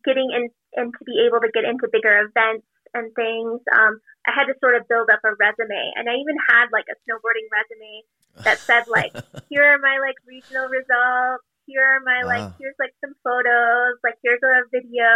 getting 0.05 0.29
in 0.31 0.53
and 0.77 0.93
to 0.93 1.03
be 1.05 1.25
able 1.25 1.41
to 1.41 1.51
get 1.51 1.65
into 1.65 1.89
bigger 1.91 2.29
events 2.29 2.69
and 2.95 3.09
things. 3.17 3.61
Um, 3.73 4.01
I 4.29 4.37
had 4.37 4.53
to 4.53 4.55
sort 4.61 4.77
of 4.77 4.85
build 4.93 5.09
up 5.09 5.25
a 5.25 5.33
resume, 5.41 5.97
and 5.97 6.05
I 6.05 6.21
even 6.21 6.37
had 6.45 6.69
like 6.69 6.85
a 6.93 6.97
snowboarding 7.09 7.49
resume 7.49 8.05
that 8.45 8.61
said 8.61 8.85
like, 8.93 9.17
here 9.49 9.65
are 9.65 9.81
my 9.81 9.97
like 10.05 10.21
regional 10.29 10.69
results. 10.69 11.49
Here 11.65 11.81
are 11.81 12.05
my 12.05 12.25
wow. 12.25 12.29
like 12.29 12.53
here's 12.61 12.77
like 12.79 12.93
some 13.01 13.17
photos. 13.25 13.97
Like 14.05 14.21
here's 14.21 14.45
a 14.45 14.69
video 14.69 15.09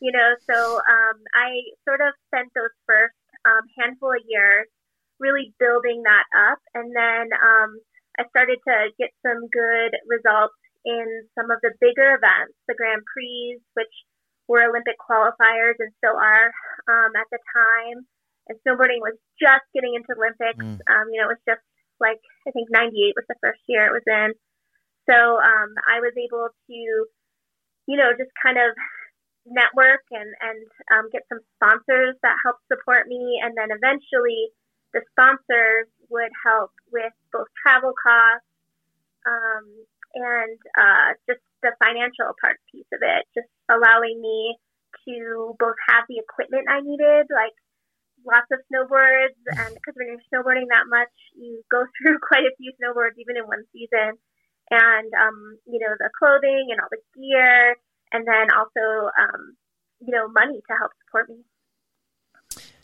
you 0.00 0.12
know, 0.12 0.34
so 0.46 0.78
um, 0.78 1.16
I 1.34 1.74
sort 1.82 2.00
of 2.00 2.14
spent 2.30 2.54
those 2.54 2.74
first 2.86 3.18
um, 3.42 3.66
handful 3.78 4.14
of 4.14 4.22
years 4.28 4.66
really 5.18 5.54
building 5.58 6.02
that 6.06 6.26
up. 6.30 6.58
And 6.74 6.94
then 6.94 7.26
um, 7.34 7.70
I 8.18 8.26
started 8.30 8.58
to 8.66 8.94
get 8.98 9.10
some 9.26 9.50
good 9.50 9.98
results 10.06 10.54
in 10.86 11.26
some 11.34 11.50
of 11.50 11.58
the 11.62 11.74
bigger 11.82 12.14
events, 12.14 12.54
the 12.70 12.78
Grand 12.78 13.02
Prix, 13.10 13.58
which 13.74 13.94
were 14.46 14.70
Olympic 14.70 14.96
qualifiers 15.02 15.76
and 15.82 15.90
still 15.98 16.16
are 16.16 16.54
um, 16.86 17.10
at 17.18 17.26
the 17.34 17.42
time. 17.50 18.06
And 18.48 18.58
snowboarding 18.64 19.04
was 19.04 19.16
just 19.36 19.64
getting 19.74 19.94
into 19.94 20.16
Olympics. 20.16 20.64
Mm. 20.64 20.80
Um, 20.88 21.06
you 21.12 21.20
know, 21.20 21.28
it 21.28 21.36
was 21.36 21.46
just 21.48 21.64
like, 22.00 22.20
I 22.46 22.50
think 22.50 22.68
98 22.70 23.14
was 23.16 23.28
the 23.28 23.40
first 23.40 23.60
year 23.68 23.86
it 23.86 23.92
was 23.92 24.06
in. 24.06 24.32
So 25.08 25.16
um, 25.16 25.70
I 25.88 26.00
was 26.00 26.12
able 26.16 26.48
to, 26.48 26.78
you 27.88 27.96
know, 27.96 28.12
just 28.16 28.30
kind 28.40 28.60
of 28.60 28.76
network 29.48 30.04
and 30.12 30.28
and 30.44 30.60
um, 30.92 31.08
get 31.08 31.24
some 31.32 31.40
sponsors 31.56 32.16
that 32.20 32.36
help 32.44 32.60
support 32.68 33.08
me, 33.08 33.40
and 33.40 33.56
then 33.56 33.72
eventually 33.72 34.52
the 34.92 35.00
sponsors 35.12 35.88
would 36.08 36.32
help 36.44 36.72
with 36.92 37.12
both 37.32 37.48
travel 37.60 37.92
costs 37.96 38.48
um, 39.28 39.64
and 40.14 40.56
uh, 40.76 41.12
just 41.28 41.44
the 41.60 41.72
financial 41.82 42.32
part 42.40 42.56
piece 42.72 42.88
of 42.92 43.00
it, 43.02 43.24
just 43.36 43.48
allowing 43.68 44.20
me 44.20 44.56
to 45.04 45.56
both 45.58 45.76
have 45.88 46.04
the 46.08 46.20
equipment 46.20 46.68
I 46.68 46.80
needed, 46.80 47.28
like 47.28 47.56
lots 48.26 48.48
of 48.50 48.58
snowboards, 48.70 49.38
and 49.46 49.74
because 49.74 49.94
when 49.96 50.08
you're 50.08 50.26
snowboarding 50.30 50.68
that 50.70 50.86
much, 50.88 51.12
you 51.36 51.62
go 51.70 51.84
through 51.98 52.18
quite 52.22 52.44
a 52.44 52.54
few 52.56 52.72
snowboards 52.80 53.18
even 53.18 53.36
in 53.36 53.46
one 53.46 53.64
season, 53.72 54.18
and 54.70 55.10
um, 55.14 55.58
you 55.66 55.78
know 55.78 55.94
the 55.98 56.10
clothing 56.18 56.68
and 56.70 56.80
all 56.80 56.88
the 56.90 57.02
gear 57.14 57.76
and 58.12 58.26
then 58.26 58.50
also, 58.50 59.10
um, 59.18 59.56
you 60.00 60.12
know, 60.12 60.28
money 60.28 60.60
to 60.68 60.76
help 60.78 60.92
support 61.04 61.28
me. 61.28 61.36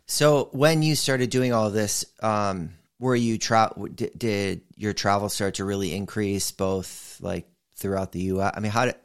So 0.07 0.49
when 0.53 0.83
you 0.83 0.97
started 0.97 1.31
doing 1.31 1.53
all 1.53 1.70
this, 1.70 2.05
um, 2.23 2.70
were 2.99 3.16
you 3.16 3.38
tra- 3.38 3.73
did, 3.94 4.18
did, 4.18 4.61
your 4.77 4.92
travel 4.92 5.29
start 5.29 5.55
to 5.55 5.64
really 5.64 5.94
increase 5.94 6.51
both 6.51 7.18
like 7.20 7.47
throughout 7.77 8.12
the 8.12 8.20
U.S.? 8.20 8.53
I 8.55 8.61
mean, 8.61 8.70
how 8.70 8.85
did 8.87 8.97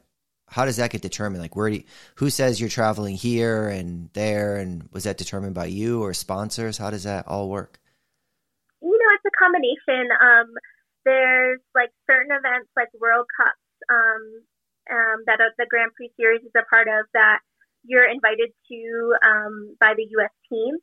how 0.50 0.64
does 0.64 0.76
that 0.76 0.90
get 0.90 1.00
determined? 1.00 1.40
Like, 1.40 1.54
where 1.54 1.70
do 1.70 1.76
you, 1.76 1.84
who 2.16 2.28
says 2.28 2.60
you're 2.60 2.68
traveling 2.68 3.14
here 3.14 3.68
and 3.68 4.10
there, 4.14 4.56
and 4.56 4.88
was 4.92 5.04
that 5.04 5.16
determined 5.16 5.54
by 5.54 5.66
you 5.66 6.02
or 6.02 6.12
sponsors? 6.12 6.76
How 6.76 6.90
does 6.90 7.04
that 7.04 7.26
all 7.28 7.48
work? 7.48 7.78
You 8.82 8.90
know, 8.90 9.14
it's 9.14 9.24
a 9.24 9.38
combination. 9.38 10.10
Um, 10.10 10.50
there's 11.04 11.60
like 11.74 11.90
certain 12.10 12.34
events 12.34 12.68
like 12.76 12.88
World 12.98 13.26
Cups 13.38 13.62
um, 13.88 14.42
um, 14.90 15.18
that 15.26 15.38
the 15.56 15.66
Grand 15.70 15.94
Prix 15.94 16.10
series 16.18 16.42
is 16.42 16.52
a 16.58 16.66
part 16.66 16.88
of 16.88 17.06
that 17.14 17.38
you're 17.86 18.10
invited 18.10 18.50
to 18.68 19.14
um, 19.24 19.76
by 19.78 19.94
the 19.96 20.04
U.S. 20.18 20.34
team. 20.50 20.76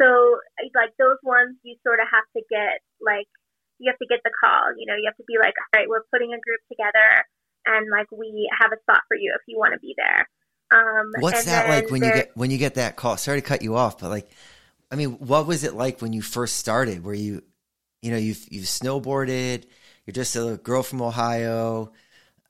So 0.00 0.40
like 0.74 0.96
those 0.98 1.20
ones, 1.22 1.60
you 1.62 1.76
sort 1.86 2.00
of 2.00 2.08
have 2.08 2.24
to 2.34 2.42
get 2.48 2.80
like 3.04 3.28
you 3.76 3.92
have 3.92 4.00
to 4.00 4.08
get 4.08 4.24
the 4.24 4.32
call. 4.32 4.72
You 4.80 4.88
know, 4.88 4.96
you 4.96 5.04
have 5.04 5.20
to 5.20 5.28
be 5.28 5.36
like, 5.36 5.54
all 5.60 5.76
right, 5.76 5.88
we're 5.88 6.08
putting 6.08 6.32
a 6.32 6.40
group 6.40 6.64
together 6.72 7.28
and 7.66 7.90
like 7.90 8.10
we 8.12 8.50
have 8.60 8.72
a 8.72 8.80
spot 8.82 9.02
for 9.08 9.16
you 9.16 9.32
if 9.34 9.42
you 9.46 9.58
want 9.58 9.74
to 9.74 9.80
be 9.80 9.94
there. 9.96 10.28
Um, 10.72 11.12
What's 11.18 11.46
that 11.46 11.68
like 11.68 11.90
when 11.90 12.02
you 12.02 12.12
get 12.12 12.36
when 12.36 12.50
you 12.50 12.58
get 12.58 12.74
that 12.74 12.96
call? 12.96 13.16
Sorry 13.16 13.40
to 13.40 13.46
cut 13.46 13.62
you 13.62 13.76
off, 13.76 13.98
but 13.98 14.10
like, 14.10 14.30
I 14.90 14.96
mean, 14.96 15.12
what 15.12 15.46
was 15.46 15.64
it 15.64 15.74
like 15.74 16.00
when 16.00 16.12
you 16.12 16.22
first 16.22 16.56
started? 16.56 17.04
Where 17.04 17.14
you, 17.14 17.42
you 18.02 18.12
know, 18.12 18.16
you've 18.16 18.46
you've 18.50 18.66
snowboarded, 18.66 19.64
you're 20.06 20.12
just 20.12 20.36
a 20.36 20.60
girl 20.62 20.82
from 20.82 21.02
Ohio. 21.02 21.92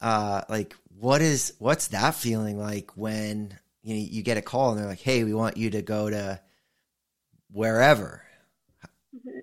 Uh, 0.00 0.42
like, 0.48 0.74
what 0.98 1.22
is 1.22 1.54
what's 1.58 1.88
that 1.88 2.14
feeling 2.14 2.58
like 2.58 2.96
when 2.96 3.58
you 3.82 3.94
know, 3.94 4.00
you 4.00 4.22
get 4.22 4.36
a 4.36 4.42
call 4.42 4.72
and 4.72 4.78
they're 4.78 4.86
like, 4.86 5.00
"Hey, 5.00 5.24
we 5.24 5.32
want 5.32 5.56
you 5.56 5.70
to 5.70 5.82
go 5.82 6.10
to 6.10 6.40
wherever." 7.50 8.22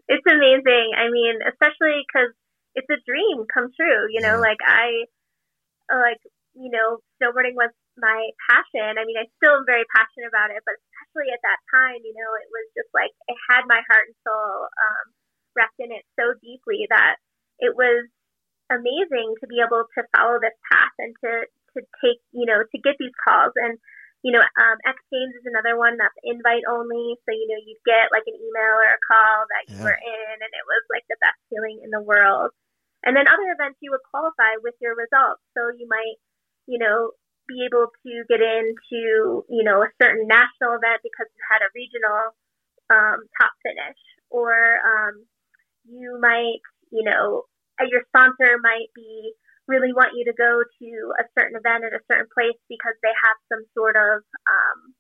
It's 0.08 0.26
amazing. 0.26 0.92
I 0.96 1.10
mean, 1.10 1.40
especially 1.50 2.06
because 2.08 2.32
it's 2.76 2.88
a 2.90 3.02
dream 3.06 3.46
come 3.52 3.72
true. 3.76 4.06
You 4.12 4.22
know, 4.22 4.36
yeah. 4.36 4.40
like 4.40 4.60
I 4.66 5.06
like 5.92 6.22
you 6.56 6.70
know 6.70 7.00
snowboarding 7.20 7.56
was 7.56 7.72
my 7.98 8.30
passion. 8.46 8.98
I 8.98 9.04
mean, 9.04 9.18
I 9.18 9.26
still 9.42 9.58
am 9.58 9.66
very 9.66 9.86
passionate 9.90 10.30
about 10.30 10.54
it, 10.54 10.62
but 10.64 10.78
especially 10.78 11.34
at 11.34 11.42
that 11.42 11.60
time, 11.74 11.98
you 12.06 12.14
know, 12.14 12.32
it 12.38 12.50
was 12.54 12.66
just 12.78 12.92
like 12.94 13.12
it 13.28 13.38
had 13.50 13.66
my 13.66 13.82
heart 13.90 14.14
and 14.14 14.18
soul 14.22 14.70
um, 14.70 15.06
wrapped 15.58 15.82
in 15.82 15.90
it 15.90 16.06
so 16.14 16.38
deeply 16.40 16.86
that 16.94 17.18
it 17.58 17.74
was 17.74 18.06
amazing 18.70 19.34
to 19.42 19.48
be 19.50 19.64
able 19.64 19.88
to 19.98 20.02
follow 20.14 20.38
this 20.38 20.56
path 20.70 20.94
and 21.00 21.16
to 21.24 21.48
to 21.76 21.80
take 22.04 22.20
you 22.36 22.44
know 22.44 22.64
to 22.68 22.78
get 22.84 23.00
these 23.00 23.16
calls 23.24 23.56
and 23.56 23.80
you 24.22 24.34
know 24.36 24.44
um, 24.44 24.78
X 24.86 24.98
Games 25.10 25.34
is 25.40 25.48
another 25.48 25.78
one 25.78 25.98
that's 25.98 26.16
invite 26.22 26.66
only, 26.70 27.18
so 27.26 27.30
you 27.34 27.48
know 27.50 27.60
you'd 27.64 27.82
get 27.88 28.14
like 28.14 28.26
an 28.30 28.38
email 28.38 28.76
or 28.78 28.94
a 28.94 29.02
call 29.06 29.48
that 29.50 29.64
you 29.72 29.78
yeah. 29.82 29.88
were 29.90 30.00
in, 30.00 30.36
and 30.38 30.54
it 30.54 30.66
was 30.68 30.84
like 30.94 31.06
the 31.10 31.22
best 31.22 31.40
feeling 31.50 31.82
in 31.82 31.90
the 31.90 32.04
world. 32.04 32.54
And 33.08 33.16
then 33.16 33.24
other 33.24 33.48
events 33.56 33.80
you 33.80 33.96
would 33.96 34.04
qualify 34.12 34.60
with 34.60 34.76
your 34.84 34.92
results. 34.92 35.40
So 35.56 35.72
you 35.72 35.88
might, 35.88 36.20
you 36.68 36.76
know, 36.76 37.16
be 37.48 37.64
able 37.64 37.88
to 37.88 38.12
get 38.28 38.44
into, 38.44 39.48
you 39.48 39.64
know, 39.64 39.80
a 39.80 39.88
certain 39.96 40.28
national 40.28 40.76
event 40.76 41.00
because 41.00 41.32
you 41.32 41.42
had 41.48 41.64
a 41.64 41.72
regional 41.72 42.36
um, 42.92 43.24
top 43.40 43.56
finish. 43.64 43.96
Or 44.28 44.52
um, 44.84 45.24
you 45.88 46.20
might, 46.20 46.60
you 46.92 47.08
know, 47.08 47.48
your 47.80 48.04
sponsor 48.12 48.60
might 48.60 48.92
be 48.92 49.32
really 49.72 49.96
want 49.96 50.12
you 50.20 50.28
to 50.28 50.36
go 50.36 50.64
to 50.68 50.90
a 51.16 51.24
certain 51.32 51.56
event 51.56 51.88
at 51.88 51.96
a 51.96 52.04
certain 52.12 52.28
place 52.36 52.60
because 52.68 53.00
they 53.00 53.16
have 53.24 53.40
some 53.48 53.64
sort 53.72 53.96
of, 53.96 54.20
um, 54.52 54.92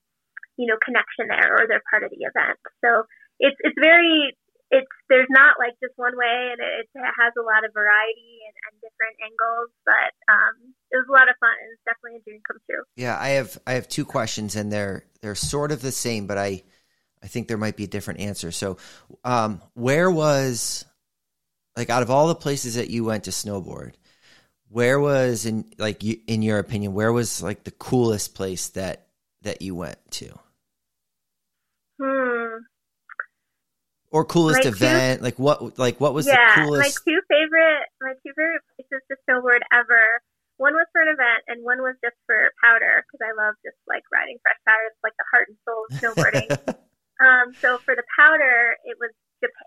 you 0.56 0.67
know, 0.67 0.80
connection 0.80 1.28
there 1.28 1.60
or 1.60 1.67
they're 1.67 1.84
part 1.91 2.08
of 2.08 2.12
the 2.15 2.24
event. 2.24 2.56
So 2.80 3.04
it's 3.39 3.60
it's 3.67 3.76
very 3.80 4.32
it's 4.71 4.88
there's 5.10 5.30
not 5.30 5.56
like 5.60 5.80
just 5.80 5.93
one 5.95 6.17
way, 6.17 6.51
and 6.51 6.60
it, 6.60 6.89
it 6.91 7.13
has 7.19 7.34
a 7.39 7.45
lot 7.45 7.63
of 7.63 7.73
variety 7.73 8.43
and, 8.43 8.56
and 8.67 8.73
different 8.84 9.15
angles. 9.23 9.71
But 9.86 10.12
um, 10.27 10.73
it 10.91 10.97
was 10.97 11.08
a 11.08 11.15
lot 11.15 11.30
of 11.30 11.36
fun, 11.39 11.56
and 11.56 11.71
it's 11.71 11.86
definitely 11.88 12.19
a 12.19 12.23
dream 12.23 12.41
come 12.47 12.60
true. 12.69 12.84
Yeah, 12.95 13.17
I 13.19 13.39
have 13.39 13.58
I 13.65 13.73
have 13.73 13.88
two 13.88 14.06
questions, 14.06 14.56
and 14.56 14.71
they're 14.71 15.03
they're 15.21 15.36
sort 15.36 15.71
of 15.71 15.82
the 15.82 15.91
same, 15.91 16.27
but 16.27 16.38
I 16.38 16.63
I 17.23 17.27
think 17.27 17.47
there 17.47 17.58
might 17.58 17.77
be 17.77 17.86
a 17.86 17.88
different 17.88 18.19
answer. 18.19 18.51
So, 18.51 18.77
um, 19.23 19.62
where 19.73 20.12
was 20.12 20.86
like 21.75 21.89
out 21.89 22.03
of 22.03 22.12
all 22.12 22.27
the 22.27 22.36
places 22.36 22.75
that 22.75 22.89
you 22.89 23.06
went 23.06 23.25
to 23.25 23.32
snowboard, 23.32 23.93
where 24.69 24.99
was 24.99 25.45
in 25.45 25.65
like 25.77 26.03
you, 26.03 26.19
in 26.27 26.41
your 26.41 26.60
opinion, 26.60 26.93
where 26.93 27.13
was 27.13 27.41
like 27.41 27.63
the 27.63 27.71
coolest 27.71 28.36
place 28.36 28.69
that 28.69 29.08
that 29.43 29.62
you 29.62 29.75
went 29.75 29.99
to? 30.12 30.38
Or 34.17 34.25
coolest 34.25 34.65
my 34.65 34.73
event? 34.73 35.19
Two, 35.19 35.23
like 35.30 35.38
what? 35.38 35.77
Like 35.77 36.01
what 36.01 36.13
was 36.17 36.25
yeah, 36.25 36.58
the 36.58 36.65
coolest? 36.65 36.82
my 36.82 36.91
two 37.06 37.21
favorite 37.30 37.86
my 38.01 38.13
two 38.25 38.34
favorite 38.34 38.65
places 38.73 39.06
to 39.13 39.15
snowboard 39.30 39.62
ever. 39.69 40.21
One 40.58 40.73
was 40.73 40.89
for 40.89 41.06
an 41.06 41.13
event, 41.13 41.45
and 41.45 41.62
one 41.62 41.86
was 41.86 41.93
just 42.01 42.17
for 42.25 42.49
powder 42.65 43.06
because 43.06 43.21
I 43.21 43.30
love 43.38 43.53
just 43.62 43.77
like 43.86 44.01
riding 44.10 44.41
fresh 44.41 44.58
powder. 44.65 44.89
It's 44.89 45.06
like 45.06 45.13
the 45.21 45.30
heart 45.30 45.53
and 45.53 45.58
soul 45.62 45.86
of 45.86 45.89
snowboarding. 46.01 46.49
um, 47.21 47.53
so 47.62 47.77
for 47.86 47.93
the 47.93 48.06
powder, 48.17 48.73
it 48.82 48.97
was 48.97 49.13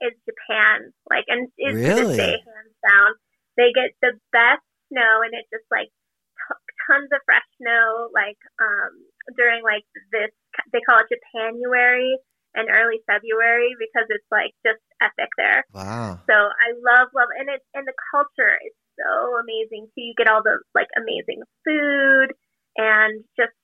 it's 0.03 0.19
Japan. 0.27 0.91
Like, 1.07 1.31
and 1.31 1.47
it's 1.55 1.79
really? 1.79 2.19
day, 2.19 2.43
hands 2.43 2.75
down, 2.83 3.15
they 3.55 3.71
get 3.71 3.95
the 4.03 4.19
best 4.35 4.67
snow, 4.91 5.23
and 5.23 5.31
it 5.31 5.47
just 5.55 5.71
like 5.71 5.95
t- 5.95 6.67
tons 6.91 7.07
of 7.15 7.23
fresh 7.23 7.47
snow. 7.63 8.11
Like 8.11 8.43
um, 8.59 8.99
during 9.39 9.63
like 9.63 9.87
this, 10.11 10.35
they 10.75 10.83
call 10.83 10.99
it 10.99 11.07
Japanuary 11.07 12.19
and 12.55 12.69
early 12.69 12.99
February 13.07 13.75
because 13.79 14.07
it's 14.11 14.27
like 14.31 14.53
just 14.67 14.83
epic 15.01 15.31
there. 15.37 15.65
Wow. 15.73 16.19
So 16.27 16.35
I 16.35 16.75
love 16.77 17.09
love 17.15 17.31
and 17.39 17.49
it 17.49 17.63
and 17.75 17.87
the 17.87 17.97
culture 18.11 18.59
is 18.59 18.75
so 18.99 19.39
amazing 19.39 19.87
too. 19.95 20.03
You 20.03 20.15
get 20.17 20.29
all 20.29 20.43
the 20.43 20.59
like 20.75 20.91
amazing 20.99 21.43
food 21.65 22.35
and 22.77 23.25
just 23.39 23.55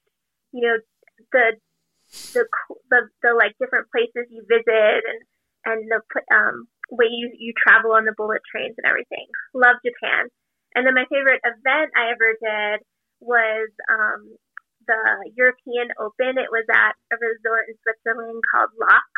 you 0.53 0.63
know 0.67 0.77
the 1.33 1.59
the 2.35 2.45
the, 2.91 3.01
the 3.23 3.33
like 3.35 3.59
different 3.59 3.91
places 3.91 4.31
you 4.31 4.45
visit 4.47 5.03
and 5.03 5.21
and 5.67 5.81
the 5.91 6.01
um 6.31 6.69
way 6.91 7.11
you 7.11 7.31
you 7.39 7.53
travel 7.59 7.93
on 7.93 8.05
the 8.05 8.15
bullet 8.17 8.43
trains 8.51 8.75
and 8.79 8.87
everything. 8.87 9.27
Love 9.55 9.77
Japan. 9.85 10.31
And 10.75 10.87
then 10.87 10.95
my 10.95 11.09
favorite 11.09 11.41
event 11.43 11.91
I 11.97 12.13
ever 12.13 12.37
did 12.39 12.87
was 13.21 13.71
um 13.91 14.37
the 14.87 15.31
European 15.37 15.93
Open. 15.99 16.39
It 16.39 16.51
was 16.51 16.67
at 16.71 16.95
a 17.13 17.17
resort 17.19 17.69
in 17.69 17.77
Switzerland 17.83 18.43
called 18.51 18.71
Laax. 18.79 19.11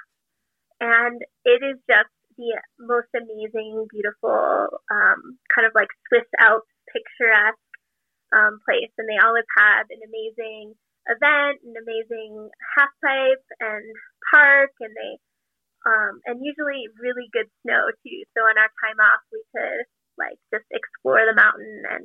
And 0.80 1.20
it 1.44 1.60
is 1.64 1.78
just 1.88 2.12
the 2.38 2.54
most 2.78 3.10
amazing, 3.14 3.86
beautiful, 3.90 4.78
um, 4.90 5.38
kind 5.50 5.66
of 5.66 5.74
like 5.74 5.90
Swiss 6.08 6.28
Alps 6.38 6.70
picturesque 6.88 7.74
um, 8.32 8.62
place. 8.62 8.92
And 8.96 9.08
they 9.10 9.18
always 9.18 9.48
have 9.58 9.90
an 9.90 10.00
amazing 10.06 10.78
event, 11.08 11.64
an 11.64 11.74
amazing 11.74 12.52
half 12.76 12.92
pipe 13.02 13.46
and 13.58 13.84
park, 14.30 14.70
and 14.80 14.94
they 14.94 15.18
um, 15.86 16.20
and 16.26 16.44
usually 16.44 16.90
really 17.00 17.32
good 17.32 17.48
snow 17.62 17.88
too. 18.04 18.20
So 18.36 18.44
on 18.44 18.58
our 18.58 18.70
time 18.82 19.00
off, 19.00 19.22
we 19.32 19.42
could 19.54 19.86
like 20.18 20.38
just 20.52 20.66
explore 20.70 21.22
the 21.24 21.34
mountain 21.34 21.82
and 21.90 22.04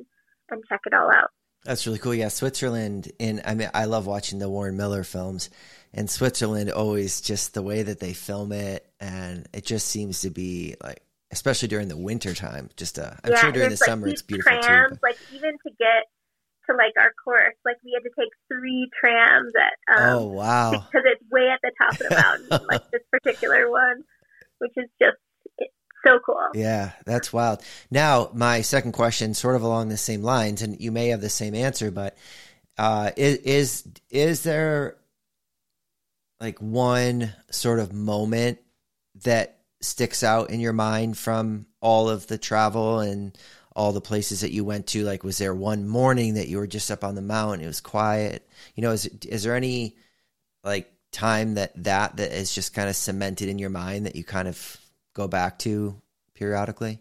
and 0.50 0.62
check 0.68 0.80
it 0.86 0.94
all 0.94 1.10
out. 1.10 1.30
That's 1.64 1.86
really 1.86 1.98
cool. 1.98 2.14
Yeah, 2.14 2.28
Switzerland. 2.28 3.10
And 3.18 3.40
I 3.44 3.54
mean, 3.54 3.70
I 3.72 3.86
love 3.86 4.06
watching 4.06 4.38
the 4.38 4.48
Warren 4.48 4.76
Miller 4.76 5.02
films, 5.02 5.50
and 5.92 6.08
Switzerland 6.10 6.70
always 6.70 7.20
just 7.20 7.54
the 7.54 7.62
way 7.62 7.82
that 7.82 8.00
they 8.00 8.12
film 8.12 8.52
it, 8.52 8.86
and 9.00 9.48
it 9.52 9.64
just 9.64 9.88
seems 9.88 10.20
to 10.22 10.30
be 10.30 10.76
like, 10.82 11.00
especially 11.30 11.68
during 11.68 11.88
the 11.88 11.96
winter 11.96 12.34
time. 12.34 12.68
Just 12.76 12.98
uh, 12.98 13.12
I'm 13.24 13.32
yeah, 13.32 13.40
sure 13.40 13.52
during 13.52 13.70
the 13.70 13.76
like 13.80 13.88
summer 13.88 14.08
it's 14.08 14.22
beautiful 14.22 14.52
trams, 14.60 14.90
too. 14.90 14.98
But. 15.00 15.10
Like 15.10 15.18
even 15.32 15.52
to 15.52 15.70
get 15.78 16.04
to 16.68 16.76
like 16.76 16.92
our 16.98 17.12
course, 17.22 17.54
like 17.64 17.76
we 17.82 17.92
had 17.94 18.06
to 18.08 18.14
take 18.18 18.30
three 18.48 18.90
trams 19.00 19.52
at. 19.56 19.96
Um, 19.96 20.18
oh 20.18 20.26
wow! 20.26 20.70
Because 20.72 21.06
it's 21.06 21.22
way 21.30 21.48
at 21.48 21.60
the 21.62 21.72
top 21.80 21.92
of 21.92 22.08
the 22.08 22.14
mountain, 22.14 22.66
like 22.70 22.90
this 22.90 23.02
particular 23.10 23.70
one, 23.70 24.04
which 24.58 24.72
is 24.76 24.90
just 25.00 25.16
so 26.04 26.18
cool. 26.24 26.48
Yeah, 26.54 26.92
that's 27.04 27.32
wild. 27.32 27.62
Now, 27.90 28.30
my 28.34 28.60
second 28.60 28.92
question, 28.92 29.34
sort 29.34 29.56
of 29.56 29.62
along 29.62 29.88
the 29.88 29.96
same 29.96 30.22
lines, 30.22 30.62
and 30.62 30.80
you 30.80 30.92
may 30.92 31.08
have 31.08 31.20
the 31.20 31.30
same 31.30 31.54
answer, 31.54 31.90
but 31.90 32.16
uh, 32.78 33.10
is 33.16 33.38
is 33.38 33.84
is 34.10 34.42
there 34.42 34.96
like 36.40 36.58
one 36.58 37.32
sort 37.50 37.78
of 37.78 37.92
moment 37.92 38.58
that 39.24 39.58
sticks 39.80 40.22
out 40.22 40.50
in 40.50 40.60
your 40.60 40.72
mind 40.72 41.16
from 41.16 41.66
all 41.80 42.08
of 42.08 42.26
the 42.26 42.38
travel 42.38 43.00
and 43.00 43.36
all 43.76 43.92
the 43.92 44.00
places 44.00 44.40
that 44.40 44.52
you 44.52 44.64
went 44.64 44.86
to? 44.88 45.04
Like, 45.04 45.24
was 45.24 45.38
there 45.38 45.54
one 45.54 45.88
morning 45.88 46.34
that 46.34 46.48
you 46.48 46.58
were 46.58 46.66
just 46.66 46.90
up 46.90 47.04
on 47.04 47.14
the 47.14 47.22
mountain? 47.22 47.64
It 47.64 47.68
was 47.68 47.80
quiet. 47.80 48.48
You 48.74 48.82
know, 48.82 48.90
is 48.90 49.06
is 49.06 49.42
there 49.44 49.56
any 49.56 49.96
like 50.62 50.92
time 51.12 51.54
that 51.54 51.72
that 51.84 52.16
that 52.16 52.32
is 52.32 52.54
just 52.54 52.74
kind 52.74 52.88
of 52.88 52.96
cemented 52.96 53.48
in 53.48 53.58
your 53.58 53.70
mind 53.70 54.06
that 54.06 54.16
you 54.16 54.24
kind 54.24 54.48
of 54.48 54.78
go 55.14 55.28
back 55.28 55.58
to 55.60 56.00
periodically? 56.34 57.00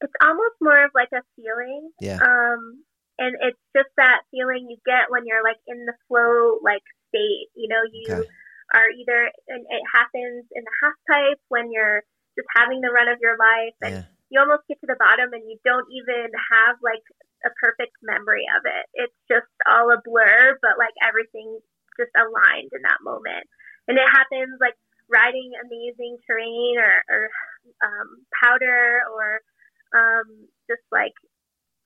It's 0.00 0.12
almost 0.20 0.56
more 0.60 0.84
of 0.84 0.90
like 0.94 1.12
a 1.12 1.22
feeling. 1.36 1.90
Yeah. 2.00 2.20
Um, 2.20 2.84
and 3.18 3.36
it's 3.40 3.60
just 3.72 3.88
that 3.96 4.28
feeling 4.30 4.68
you 4.68 4.76
get 4.84 5.08
when 5.08 5.24
you're 5.24 5.44
like 5.44 5.60
in 5.66 5.86
the 5.86 5.96
flow 6.08 6.60
like 6.64 6.84
state. 7.08 7.48
You 7.56 7.68
know, 7.68 7.80
you 7.88 8.04
okay. 8.12 8.28
are 8.74 8.88
either 8.92 9.30
and 9.48 9.64
it 9.64 9.84
happens 9.88 10.44
in 10.52 10.62
the 10.64 10.76
half 10.82 10.96
pipe 11.08 11.40
when 11.48 11.72
you're 11.72 12.04
just 12.36 12.48
having 12.52 12.80
the 12.80 12.92
run 12.92 13.08
of 13.08 13.20
your 13.24 13.40
life 13.40 13.76
and 13.80 14.04
yeah. 14.04 14.06
you 14.28 14.36
almost 14.36 14.68
get 14.68 14.76
to 14.84 14.88
the 14.88 15.00
bottom 15.00 15.32
and 15.32 15.48
you 15.48 15.56
don't 15.64 15.88
even 15.88 16.28
have 16.52 16.76
like 16.84 17.04
a 17.48 17.50
perfect 17.56 17.96
memory 18.04 18.44
of 18.52 18.68
it. 18.68 18.84
It's 18.92 19.20
just 19.32 19.48
all 19.64 19.88
a 19.88 20.00
blur, 20.04 20.60
but 20.60 20.76
like 20.76 20.92
everything 21.00 21.56
just 21.96 22.12
aligned 22.12 22.68
in 22.76 22.84
that 22.84 23.00
moment. 23.00 23.48
And 23.88 23.96
it 23.96 24.08
happens 24.12 24.60
like 24.60 24.76
riding 25.10 25.52
amazing 25.58 26.18
terrain 26.26 26.76
or, 26.78 26.94
or 27.08 27.22
um, 27.82 28.08
powder 28.42 29.02
or 29.12 29.40
um, 29.94 30.26
just 30.68 30.82
like 30.90 31.14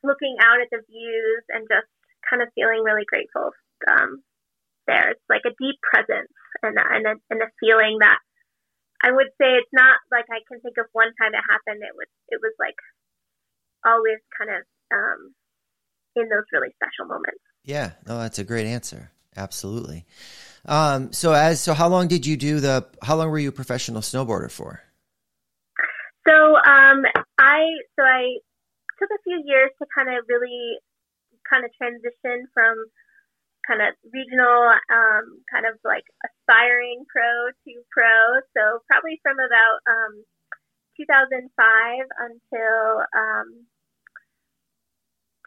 looking 0.03 0.37
out 0.41 0.61
at 0.61 0.69
the 0.73 0.81
views 0.89 1.45
and 1.51 1.69
just 1.69 1.89
kind 2.29 2.43
of 2.43 2.49
feeling 2.55 2.83
really 2.83 3.05
grateful 3.05 3.53
um, 3.91 4.23
there. 4.87 5.13
It's 5.13 5.29
like 5.29 5.45
a 5.45 5.57
deep 5.61 5.77
presence 5.85 6.33
and, 6.63 6.77
and, 6.79 7.07
a, 7.07 7.15
and 7.31 7.43
a 7.43 7.53
feeling 7.61 7.99
that 8.01 8.19
I 9.03 9.11
would 9.11 9.33
say 9.41 9.57
it's 9.57 9.73
not 9.73 9.97
like 10.13 10.27
I 10.31 10.45
can 10.49 10.61
think 10.61 10.77
of 10.77 10.87
one 10.93 11.13
time 11.17 11.33
it 11.33 11.45
happened. 11.49 11.81
It 11.81 11.97
was 11.97 12.09
it 12.29 12.39
was 12.43 12.53
like 12.61 12.77
always 13.85 14.21
kind 14.37 14.51
of 14.51 14.63
um, 14.93 15.33
in 16.17 16.29
those 16.29 16.45
really 16.53 16.69
special 16.77 17.09
moments. 17.09 17.41
Yeah, 17.65 17.93
no, 18.07 18.19
that's 18.19 18.39
a 18.39 18.45
great 18.45 18.67
answer. 18.67 19.11
Absolutely. 19.37 20.05
Um, 20.67 21.13
so 21.13 21.33
as 21.33 21.61
so, 21.61 21.75
how 21.75 21.89
long 21.89 22.09
did 22.09 22.27
you 22.27 22.37
do 22.37 22.61
the? 22.61 22.87
How 23.03 23.17
long 23.17 23.31
were 23.31 23.39
you 23.39 23.49
a 23.49 23.53
professional 23.53 24.03
snowboarder 24.03 24.51
for? 24.51 24.81
So 26.29 26.57
um, 26.57 27.03
I 27.39 27.65
so 27.97 28.05
I 28.05 28.39
took 28.99 29.11
a 29.11 29.23
few 29.25 29.43
years 29.45 29.71
to 29.81 29.87
kind 29.95 30.09
of 30.09 30.25
really 30.29 30.79
kind 31.49 31.65
of 31.65 31.73
transition 31.75 32.47
from 32.53 32.77
kind 33.67 33.81
of 33.81 33.97
regional, 34.13 34.69
um, 34.93 35.41
kind 35.49 35.65
of 35.65 35.81
like 35.85 36.05
aspiring 36.23 37.05
pro 37.09 37.51
to 37.51 37.73
pro. 37.91 38.41
So 38.53 38.85
probably 38.87 39.19
from 39.23 39.41
about 39.41 39.81
um, 39.89 40.25
2005 41.01 41.49
until 42.21 42.77
um, 43.17 43.49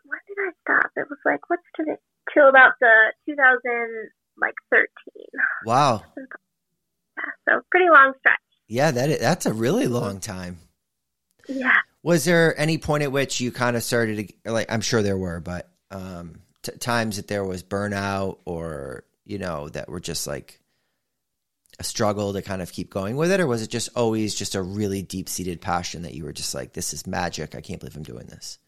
when 0.10 0.21
did 0.26 0.41
I 0.41 0.52
stop? 0.65 0.89
It 0.97 1.08
was 1.10 1.21
like 1.23 1.45
what's 1.49 1.69
to 1.78 1.97
till 2.34 2.49
about 2.49 2.73
the 2.82 3.13
2000 3.30 4.10
like 4.39 4.53
13. 4.71 4.87
Wow. 5.65 6.03
Yeah, 6.17 7.23
so 7.47 7.61
pretty 7.71 7.89
long 7.89 8.13
stretch. 8.19 8.39
Yeah, 8.67 8.91
that 8.91 9.09
is, 9.09 9.19
that's 9.19 9.45
a 9.45 9.53
really 9.53 9.87
long 9.87 10.19
time. 10.19 10.59
Yeah. 11.47 11.77
Was 12.01 12.25
there 12.25 12.59
any 12.59 12.77
point 12.77 13.03
at 13.03 13.11
which 13.11 13.39
you 13.39 13.51
kind 13.51 13.75
of 13.75 13.83
started 13.83 14.33
to 14.43 14.51
like? 14.51 14.71
I'm 14.71 14.81
sure 14.81 15.01
there 15.01 15.17
were, 15.17 15.39
but 15.39 15.69
um, 15.91 16.41
t- 16.63 16.71
times 16.79 17.17
that 17.17 17.27
there 17.27 17.45
was 17.45 17.63
burnout 17.63 18.39
or 18.45 19.03
you 19.25 19.37
know 19.37 19.69
that 19.69 19.89
were 19.89 19.99
just 19.99 20.25
like 20.27 20.59
a 21.79 21.83
struggle 21.83 22.33
to 22.33 22.41
kind 22.41 22.61
of 22.61 22.71
keep 22.71 22.89
going 22.89 23.15
with 23.15 23.31
it 23.31 23.39
or 23.39 23.47
was 23.47 23.61
it 23.61 23.69
just 23.69 23.89
always 23.95 24.35
just 24.35 24.55
a 24.55 24.61
really 24.61 25.01
deep 25.01 25.27
seated 25.29 25.61
passion 25.61 26.03
that 26.03 26.13
you 26.13 26.23
were 26.23 26.33
just 26.33 26.53
like 26.53 26.73
this 26.73 26.93
is 26.93 27.07
magic 27.07 27.55
i 27.55 27.61
can't 27.61 27.79
believe 27.79 27.95
i'm 27.95 28.03
doing 28.03 28.27
this 28.27 28.59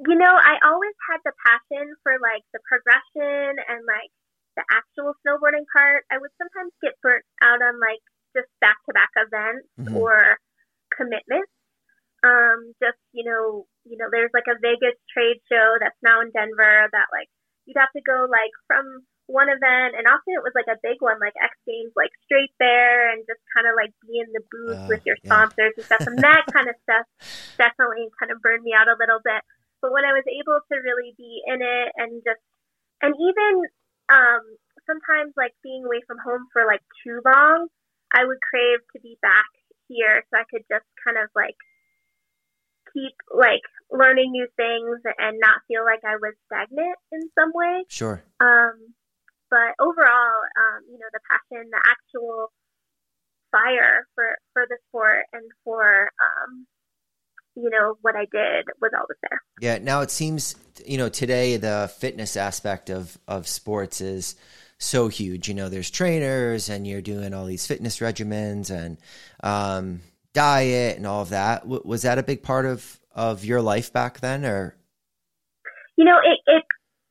you 0.00 0.16
know 0.16 0.34
i 0.34 0.58
always 0.66 0.94
had 1.08 1.18
the 1.24 1.32
passion 1.46 1.94
for 2.02 2.12
like 2.20 2.42
the 2.52 2.58
progression 2.66 3.56
and 3.68 3.80
like 3.86 4.10
the 4.56 4.64
actual 4.70 5.14
snowboarding 5.24 5.66
part 5.72 6.04
i 6.10 6.18
would 6.18 6.32
sometimes 6.36 6.72
get 6.82 6.98
burnt 7.02 7.24
out 7.42 7.60
on 7.62 7.80
like 7.80 8.02
just 8.36 8.48
back 8.60 8.76
to 8.84 8.92
back 8.92 9.12
events 9.16 9.68
mm-hmm. 9.80 9.96
or 9.96 10.36
commitments 10.92 11.52
um, 12.22 12.74
just 12.78 12.98
you 13.10 13.26
know, 13.26 13.66
you 13.82 13.98
know, 13.98 14.06
there's 14.10 14.30
like 14.30 14.46
a 14.46 14.58
Vegas 14.62 14.94
trade 15.10 15.42
show 15.50 15.76
that's 15.82 15.98
now 16.02 16.22
in 16.22 16.30
Denver 16.30 16.86
that 16.90 17.10
like 17.10 17.26
you'd 17.66 17.78
have 17.78 17.90
to 17.98 18.02
go 18.02 18.30
like 18.30 18.54
from 18.70 19.02
one 19.26 19.50
event, 19.50 19.98
and 19.98 20.06
often 20.06 20.38
it 20.38 20.46
was 20.46 20.54
like 20.54 20.70
a 20.70 20.78
big 20.82 21.02
one, 21.02 21.18
like 21.18 21.34
X 21.34 21.54
Games, 21.66 21.90
like 21.98 22.14
straight 22.26 22.54
there, 22.62 23.10
and 23.10 23.26
just 23.26 23.42
kind 23.50 23.66
of 23.66 23.74
like 23.74 23.90
be 24.06 24.22
in 24.22 24.30
the 24.30 24.44
booth 24.54 24.78
uh, 24.78 24.86
with 24.86 25.02
your 25.02 25.18
sponsors 25.26 25.74
yeah. 25.74 25.78
and 25.82 25.86
stuff, 25.86 26.04
and 26.06 26.18
that 26.22 26.46
kind 26.54 26.70
of 26.70 26.78
stuff 26.86 27.06
definitely 27.58 28.06
kind 28.22 28.30
of 28.30 28.38
burned 28.38 28.62
me 28.62 28.70
out 28.70 28.86
a 28.86 28.98
little 28.98 29.22
bit. 29.22 29.42
But 29.82 29.90
when 29.90 30.06
I 30.06 30.14
was 30.14 30.26
able 30.30 30.62
to 30.62 30.74
really 30.78 31.10
be 31.18 31.42
in 31.42 31.58
it 31.58 31.90
and 31.98 32.22
just, 32.22 32.38
and 33.02 33.18
even 33.18 33.66
um, 34.12 34.44
sometimes 34.86 35.32
like 35.36 35.56
being 35.62 35.84
away 35.84 36.04
from 36.06 36.18
home 36.20 36.46
for 36.52 36.66
like 36.66 36.84
too 37.02 37.20
long, 37.24 37.68
I 38.12 38.24
would 38.24 38.40
crave 38.44 38.84
to 38.92 39.00
be 39.00 39.16
back 39.22 39.48
here 39.88 40.22
so 40.28 40.38
I 40.38 40.44
could 40.50 40.64
just 40.68 40.86
kind 41.00 41.16
of 41.16 41.32
like 41.34 41.56
keep 42.92 43.16
like 43.32 43.64
learning 43.90 44.32
new 44.32 44.46
things 44.56 45.00
and 45.18 45.40
not 45.40 45.64
feel 45.68 45.84
like 45.84 46.04
I 46.04 46.16
was 46.20 46.36
stagnant 46.46 46.98
in 47.10 47.24
some 47.38 47.52
way. 47.54 47.84
Sure. 47.88 48.22
Um, 48.40 48.94
but 49.50 49.76
overall, 49.80 50.36
um, 50.56 50.84
you 50.88 50.98
know, 51.00 51.08
the 51.12 51.20
passion, 51.28 51.68
the 51.72 51.82
actual 51.84 52.52
fire 53.52 54.08
for 54.14 54.36
for 54.52 54.64
the 54.68 54.78
sport 54.88 55.24
and 55.32 55.44
for 55.64 56.10
um, 56.20 56.66
you 57.54 57.70
know 57.70 57.96
what 58.02 58.16
I 58.16 58.26
did 58.26 58.66
was 58.80 58.90
always 58.94 59.18
there. 59.22 59.42
Yeah. 59.60 59.78
Now 59.78 60.00
it 60.00 60.10
seems 60.10 60.56
you 60.86 60.98
know 60.98 61.08
today 61.08 61.56
the 61.56 61.92
fitness 61.98 62.36
aspect 62.36 62.90
of 62.90 63.18
of 63.28 63.46
sports 63.46 64.00
is 64.00 64.36
so 64.82 65.08
huge. 65.08 65.48
You 65.48 65.54
know, 65.54 65.68
there's 65.68 65.90
trainers 65.90 66.68
and 66.68 66.86
you're 66.86 67.02
doing 67.02 67.32
all 67.32 67.46
these 67.46 67.66
fitness 67.66 67.98
regimens 67.98 68.70
and 68.70 68.98
um, 69.42 70.00
diet 70.32 70.96
and 70.96 71.06
all 71.06 71.22
of 71.22 71.30
that. 71.30 71.62
W- 71.62 71.82
was 71.84 72.02
that 72.02 72.18
a 72.18 72.22
big 72.22 72.42
part 72.42 72.66
of 72.66 72.98
of 73.14 73.44
your 73.44 73.62
life 73.62 73.92
back 73.92 74.20
then, 74.20 74.44
or? 74.44 74.74
You 75.96 76.04
know, 76.04 76.18
it 76.18 76.38
it 76.46 76.64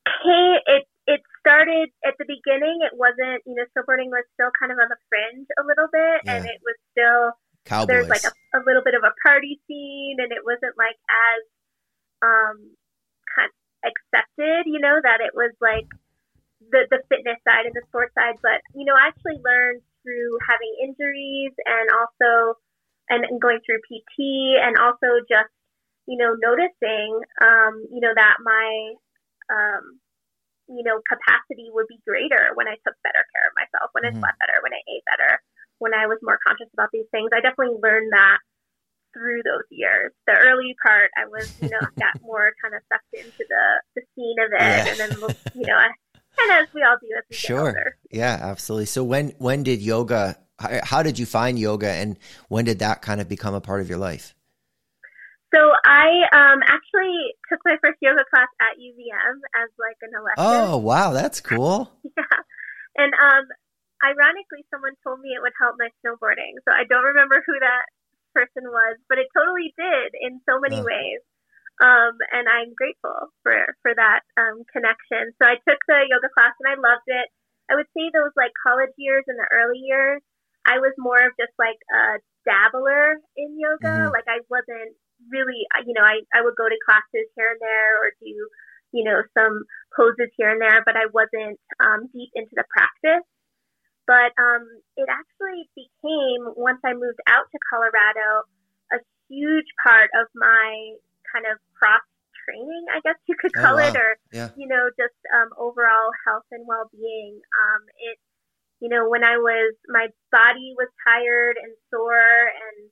came 0.06 0.58
it 0.66 0.84
it 1.06 1.20
started 1.40 1.90
at 2.04 2.14
the 2.18 2.26
beginning. 2.26 2.80
It 2.82 2.96
wasn't 2.96 3.42
you 3.46 3.54
know 3.54 3.64
snowboarding 3.76 4.10
was 4.10 4.24
still 4.34 4.50
kind 4.58 4.72
of 4.72 4.78
on 4.78 4.88
the 4.88 4.96
fringe 5.08 5.46
a 5.58 5.66
little 5.66 5.88
bit, 5.90 6.22
yeah. 6.24 6.36
and 6.36 6.44
it 6.46 6.60
was 6.62 6.76
still 6.92 7.32
Cowboys. 7.64 7.88
there's 7.88 8.08
like 8.08 8.26
a, 8.26 8.34
a 8.58 8.60
little 8.66 8.82
bit 8.82 8.94
of 8.94 9.02
a 9.02 9.14
party 9.22 9.60
scene, 9.66 10.16
and 10.18 10.32
it 10.32 10.42
wasn't 10.44 10.74
like 10.76 10.98
as 11.06 11.42
um 12.22 12.56
kind 13.30 13.50
of 13.50 13.54
accepted. 13.86 14.66
You 14.66 14.80
know 14.80 14.98
that 15.02 15.20
it 15.20 15.34
was 15.34 15.52
like 15.60 15.86
the 16.60 16.86
the 16.90 17.02
fitness 17.08 17.38
side 17.46 17.66
and 17.66 17.74
the 17.74 17.86
sports 17.88 18.14
side, 18.14 18.38
but 18.42 18.60
you 18.74 18.84
know 18.84 18.94
I 18.94 19.08
actually 19.10 19.38
learned 19.42 19.82
through 20.02 20.38
having 20.46 20.72
injuries 20.82 21.54
and 21.62 21.86
also 21.94 22.58
and, 23.12 23.28
and 23.28 23.40
going 23.40 23.58
through 23.64 23.84
PT 23.84 24.56
and 24.62 24.78
also 24.78 25.20
just, 25.26 25.52
you 26.06 26.16
know, 26.18 26.32
noticing, 26.38 27.20
um, 27.44 27.84
you 27.92 28.00
know, 28.00 28.14
that 28.14 28.40
my, 28.40 28.96
um, 29.50 30.00
you 30.70 30.80
know, 30.80 31.02
capacity 31.04 31.68
would 31.76 31.86
be 31.92 32.00
greater 32.06 32.54
when 32.54 32.66
I 32.66 32.80
took 32.80 32.96
better 33.02 33.20
care 33.20 33.46
of 33.50 33.54
myself, 33.58 33.92
when 33.92 34.08
mm-hmm. 34.08 34.22
I 34.22 34.32
slept 34.32 34.38
better, 34.40 34.58
when 34.62 34.72
I 34.72 34.82
ate 34.88 35.04
better, 35.04 35.32
when 35.82 35.94
I 35.94 36.06
was 36.06 36.18
more 36.22 36.38
conscious 36.46 36.70
about 36.72 36.90
these 36.92 37.10
things. 37.10 37.30
I 37.34 37.42
definitely 37.42 37.82
learned 37.82 38.12
that 38.14 38.38
through 39.12 39.42
those 39.42 39.66
years. 39.70 40.12
The 40.26 40.38
early 40.38 40.74
part, 40.78 41.10
I 41.18 41.26
was, 41.26 41.50
you 41.60 41.68
know, 41.68 41.82
got 41.98 42.22
more 42.22 42.54
kind 42.62 42.74
of 42.74 42.82
sucked 42.86 43.12
into 43.12 43.42
the, 43.42 43.64
the 43.98 44.02
scene 44.14 44.38
of 44.38 44.54
it. 44.54 44.62
Yeah. 44.62 44.86
And 44.86 44.98
then, 44.98 45.10
you 45.58 45.66
know, 45.66 45.76
I, 45.76 45.90
and 46.38 46.62
as 46.62 46.72
we 46.72 46.82
all 46.82 46.96
do 47.02 47.08
as 47.18 47.24
we 47.28 47.36
sure. 47.36 47.58
get 47.58 47.66
older. 47.66 47.98
Yeah, 48.10 48.38
absolutely. 48.40 48.86
So 48.86 49.02
when, 49.04 49.34
when 49.38 49.64
did 49.64 49.82
yoga 49.82 50.38
how 50.82 51.02
did 51.02 51.18
you 51.18 51.26
find 51.26 51.58
yoga 51.58 51.90
and 51.90 52.18
when 52.48 52.64
did 52.64 52.78
that 52.80 53.02
kind 53.02 53.20
of 53.20 53.28
become 53.28 53.54
a 53.54 53.60
part 53.60 53.80
of 53.80 53.88
your 53.88 53.98
life? 53.98 54.34
So 55.54 55.60
I 55.84 56.08
um, 56.32 56.60
actually 56.64 57.34
took 57.50 57.60
my 57.64 57.76
first 57.82 57.98
yoga 58.00 58.24
class 58.32 58.48
at 58.60 58.78
UVM 58.78 59.36
as 59.62 59.68
like 59.78 59.96
an 60.00 60.10
elective. 60.16 60.36
Oh 60.38 60.78
wow, 60.78 61.12
that's 61.12 61.42
cool. 61.42 61.92
yeah, 62.16 62.24
and 62.96 63.12
um, 63.12 63.44
ironically, 64.04 64.66
someone 64.68 64.98
told 65.02 65.22
me 65.22 65.32
it 65.32 65.42
would 65.42 65.56
help 65.56 65.78
my 65.78 65.88
snowboarding. 66.02 66.58
So 66.66 66.74
I 66.74 66.84
don't 66.84 67.06
remember 67.14 67.42
who 67.46 67.56
that 67.58 67.86
person 68.34 68.68
was, 68.68 68.98
but 69.08 69.18
it 69.18 69.30
totally 69.32 69.72
did 69.78 70.14
in 70.20 70.42
so 70.44 70.58
many 70.58 70.82
ways. 70.82 71.22
Um, 71.80 72.14
and 72.30 72.46
I'm 72.46 72.76
grateful 72.76 73.32
for 73.42 73.74
for 73.80 73.94
that 73.96 74.22
um, 74.36 74.62
connection. 74.70 75.32
So 75.40 75.48
I 75.48 75.56
took 75.64 75.80
the 75.88 76.04
yoga 76.06 76.28
class 76.30 76.54
and 76.60 76.68
I 76.68 76.76
loved 76.76 77.08
it. 77.08 77.28
I 77.70 77.74
would 77.74 77.88
say 77.96 78.12
those 78.12 78.36
like 78.36 78.52
college 78.60 78.92
years 79.00 79.24
and 79.26 79.38
the 79.38 79.48
early 79.50 79.80
years 79.80 80.20
I 80.66 80.78
was 80.78 80.94
more 80.98 81.18
of 81.18 81.34
just 81.38 81.54
like 81.58 81.78
a 81.90 82.22
dabbler 82.46 83.18
in 83.36 83.58
yoga. 83.58 84.06
Mm-hmm. 84.06 84.14
Like 84.14 84.28
I 84.30 84.42
wasn't 84.46 84.94
really, 85.30 85.66
you 85.86 85.94
know, 85.94 86.06
I, 86.06 86.22
I 86.34 86.42
would 86.42 86.54
go 86.58 86.68
to 86.68 86.84
classes 86.86 87.26
here 87.34 87.50
and 87.50 87.60
there 87.62 87.92
or 87.98 88.08
do, 88.22 88.34
you 88.94 89.04
know, 89.04 89.22
some 89.34 89.66
poses 89.96 90.30
here 90.38 90.50
and 90.50 90.62
there, 90.62 90.82
but 90.86 90.94
I 90.94 91.10
wasn't 91.10 91.58
um, 91.82 92.06
deep 92.14 92.30
into 92.34 92.54
the 92.54 92.66
practice. 92.70 93.26
But 94.12 94.36
um, 94.36 94.68
it 95.00 95.08
actually 95.08 95.72
became, 95.72 96.52
once 96.52 96.84
I 96.84 96.92
moved 96.92 97.24
out 97.24 97.48
to 97.48 97.58
Colorado, 97.72 98.44
a 98.92 99.00
huge 99.32 99.72
part 99.80 100.12
of 100.12 100.28
my 100.36 101.00
kind 101.32 101.48
of 101.48 101.56
cross 101.80 102.04
training, 102.44 102.92
I 102.92 103.00
guess 103.00 103.16
you 103.24 103.40
could 103.40 103.56
oh, 103.56 103.62
call 103.64 103.74
oh, 103.80 103.80
wow. 103.80 103.88
it, 103.88 103.96
or, 103.96 104.10
yeah. 104.36 104.50
you 104.60 104.68
know, 104.68 104.92
just 105.00 105.16
um, 105.32 105.48
overall 105.56 106.12
health 106.28 106.44
and 106.52 106.68
well 106.68 106.92
being. 106.92 107.40
Um, 107.40 107.88
it 108.04 108.20
you 108.82 108.90
know, 108.90 109.08
when 109.08 109.22
I 109.22 109.38
was, 109.38 109.78
my 109.86 110.08
body 110.34 110.74
was 110.74 110.90
tired 111.06 111.56
and 111.56 111.72
sore 111.88 112.50
and 112.50 112.90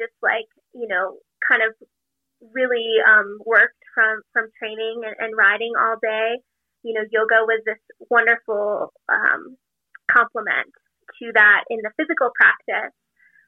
just 0.00 0.16
like, 0.24 0.48
you 0.72 0.88
know, 0.88 1.20
kind 1.46 1.60
of 1.60 1.76
really 2.56 2.96
um, 3.06 3.38
worked 3.44 3.84
from, 3.94 4.22
from 4.32 4.48
training 4.58 5.02
and, 5.04 5.14
and 5.20 5.36
riding 5.36 5.76
all 5.78 6.00
day. 6.00 6.40
You 6.82 6.94
know, 6.94 7.04
yoga 7.12 7.44
was 7.44 7.60
this 7.66 7.78
wonderful 8.08 8.94
um, 9.12 9.60
complement 10.10 10.72
to 11.18 11.32
that 11.34 11.64
in 11.70 11.78
the 11.82 11.92
physical 11.96 12.30
practice. 12.34 12.92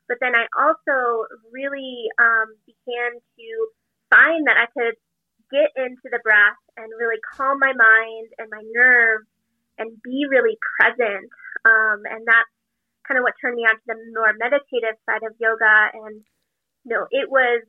But 0.09 0.19
then 0.21 0.33
I 0.35 0.49
also 0.57 1.29
really 1.53 2.09
um, 2.17 2.49
began 2.65 3.13
to 3.21 3.47
find 4.09 4.47
that 4.49 4.57
I 4.57 4.67
could 4.73 4.97
get 5.53 5.69
into 5.77 6.09
the 6.09 6.21
breath 6.25 6.61
and 6.77 6.89
really 6.97 7.21
calm 7.37 7.59
my 7.61 7.73
mind 7.73 8.29
and 8.39 8.49
my 8.49 8.65
nerves 8.73 9.29
and 9.77 10.01
be 10.03 10.25
really 10.29 10.57
present. 10.81 11.29
Um, 11.65 12.09
and 12.09 12.25
that's 12.25 12.53
kind 13.07 13.17
of 13.17 13.25
what 13.25 13.37
turned 13.41 13.57
me 13.57 13.65
on 13.69 13.77
to 13.77 13.87
the 13.89 13.97
more 14.17 14.33
meditative 14.37 14.97
side 15.05 15.25
of 15.25 15.37
yoga. 15.41 15.93
And, 15.93 16.25
you 16.85 16.91
know, 16.93 17.05
it 17.13 17.29
was 17.29 17.65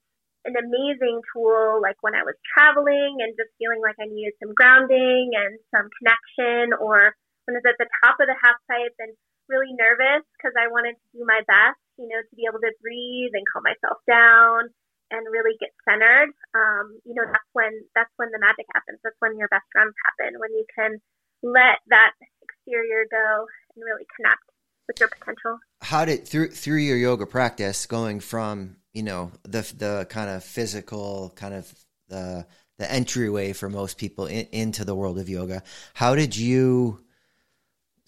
an 0.48 0.56
amazing 0.56 1.20
tool, 1.36 1.80
like 1.84 2.00
when 2.00 2.16
I 2.16 2.24
was 2.24 2.36
traveling 2.56 3.20
and 3.20 3.36
just 3.36 3.52
feeling 3.60 3.84
like 3.84 4.00
I 4.00 4.08
needed 4.08 4.40
some 4.40 4.56
grounding 4.56 5.36
and 5.36 5.60
some 5.76 5.92
connection, 6.00 6.72
or 6.80 7.16
when 7.50 7.58
I 7.58 7.66
was 7.66 7.74
at 7.74 7.82
the 7.82 7.90
top 8.06 8.22
of 8.22 8.30
the 8.30 8.38
half 8.38 8.62
pipe 8.70 8.94
and 9.02 9.18
really 9.50 9.74
nervous 9.74 10.22
because 10.38 10.54
I 10.54 10.70
wanted 10.70 10.94
to 10.94 11.08
do 11.18 11.26
my 11.26 11.42
best, 11.50 11.82
you 11.98 12.06
know, 12.06 12.22
to 12.22 12.34
be 12.38 12.46
able 12.46 12.62
to 12.62 12.70
breathe 12.78 13.34
and 13.34 13.42
calm 13.50 13.66
myself 13.66 13.98
down 14.06 14.70
and 15.10 15.26
really 15.34 15.58
get 15.58 15.74
centered. 15.82 16.30
Um, 16.54 17.02
you 17.02 17.18
know, 17.18 17.26
that's 17.26 17.50
when 17.58 17.74
that's 17.98 18.14
when 18.22 18.30
the 18.30 18.38
magic 18.38 18.70
happens. 18.78 19.02
That's 19.02 19.18
when 19.18 19.34
your 19.42 19.50
best 19.50 19.66
runs 19.74 19.98
happen. 20.06 20.38
When 20.38 20.54
you 20.54 20.70
can 20.70 21.02
let 21.42 21.82
that 21.90 22.14
exterior 22.46 23.10
go 23.10 23.50
and 23.74 23.82
really 23.82 24.06
connect 24.14 24.46
with 24.86 25.02
your 25.02 25.10
potential. 25.10 25.58
How 25.82 26.06
did 26.06 26.30
through 26.30 26.54
through 26.54 26.86
your 26.86 27.02
yoga 27.02 27.26
practice, 27.26 27.90
going 27.90 28.22
from 28.22 28.78
you 28.94 29.02
know 29.02 29.34
the 29.42 29.66
the 29.74 30.06
kind 30.14 30.30
of 30.30 30.46
physical 30.46 31.34
kind 31.34 31.58
of 31.58 31.66
the 32.10 32.46
the 32.78 32.92
entryway 32.92 33.52
for 33.54 33.70
most 33.70 33.98
people 33.98 34.28
in, 34.28 34.46
into 34.54 34.86
the 34.86 34.96
world 34.96 35.18
of 35.18 35.28
yoga, 35.28 35.64
how 35.96 36.14
did 36.14 36.38
you 36.38 37.02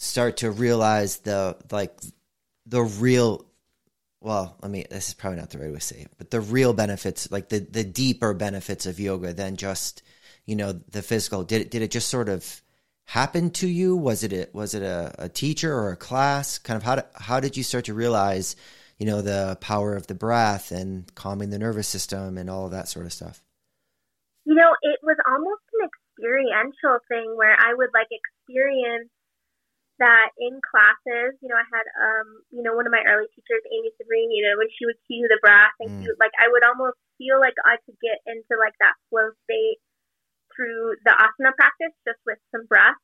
start 0.02 0.38
to 0.38 0.50
realize 0.50 1.18
the 1.18 1.56
like 1.72 1.96
the 2.66 2.82
real 2.82 3.46
well, 4.20 4.56
I 4.62 4.68
mean, 4.68 4.86
this 4.90 5.10
is 5.10 5.14
probably 5.16 5.40
not 5.40 5.50
the 5.50 5.58
right 5.58 5.70
way 5.70 5.80
to 5.80 5.82
say 5.82 6.02
it, 6.02 6.12
but 6.20 6.30
the 6.30 6.42
real 6.42 6.74
benefits, 6.74 7.32
like 7.32 7.50
the 7.50 7.60
the 7.60 7.84
deeper 7.84 8.34
benefits 8.34 8.86
of 8.86 9.00
yoga 9.00 9.34
than 9.34 9.56
just 9.56 10.02
you 10.46 10.56
know 10.56 10.74
the 10.74 11.02
physical. 11.02 11.44
Did 11.44 11.62
it 11.62 11.72
did 11.72 11.82
it 11.82 11.92
just 11.92 12.10
sort 12.10 12.30
of 12.30 12.62
happen 13.06 13.52
to 13.52 13.68
you? 13.68 13.96
Was 13.96 14.24
it 14.24 14.34
a, 14.34 14.50
was 14.54 14.74
it 14.74 14.84
a, 14.84 15.14
a 15.20 15.30
teacher 15.30 15.74
or 15.74 15.92
a 15.92 15.98
class? 15.98 16.58
Kind 16.58 16.78
of 16.78 16.84
how 16.84 17.04
how 17.16 17.40
did 17.40 17.56
you 17.56 17.64
start 17.64 17.86
to 17.86 17.94
realize, 17.94 18.56
you 18.98 19.06
know, 19.06 19.22
the 19.22 19.58
power 19.62 19.96
of 19.96 20.08
the 20.08 20.16
breath 20.16 20.72
and 20.72 21.14
calming 21.16 21.52
the 21.52 21.60
nervous 21.60 21.88
system 21.88 22.38
and 22.38 22.50
all 22.50 22.66
of 22.66 22.72
that 22.72 22.88
sort 22.88 23.06
of 23.06 23.14
stuff? 23.14 23.44
You 24.46 24.56
know, 24.56 24.72
it 24.82 25.00
was 25.04 25.18
almost 25.28 25.62
an 25.80 25.90
experiential 25.90 26.98
thing 27.08 27.36
where 27.38 27.54
I 27.54 27.74
would 27.76 27.90
like 27.94 28.08
experience 28.10 29.10
that 30.02 30.34
in 30.42 30.58
classes, 30.66 31.38
you 31.40 31.48
know, 31.48 31.56
I 31.56 31.68
had, 31.70 31.86
um, 31.94 32.28
you 32.50 32.66
know, 32.66 32.74
one 32.74 32.90
of 32.90 32.94
my 32.94 33.06
early 33.06 33.30
teachers, 33.32 33.62
Amy 33.70 33.94
Sabrine, 33.96 34.34
you 34.34 34.42
know, 34.50 34.58
when 34.58 34.68
she 34.74 34.90
would 34.90 34.98
cue 35.06 35.30
the 35.30 35.38
breath 35.40 35.78
and 35.78 35.94
mm. 35.94 35.98
cue, 36.02 36.18
like, 36.18 36.34
I 36.42 36.50
would 36.50 36.66
almost 36.66 36.98
feel 37.22 37.38
like 37.38 37.54
I 37.62 37.78
could 37.86 37.96
get 38.02 38.18
into 38.26 38.58
like 38.58 38.74
that 38.82 38.98
flow 39.14 39.30
state 39.46 39.78
through 40.58 40.98
the 41.06 41.14
asana 41.14 41.54
practice 41.54 41.94
just 42.04 42.18
with 42.26 42.42
some 42.50 42.66
breath. 42.66 42.98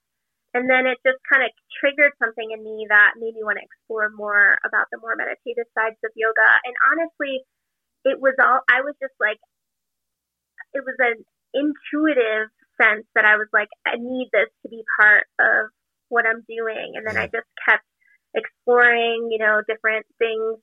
And 0.58 0.66
then 0.66 0.90
it 0.90 0.98
just 1.06 1.22
kind 1.30 1.46
of 1.46 1.54
triggered 1.78 2.18
something 2.18 2.50
in 2.50 2.66
me 2.66 2.90
that 2.90 3.22
made 3.22 3.38
me 3.38 3.46
want 3.46 3.62
to 3.62 3.68
explore 3.68 4.10
more 4.10 4.58
about 4.66 4.90
the 4.90 4.98
more 4.98 5.14
meditative 5.14 5.70
sides 5.78 6.02
of 6.02 6.10
yoga. 6.18 6.50
And 6.66 6.74
honestly, 6.82 7.46
it 8.10 8.18
was 8.18 8.34
all, 8.42 8.66
I 8.66 8.82
was 8.82 8.98
just 8.98 9.14
like, 9.22 9.38
it 10.74 10.82
was 10.82 10.98
an 10.98 11.22
intuitive 11.54 12.50
sense 12.82 13.06
that 13.14 13.26
I 13.26 13.38
was 13.38 13.48
like, 13.54 13.70
I 13.86 14.02
need 14.02 14.34
this 14.34 14.50
to 14.66 14.68
be 14.70 14.82
part 14.98 15.30
of 15.38 15.70
what 16.10 16.26
I'm 16.26 16.44
doing. 16.48 16.94
And 16.96 17.06
then 17.06 17.18
I 17.18 17.26
just 17.28 17.48
kept 17.68 17.86
exploring, 18.36 19.30
you 19.32 19.40
know, 19.40 19.62
different 19.68 20.06
things. 20.20 20.60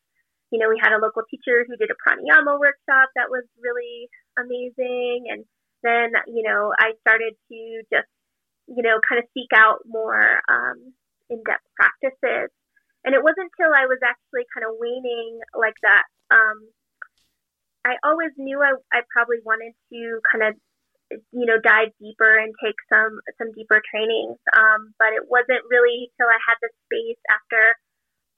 You 0.51 0.59
know, 0.59 0.69
we 0.69 0.79
had 0.81 0.93
a 0.93 1.03
local 1.03 1.23
teacher 1.31 1.65
who 1.67 1.77
did 1.77 1.91
a 1.91 1.99
pranayama 1.99 2.59
workshop 2.59 3.11
that 3.17 3.31
was 3.31 3.45
really 3.59 4.09
amazing. 4.39 5.27
And 5.31 5.45
then, 5.83 6.13
you 6.29 6.43
know, 6.43 6.73
I 6.79 6.93
started 7.01 7.35
to 7.51 7.83
just, 7.93 8.09
you 8.69 8.83
know, 8.83 9.01
kind 9.09 9.19
of 9.19 9.27
seek 9.35 9.51
out 9.55 9.83
more 9.87 10.41
um, 10.49 10.95
in 11.29 11.43
depth 11.43 11.67
practices. 11.75 12.51
And 13.05 13.15
it 13.15 13.23
wasn't 13.23 13.51
until 13.53 13.75
I 13.75 13.85
was 13.85 13.99
actually 14.01 14.49
kind 14.55 14.65
of 14.65 14.81
waning 14.81 15.41
like 15.53 15.77
that. 15.83 16.05
Um, 16.31 16.71
I 17.85 17.97
always 18.03 18.33
knew 18.39 18.63
I, 18.63 18.73
I 18.97 19.03
probably 19.13 19.45
wanted 19.45 19.77
to 19.93 20.21
kind 20.33 20.49
of 20.49 20.57
you 21.33 21.47
know 21.47 21.59
dive 21.63 21.93
deeper 22.01 22.39
and 22.39 22.55
take 22.63 22.77
some 22.89 23.21
some 23.39 23.53
deeper 23.53 23.81
trainings. 23.91 24.39
Um, 24.57 24.95
but 24.99 25.13
it 25.15 25.29
wasn't 25.29 25.63
really 25.71 26.11
till 26.17 26.27
i 26.27 26.39
had 26.47 26.57
the 26.63 26.71
space 26.87 27.21
after 27.31 27.63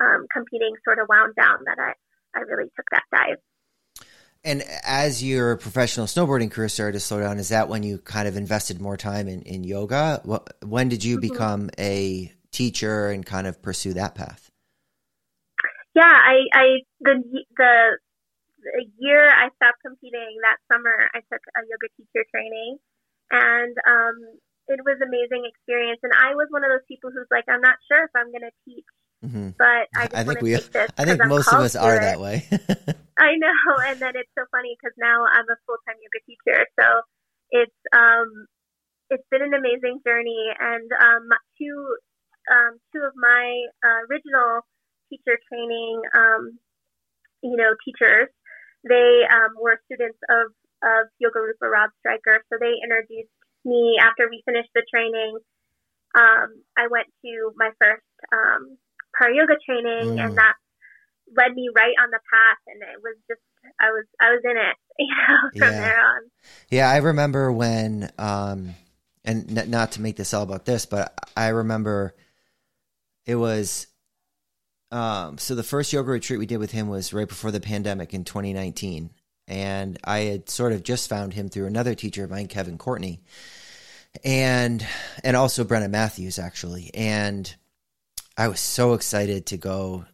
um, 0.00 0.26
competing 0.32 0.74
sort 0.84 0.98
of 0.98 1.08
wound 1.08 1.34
down 1.34 1.64
that 1.66 1.78
i 1.78 1.92
i 2.36 2.40
really 2.40 2.70
took 2.76 2.86
that 2.90 3.04
dive. 3.12 3.38
And 4.44 4.62
as 4.86 5.24
your 5.24 5.56
professional 5.56 6.06
snowboarding 6.06 6.52
career 6.52 6.68
started 6.68 6.92
to 6.92 7.00
slow 7.00 7.18
down 7.20 7.38
is 7.38 7.48
that 7.48 7.68
when 7.68 7.82
you 7.82 7.98
kind 7.98 8.28
of 8.28 8.36
invested 8.36 8.80
more 8.80 8.96
time 8.96 9.26
in, 9.26 9.42
in 9.42 9.64
yoga? 9.64 10.22
When 10.64 10.88
did 10.88 11.02
you 11.02 11.16
mm-hmm. 11.16 11.32
become 11.32 11.70
a 11.80 12.32
teacher 12.52 13.08
and 13.10 13.26
kind 13.26 13.48
of 13.48 13.60
pursue 13.60 13.94
that 13.94 14.14
path? 14.14 14.50
Yeah 15.94 16.04
i 16.04 16.44
i 16.52 16.66
the 17.00 17.22
the 17.56 17.98
a 18.74 18.84
year 18.98 19.30
I 19.30 19.48
stopped 19.56 19.82
competing, 19.84 20.38
that 20.42 20.58
summer 20.66 21.10
I 21.14 21.20
took 21.30 21.42
a 21.54 21.60
yoga 21.62 21.88
teacher 21.94 22.24
training, 22.30 22.78
and 23.30 23.74
um, 23.86 24.16
it 24.68 24.80
was 24.82 24.98
amazing 24.98 25.46
experience. 25.46 26.00
And 26.02 26.12
I 26.12 26.34
was 26.34 26.48
one 26.50 26.64
of 26.64 26.70
those 26.70 26.86
people 26.88 27.10
who's 27.10 27.30
like, 27.30 27.46
I'm 27.48 27.62
not 27.62 27.78
sure 27.86 28.04
if 28.04 28.12
I'm 28.14 28.30
going 28.34 28.46
to 28.46 28.54
teach, 28.66 28.88
mm-hmm. 29.24 29.54
but 29.58 29.86
I 29.94 30.10
just 30.10 30.16
I 30.18 30.24
think 30.24 30.40
we, 30.42 30.56
I 30.56 31.02
think 31.06 31.22
most 31.26 31.52
of 31.52 31.60
us 31.60 31.76
are 31.76 31.98
that 31.98 32.20
way. 32.20 32.46
I 33.18 33.38
know, 33.40 33.70
and 33.88 33.98
then 34.00 34.12
it's 34.14 34.32
so 34.36 34.44
funny 34.52 34.76
because 34.76 34.94
now 34.98 35.24
I'm 35.24 35.48
a 35.48 35.58
full 35.64 35.80
time 35.86 35.96
yoga 35.96 36.20
teacher, 36.26 36.60
so 36.76 36.86
it's 37.50 37.80
um, 37.94 38.28
it's 39.08 39.24
been 39.30 39.42
an 39.42 39.54
amazing 39.54 40.04
journey. 40.04 40.52
And 40.60 40.90
um, 40.92 41.24
two 41.56 41.96
um, 42.52 42.76
two 42.92 43.00
of 43.00 43.14
my 43.16 43.46
uh, 43.80 44.04
original 44.10 44.60
teacher 45.08 45.38
training 45.48 46.02
um, 46.12 46.58
you 47.42 47.56
know, 47.56 47.72
teachers 47.84 48.28
they 48.88 49.26
um, 49.26 49.58
were 49.60 49.80
students 49.86 50.18
of, 50.30 50.54
of 50.82 51.10
Yogarupa 51.18 51.66
Rod 51.66 51.90
Stryker. 52.00 52.42
So 52.48 52.58
they 52.60 52.78
introduced 52.82 53.32
me 53.64 53.98
after 54.00 54.30
we 54.30 54.42
finished 54.46 54.70
the 54.74 54.86
training. 54.88 55.38
Um, 56.14 56.62
I 56.78 56.86
went 56.88 57.06
to 57.24 57.52
my 57.56 57.70
first 57.80 58.06
um, 58.32 58.78
Power 59.18 59.30
Yoga 59.30 59.58
training, 59.66 60.16
mm. 60.16 60.24
and 60.24 60.36
that 60.38 60.54
led 61.36 61.54
me 61.54 61.68
right 61.74 61.94
on 62.00 62.10
the 62.10 62.20
path. 62.30 62.62
And 62.68 62.80
it 62.82 63.02
was 63.02 63.16
just 63.28 63.42
I 63.80 63.90
was 63.90 64.06
I 64.20 64.30
was 64.30 64.42
in 64.44 64.56
it, 64.56 64.76
you 64.98 65.14
know, 65.14 65.50
from 65.50 65.74
yeah. 65.74 65.80
there 65.80 66.00
on. 66.00 66.20
Yeah, 66.70 66.90
I 66.90 66.96
remember 66.98 67.52
when, 67.52 68.10
um, 68.18 68.74
and 69.24 69.58
n- 69.58 69.70
not 69.70 69.92
to 69.92 70.00
make 70.00 70.16
this 70.16 70.32
all 70.32 70.42
about 70.42 70.64
this, 70.64 70.86
but 70.86 71.12
I 71.36 71.48
remember 71.48 72.14
it 73.26 73.34
was 73.34 73.88
um, 74.90 75.38
so 75.38 75.54
the 75.54 75.62
first 75.62 75.92
yoga 75.92 76.10
retreat 76.10 76.38
we 76.38 76.46
did 76.46 76.58
with 76.58 76.72
him 76.72 76.88
was 76.88 77.12
right 77.12 77.28
before 77.28 77.50
the 77.50 77.60
pandemic 77.60 78.14
in 78.14 78.24
2019, 78.24 79.10
and 79.48 79.98
I 80.04 80.20
had 80.20 80.48
sort 80.48 80.72
of 80.72 80.82
just 80.82 81.08
found 81.08 81.34
him 81.34 81.48
through 81.48 81.66
another 81.66 81.94
teacher 81.94 82.24
of 82.24 82.30
mine, 82.30 82.46
Kevin 82.46 82.78
Courtney, 82.78 83.20
and 84.24 84.86
and 85.24 85.36
also 85.36 85.64
Brennan 85.64 85.90
Matthews 85.90 86.38
actually, 86.38 86.90
and 86.94 87.52
I 88.36 88.48
was 88.48 88.60
so 88.60 88.94
excited 88.94 89.46
to 89.46 89.56
go 89.56 90.04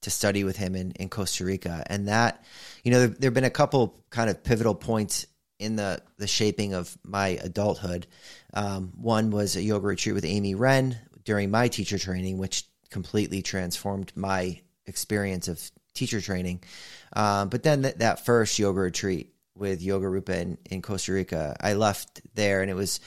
to 0.00 0.10
study 0.10 0.44
with 0.44 0.56
him 0.56 0.74
in, 0.74 0.92
in 0.92 1.08
Costa 1.08 1.44
Rica, 1.44 1.84
and 1.86 2.08
that 2.08 2.44
you 2.84 2.90
know 2.90 3.06
there, 3.06 3.28
have 3.28 3.34
been 3.34 3.44
a 3.44 3.50
couple 3.50 4.02
kind 4.10 4.30
of 4.30 4.42
pivotal 4.42 4.74
points 4.74 5.26
in 5.58 5.76
the 5.76 6.02
the 6.16 6.26
shaping 6.26 6.72
of 6.72 6.96
my 7.04 7.38
adulthood. 7.42 8.06
Um, 8.54 8.92
one 8.96 9.30
was 9.30 9.56
a 9.56 9.62
yoga 9.62 9.86
retreat 9.86 10.14
with 10.14 10.24
Amy 10.24 10.54
Wren 10.54 10.98
during 11.24 11.50
my 11.50 11.68
teacher 11.68 11.98
training, 11.98 12.38
which 12.38 12.64
completely 12.92 13.42
transformed 13.42 14.12
my 14.14 14.60
experience 14.86 15.48
of 15.48 15.70
teacher 15.94 16.20
training. 16.20 16.62
Um, 17.14 17.48
but 17.48 17.62
then 17.62 17.82
th- 17.82 17.96
that 17.96 18.24
first 18.24 18.58
yoga 18.58 18.80
retreat 18.80 19.34
with 19.56 19.82
Yogarupa 19.82 20.30
in, 20.30 20.58
in 20.70 20.82
Costa 20.82 21.12
Rica, 21.12 21.56
I 21.60 21.74
left 21.74 22.20
there 22.34 22.62
and 22.62 22.70
it 22.70 22.74
was, 22.74 23.00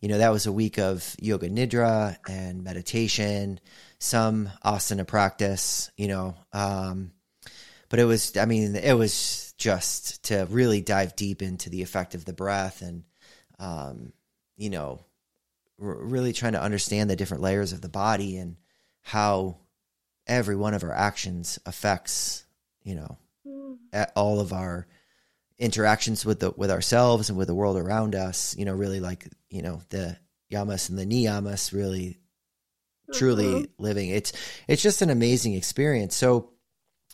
you 0.00 0.08
know, 0.08 0.18
that 0.18 0.32
was 0.32 0.46
a 0.46 0.52
week 0.52 0.78
of 0.78 1.14
yoga 1.20 1.48
nidra 1.48 2.16
and 2.28 2.64
meditation, 2.64 3.60
some 3.98 4.50
asana 4.64 5.06
practice, 5.06 5.90
you 5.96 6.08
know. 6.08 6.34
Um, 6.52 7.12
but 7.88 7.98
it 7.98 8.04
was, 8.04 8.36
I 8.36 8.46
mean, 8.46 8.74
it 8.76 8.94
was 8.94 9.54
just 9.58 10.24
to 10.24 10.46
really 10.50 10.80
dive 10.80 11.16
deep 11.16 11.40
into 11.40 11.70
the 11.70 11.82
effect 11.82 12.14
of 12.14 12.24
the 12.24 12.32
breath 12.32 12.82
and, 12.82 13.04
um, 13.58 14.12
you 14.56 14.70
know, 14.70 15.04
really 15.78 16.32
trying 16.32 16.52
to 16.52 16.62
understand 16.62 17.08
the 17.08 17.16
different 17.16 17.42
layers 17.42 17.72
of 17.72 17.80
the 17.80 17.88
body 17.88 18.38
and 18.38 18.56
how 19.06 19.56
every 20.26 20.56
one 20.56 20.74
of 20.74 20.82
our 20.82 20.92
actions 20.92 21.60
affects, 21.64 22.44
you 22.82 22.96
know, 22.96 23.18
mm. 23.46 23.76
all 24.16 24.40
of 24.40 24.52
our 24.52 24.88
interactions 25.60 26.26
with 26.26 26.40
the 26.40 26.50
with 26.56 26.72
ourselves 26.72 27.30
and 27.30 27.38
with 27.38 27.46
the 27.46 27.54
world 27.54 27.76
around 27.76 28.16
us. 28.16 28.56
You 28.58 28.64
know, 28.64 28.74
really 28.74 28.98
like 28.98 29.28
you 29.48 29.62
know 29.62 29.80
the 29.90 30.16
yamas 30.52 30.90
and 30.90 30.98
the 30.98 31.06
niyamas 31.06 31.72
really 31.72 32.18
mm-hmm. 33.08 33.12
truly 33.12 33.70
living. 33.78 34.10
It's 34.10 34.32
it's 34.66 34.82
just 34.82 35.02
an 35.02 35.10
amazing 35.10 35.54
experience. 35.54 36.16
So 36.16 36.50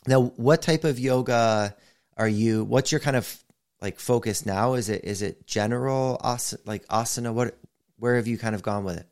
now, 0.07 0.23
what 0.23 0.63
type 0.63 0.85
of 0.85 0.97
yoga 0.97 1.75
are 2.17 2.27
you? 2.27 2.63
What's 2.63 2.91
your 2.91 3.01
kind 3.01 3.17
of 3.17 3.43
like 3.81 3.99
focus 3.99 4.47
now? 4.47 4.73
Is 4.73 4.89
it 4.89 5.05
is 5.05 5.21
it 5.21 5.45
general 5.45 6.19
as, 6.23 6.55
like 6.65 6.87
asana? 6.87 7.31
What 7.31 7.55
where 7.99 8.15
have 8.15 8.25
you 8.25 8.39
kind 8.39 8.55
of 8.55 8.63
gone 8.63 8.83
with 8.83 8.97
it? 8.97 9.07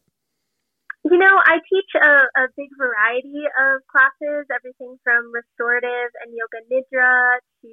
You 1.12 1.20
know, 1.20 1.36
I 1.44 1.60
teach 1.68 1.92
a, 2.00 2.14
a 2.40 2.44
big 2.56 2.72
variety 2.80 3.44
of 3.44 3.84
classes, 3.92 4.48
everything 4.48 4.96
from 5.04 5.28
restorative 5.36 6.16
and 6.24 6.32
yoga 6.32 6.64
nidra 6.72 7.36
to, 7.62 7.72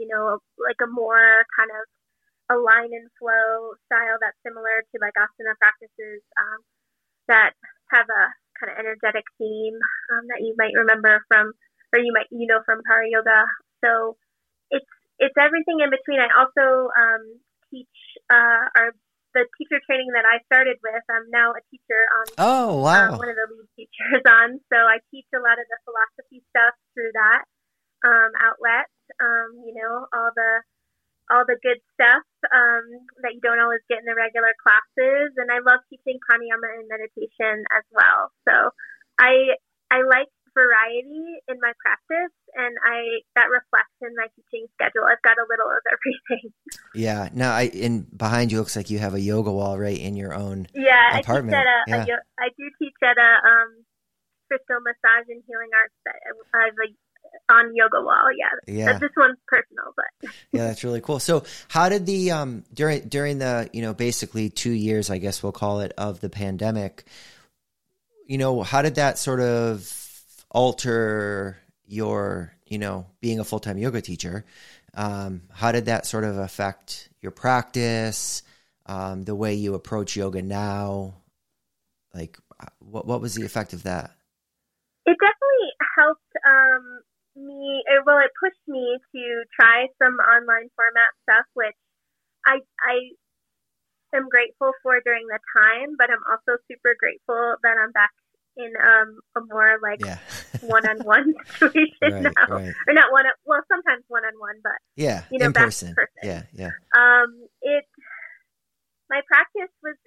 you 0.00 0.08
know, 0.08 0.40
like 0.56 0.80
a 0.80 0.88
more 0.88 1.44
kind 1.52 1.68
of 1.68 1.84
a 2.48 2.56
line 2.56 2.88
and 2.96 3.12
flow 3.20 3.76
style 3.84 4.16
that's 4.16 4.40
similar 4.40 4.80
to 4.80 4.96
like 4.96 5.12
asana 5.20 5.52
practices 5.60 6.24
um, 6.40 6.64
that 7.28 7.52
have 7.92 8.08
a 8.08 8.24
kind 8.56 8.72
of 8.72 8.80
energetic 8.80 9.28
theme 9.36 9.76
um, 10.16 10.24
that 10.32 10.40
you 10.40 10.56
might 10.56 10.72
remember 10.72 11.20
from, 11.28 11.52
or 11.92 12.00
you 12.00 12.16
might, 12.16 12.32
you 12.32 12.48
know, 12.48 12.64
from 12.64 12.80
Power 12.88 13.04
Yoga. 13.04 13.44
So 13.84 14.16
it's, 14.72 14.88
it's 15.20 15.36
everything 15.36 15.84
in 15.84 15.92
between. 15.92 16.16
I 16.16 16.32
also 16.32 16.88
um, 16.96 17.44
teach 17.68 17.98
uh, 18.32 18.72
our 18.72 18.96
the 19.34 19.46
teacher 19.58 19.78
training 19.86 20.10
that 20.14 20.26
I 20.26 20.42
started 20.50 20.78
with. 20.82 21.04
I'm 21.10 21.28
now 21.30 21.54
a 21.54 21.62
teacher 21.70 22.02
on. 22.18 22.26
Oh 22.38 22.70
wow! 22.82 23.14
Uh, 23.14 23.18
one 23.18 23.30
of 23.30 23.38
the 23.38 23.46
lead 23.50 23.70
teachers 23.76 24.24
on, 24.40 24.58
so 24.72 24.76
I 24.76 24.98
teach 25.10 25.28
a 25.34 25.42
lot 25.42 25.58
of 25.58 25.66
the 25.66 25.78
philosophy 25.86 26.42
stuff 26.50 26.74
through 26.94 27.12
that 27.14 27.44
um, 28.04 28.30
outlet. 28.38 28.90
Um, 29.18 29.62
you 29.66 29.74
know, 29.74 30.06
all 30.12 30.30
the 30.34 30.52
all 31.30 31.46
the 31.46 31.58
good 31.62 31.78
stuff 31.94 32.26
um, 32.50 32.84
that 33.22 33.38
you 33.38 33.42
don't 33.42 33.62
always 33.62 33.82
get 33.86 34.02
in 34.02 34.06
the 34.06 34.18
regular 34.18 34.50
classes, 34.58 35.30
and 35.38 35.48
I 35.50 35.62
love 35.62 35.80
teaching 35.86 36.18
pranayama 36.26 36.82
and 36.82 36.90
meditation 36.90 37.62
as 37.70 37.86
well. 37.94 38.34
So 38.50 38.74
I 39.18 39.54
I 39.90 40.02
like 40.02 40.30
variety 40.54 41.38
in 41.46 41.62
my 41.62 41.72
practice 41.78 42.34
and 42.54 42.76
I 42.84 43.22
that 43.34 43.46
reflects 43.50 43.96
in 44.02 44.14
my 44.16 44.26
teaching 44.36 44.66
schedule. 44.74 45.04
I've 45.04 45.22
got 45.22 45.38
a 45.38 45.46
little 45.48 45.70
of 45.70 45.82
everything. 45.90 46.52
Yeah. 46.94 47.28
Now 47.32 47.52
I 47.54 47.62
in 47.62 48.06
behind 48.16 48.50
you 48.50 48.58
looks 48.58 48.74
like 48.74 48.90
you 48.90 48.98
have 48.98 49.14
a 49.14 49.20
yoga 49.20 49.52
wall 49.52 49.78
right 49.78 49.98
in 49.98 50.16
your 50.16 50.34
own 50.34 50.66
yeah, 50.74 51.18
apartment. 51.18 51.56
I 51.56 51.60
teach 51.60 51.94
at 51.94 52.02
a, 52.02 52.06
yeah. 52.08 52.16
a, 52.16 52.42
I 52.42 52.48
do 52.58 52.70
teach 52.78 52.94
at 53.02 53.16
a 53.16 53.30
um 53.46 53.84
crystal 54.48 54.80
massage 54.82 55.28
and 55.28 55.42
healing 55.46 55.70
arts 55.72 55.94
that 56.04 56.14
I 56.54 56.64
have 56.66 56.74
a 56.74 56.92
on 57.48 57.74
yoga 57.74 58.02
wall. 58.02 58.28
Yeah. 58.36 58.74
Yeah. 58.74 58.98
This 58.98 59.10
one's 59.16 59.38
personal, 59.46 59.92
but 59.96 60.30
yeah, 60.52 60.66
that's 60.66 60.84
really 60.84 61.00
cool. 61.00 61.20
So, 61.20 61.44
how 61.68 61.88
did 61.88 62.06
the 62.06 62.32
um 62.32 62.64
during 62.72 63.08
during 63.08 63.38
the 63.38 63.68
you 63.72 63.82
know 63.82 63.94
basically 63.94 64.50
two 64.50 64.72
years, 64.72 65.10
I 65.10 65.18
guess 65.18 65.42
we'll 65.42 65.52
call 65.52 65.80
it, 65.80 65.92
of 65.98 66.20
the 66.20 66.30
pandemic, 66.30 67.04
you 68.26 68.38
know, 68.38 68.62
how 68.62 68.82
did 68.82 68.96
that 68.96 69.18
sort 69.18 69.40
of 69.40 69.96
alter 70.50 71.58
your 71.90 72.54
you 72.66 72.78
know 72.78 73.06
being 73.20 73.40
a 73.40 73.44
full 73.44 73.60
time 73.60 73.78
yoga 73.78 74.00
teacher? 74.00 74.44
Um, 74.94 75.42
how 75.52 75.72
did 75.72 75.86
that 75.86 76.06
sort 76.06 76.24
of 76.24 76.38
affect 76.38 77.10
your 77.20 77.32
practice, 77.32 78.42
um, 78.86 79.24
the 79.24 79.34
way 79.34 79.54
you 79.54 79.74
approach 79.74 80.16
yoga 80.16 80.42
now? 80.42 81.14
Like, 82.14 82.38
what 82.78 83.06
what 83.06 83.20
was 83.20 83.34
the 83.34 83.44
effect 83.44 83.72
of 83.72 83.84
that? 83.84 84.12
It 85.06 85.16
definitely 85.18 85.72
helped 85.96 86.32
um, 86.46 87.00
me. 87.36 87.82
Well, 88.06 88.18
it 88.18 88.30
pushed 88.38 88.66
me 88.66 88.98
to 89.14 89.44
try 89.58 89.86
some 90.02 90.14
online 90.14 90.70
format 90.74 91.10
stuff, 91.22 91.46
which 91.54 91.76
I 92.46 92.58
I 92.82 94.16
am 94.16 94.28
grateful 94.28 94.72
for 94.82 95.00
during 95.04 95.26
the 95.26 95.38
time, 95.56 95.96
but 95.98 96.10
I'm 96.10 96.22
also 96.30 96.58
super 96.70 96.94
grateful 96.98 97.56
that 97.62 97.76
I'm 97.78 97.92
back 97.92 98.10
in 98.56 98.72
um, 98.76 99.20
a 99.36 99.40
more 99.52 99.78
like 99.82 100.00
Yeah. 100.00 100.18
one-on-one 100.62 101.34
situation 101.58 101.96
Right, 102.02 102.22
now, 102.22 102.56
right. 102.56 102.74
or 102.88 102.94
not 102.94 103.12
one. 103.12 103.24
Well, 103.44 103.62
sometimes 103.70 104.04
one-on-one, 104.08 104.60
but 104.62 104.78
yeah, 104.96 105.24
you 105.30 105.38
know, 105.38 105.46
in 105.46 105.52
person. 105.52 105.94
person. 105.94 106.20
Yeah, 106.22 106.42
yeah. 106.52 106.70
um, 106.96 107.46
it 107.62 107.84
my 109.10 109.20
practice 109.26 109.74
was 109.82 109.98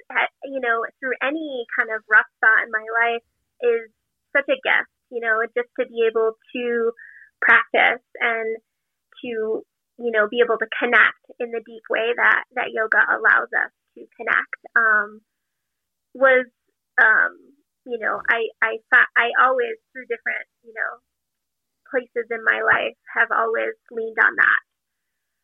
you 0.45 0.61
know 0.63 0.87
through 0.99 1.13
any 1.21 1.67
kind 1.77 1.91
of 1.91 2.01
rough 2.09 2.27
spot 2.39 2.63
in 2.63 2.71
my 2.71 2.87
life 3.03 3.25
is 3.61 3.91
such 4.31 4.47
a 4.47 4.57
gift 4.63 4.89
you 5.11 5.19
know 5.19 5.43
just 5.53 5.69
to 5.77 5.85
be 5.85 6.07
able 6.07 6.39
to 6.55 6.91
practice 7.43 8.01
and 8.19 8.57
to 9.21 9.61
you 9.99 10.11
know 10.11 10.27
be 10.31 10.39
able 10.39 10.57
to 10.57 10.65
connect 10.79 11.19
in 11.39 11.51
the 11.51 11.61
deep 11.67 11.83
way 11.91 12.15
that 12.15 12.47
that 12.55 12.71
yoga 12.71 13.03
allows 13.11 13.51
us 13.51 13.71
to 13.93 14.07
connect 14.17 14.57
um, 14.79 15.19
was 16.15 16.47
um, 16.97 17.35
you 17.85 17.99
know 17.99 18.21
I 18.29 18.49
I 18.61 18.79
I 19.17 19.31
always 19.43 19.77
through 19.91 20.07
different 20.07 20.45
you 20.63 20.73
know 20.73 20.91
places 21.93 22.25
in 22.33 22.41
my 22.41 22.59
life 22.65 22.97
have 23.13 23.29
always 23.29 23.77
leaned 23.93 24.17
on 24.17 24.33
that. 24.35 24.61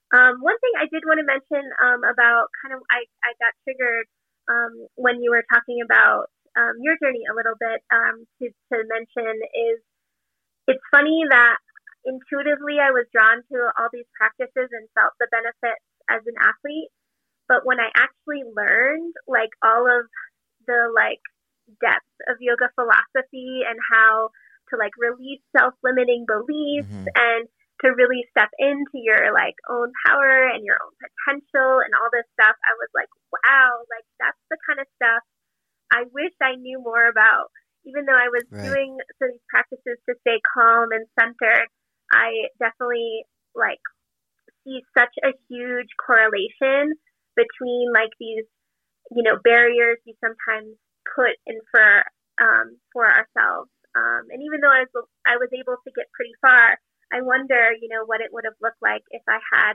Um, 0.10 0.42
one 0.42 0.58
thing 0.58 0.74
I 0.82 0.90
did 0.90 1.06
want 1.06 1.22
to 1.22 1.28
mention 1.28 1.62
um, 1.78 2.02
about 2.02 2.50
kind 2.66 2.74
of 2.74 2.82
I, 2.90 3.06
I 3.22 3.38
got 3.38 3.54
triggered 3.62 4.10
um, 4.50 4.74
when 4.98 5.22
you 5.22 5.30
were 5.30 5.46
talking 5.54 5.86
about 5.86 6.34
um, 6.58 6.82
your 6.82 6.98
journey 6.98 7.30
a 7.30 7.38
little 7.38 7.54
bit 7.62 7.86
um, 7.94 8.26
to, 8.42 8.50
to 8.50 8.76
mention 8.90 9.30
is 9.54 9.78
it's 10.66 10.82
funny 10.90 11.22
that 11.30 11.62
intuitively 12.10 12.82
I 12.82 12.90
was 12.90 13.06
drawn 13.14 13.46
to 13.54 13.58
all 13.78 13.94
these 13.94 14.10
practices 14.18 14.74
and 14.74 14.90
felt 14.98 15.14
the 15.22 15.30
benefits 15.30 15.86
as 16.10 16.26
an 16.26 16.38
athlete, 16.42 16.90
but 17.46 17.62
when 17.66 17.78
I 17.78 17.94
actually 17.94 18.50
learned 18.50 19.14
like 19.30 19.54
all 19.62 19.86
of 19.86 20.10
the 20.66 20.90
like 20.90 21.22
depths 21.80 22.18
of 22.28 22.38
yoga 22.40 22.70
philosophy 22.76 23.64
and 23.68 23.78
how 23.92 24.30
to 24.70 24.78
like 24.78 24.94
release 24.98 25.42
self-limiting 25.56 26.26
beliefs 26.28 26.94
Mhm. 26.94 27.06
and 27.16 27.48
to 27.82 27.96
really 27.96 28.26
step 28.32 28.50
into 28.60 29.00
your 29.00 29.32
like 29.34 29.56
own 29.70 29.92
power 30.06 30.48
and 30.52 30.66
your 30.66 30.78
own 30.84 30.94
potential 31.00 31.80
and 31.80 31.94
all 31.96 32.10
this 32.12 32.28
stuff, 32.36 32.56
I 32.66 32.74
was 32.78 32.90
like, 32.94 33.10
wow, 33.32 33.84
like 33.90 34.06
that's 34.20 34.42
the 34.52 34.58
kind 34.68 34.80
of 34.80 34.88
stuff 34.96 35.24
I 35.92 36.04
wish 36.14 36.34
I 36.42 36.56
knew 36.56 36.80
more 36.82 37.08
about. 37.08 37.52
Even 37.86 38.06
though 38.06 38.18
I 38.18 38.30
was 38.30 38.44
Right. 38.52 38.64
doing 38.64 38.98
some 39.18 39.30
of 39.30 39.34
these 39.34 39.50
practices 39.50 39.98
to 40.10 40.16
stay 40.22 40.40
calm 40.54 40.92
and 40.92 41.08
centered, 41.20 41.68
I 42.12 42.50
definitely 42.60 43.26
like 43.56 43.82
see 44.64 44.82
such 44.98 45.14
a 45.24 45.32
huge 45.50 45.90
correlation 45.98 46.94
between 47.36 47.92
like 47.94 48.12
these, 48.20 48.46
you 49.12 49.24
know, 49.24 49.38
barriers 49.44 49.98
you 50.06 50.14
sometimes 50.22 50.76
put 51.16 51.36
in 51.46 51.60
for 51.72 52.04
um, 52.42 52.78
for 52.94 53.06
ourselves. 53.06 53.70
Um, 53.96 54.30
and 54.32 54.42
even 54.42 54.62
though 54.62 54.72
I 54.72 54.86
was 54.94 55.06
I 55.26 55.38
was 55.38 55.50
able 55.54 55.76
to 55.76 55.92
get 55.96 56.06
pretty 56.14 56.34
far, 56.42 56.78
I 57.12 57.22
wonder, 57.22 57.74
you 57.82 57.90
know, 57.90 58.06
what 58.06 58.22
it 58.22 58.30
would 58.32 58.46
have 58.46 58.58
looked 58.62 58.82
like 58.82 59.02
if 59.12 59.22
I 59.28 59.40
had 59.52 59.74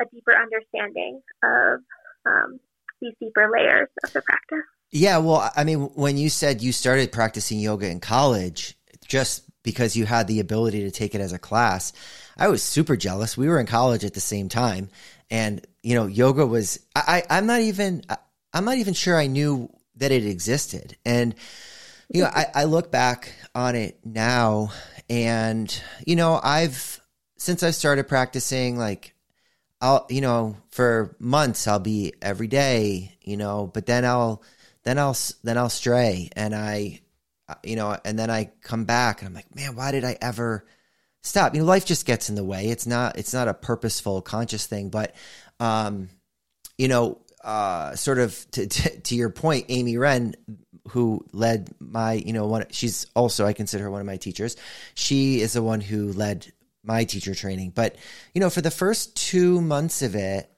a 0.00 0.04
deeper 0.12 0.34
understanding 0.36 1.20
of 1.42 1.80
um, 2.26 2.60
these 3.00 3.14
deeper 3.20 3.50
layers 3.52 3.88
of 4.04 4.12
the 4.12 4.22
practice. 4.22 4.64
Yeah, 4.90 5.18
well, 5.18 5.50
I 5.54 5.64
mean, 5.64 5.80
when 5.94 6.16
you 6.16 6.30
said 6.30 6.62
you 6.62 6.72
started 6.72 7.12
practicing 7.12 7.58
yoga 7.60 7.88
in 7.90 8.00
college, 8.00 8.78
just 9.06 9.44
because 9.62 9.96
you 9.96 10.06
had 10.06 10.26
the 10.28 10.40
ability 10.40 10.80
to 10.84 10.90
take 10.90 11.14
it 11.14 11.20
as 11.20 11.32
a 11.32 11.38
class, 11.38 11.92
I 12.38 12.48
was 12.48 12.62
super 12.62 12.96
jealous. 12.96 13.36
We 13.36 13.48
were 13.48 13.60
in 13.60 13.66
college 13.66 14.04
at 14.04 14.14
the 14.14 14.20
same 14.20 14.48
time, 14.48 14.88
and 15.30 15.66
you 15.82 15.94
know, 15.94 16.06
yoga 16.06 16.46
was. 16.46 16.80
I, 16.94 17.22
I 17.28 17.38
I'm 17.38 17.46
not 17.46 17.60
even. 17.60 18.02
I, 18.08 18.16
I'm 18.54 18.64
not 18.64 18.78
even 18.78 18.94
sure 18.94 19.18
I 19.18 19.26
knew 19.26 19.68
that 19.98 20.12
it 20.12 20.24
existed, 20.24 20.96
and 21.04 21.34
you 22.08 22.22
know, 22.22 22.30
I, 22.32 22.46
I 22.54 22.64
look 22.64 22.90
back 22.90 23.32
on 23.54 23.74
it 23.74 23.98
now, 24.04 24.72
and 25.08 25.82
you 26.06 26.16
know, 26.16 26.40
I've 26.42 27.00
since 27.38 27.62
I 27.62 27.70
started 27.70 28.08
practicing, 28.08 28.76
like 28.76 29.14
I'll, 29.80 30.06
you 30.10 30.20
know, 30.20 30.56
for 30.70 31.16
months 31.18 31.66
I'll 31.66 31.78
be 31.78 32.12
every 32.20 32.48
day, 32.48 33.16
you 33.22 33.36
know, 33.36 33.70
but 33.72 33.86
then 33.86 34.04
I'll, 34.04 34.42
then 34.82 34.98
I'll, 34.98 35.16
then 35.44 35.56
I'll 35.56 35.70
stray 35.70 36.30
and 36.34 36.54
I, 36.54 37.00
you 37.62 37.76
know, 37.76 37.96
and 38.04 38.18
then 38.18 38.28
I 38.28 38.50
come 38.60 38.84
back 38.84 39.20
and 39.20 39.28
I'm 39.28 39.34
like, 39.34 39.54
man, 39.54 39.76
why 39.76 39.92
did 39.92 40.04
I 40.04 40.18
ever 40.20 40.66
stop? 41.22 41.54
You 41.54 41.60
know, 41.60 41.66
life 41.66 41.86
just 41.86 42.06
gets 42.06 42.28
in 42.28 42.34
the 42.34 42.44
way. 42.44 42.66
It's 42.68 42.86
not, 42.86 43.16
it's 43.16 43.32
not 43.32 43.48
a 43.48 43.54
purposeful, 43.54 44.20
conscious 44.20 44.66
thing, 44.66 44.90
but, 44.90 45.14
um, 45.60 46.08
you 46.76 46.88
know, 46.88 47.20
uh, 47.48 47.96
sort 47.96 48.18
of 48.18 48.46
to, 48.50 48.66
to, 48.66 49.00
to 49.00 49.14
your 49.16 49.30
point, 49.30 49.64
Amy 49.70 49.96
Wren, 49.96 50.34
who 50.88 51.24
led 51.32 51.70
my, 51.80 52.12
you 52.12 52.34
know, 52.34 52.46
one, 52.46 52.66
she's 52.70 53.06
also, 53.16 53.46
I 53.46 53.54
consider 53.54 53.84
her 53.84 53.90
one 53.90 54.02
of 54.02 54.06
my 54.06 54.18
teachers. 54.18 54.54
She 54.94 55.40
is 55.40 55.54
the 55.54 55.62
one 55.62 55.80
who 55.80 56.12
led 56.12 56.52
my 56.84 57.04
teacher 57.04 57.34
training. 57.34 57.72
But, 57.74 57.96
you 58.34 58.42
know, 58.42 58.50
for 58.50 58.60
the 58.60 58.70
first 58.70 59.16
two 59.16 59.62
months 59.62 60.02
of 60.02 60.14
it, 60.14 60.50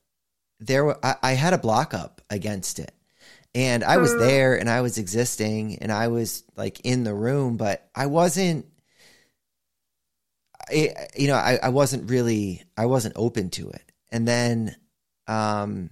there 0.59 0.85
were, 0.85 0.99
I, 1.01 1.15
I 1.23 1.33
had 1.35 1.53
a 1.53 1.59
block 1.59 1.95
up 1.95 2.23
against 2.29 2.81
it. 2.81 2.93
And 3.55 3.85
I 3.85 3.99
was 3.99 4.15
Mm. 4.15 4.19
there 4.19 4.59
and 4.59 4.69
I 4.69 4.81
was 4.81 4.99
existing 4.99 5.79
and 5.79 5.93
I 5.93 6.09
was 6.09 6.43
like 6.57 6.81
in 6.81 7.05
the 7.05 7.15
room, 7.15 7.57
but 7.57 7.89
I 7.95 8.07
wasn't, 8.07 8.67
I, 10.69 11.07
you 11.17 11.29
know, 11.29 11.37
I, 11.37 11.61
I 11.63 11.69
wasn't 11.69 12.11
really, 12.11 12.65
I 12.77 12.87
wasn't 12.87 13.15
open 13.17 13.51
to 13.51 13.71
it. 13.71 13.93
And 14.11 14.27
then, 14.27 14.75
um, 15.29 15.91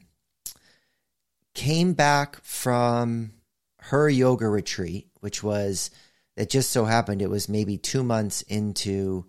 came 1.59 1.93
back 1.93 2.41
from 2.45 3.33
her 3.81 4.09
yoga 4.09 4.47
retreat, 4.47 5.09
which 5.19 5.43
was, 5.43 5.91
it 6.37 6.51
just 6.51 6.71
so 6.71 6.85
happened 6.85 7.21
it 7.21 7.29
was 7.29 7.49
maybe 7.49 7.77
two 7.77 8.05
months 8.05 8.43
into, 8.43 9.27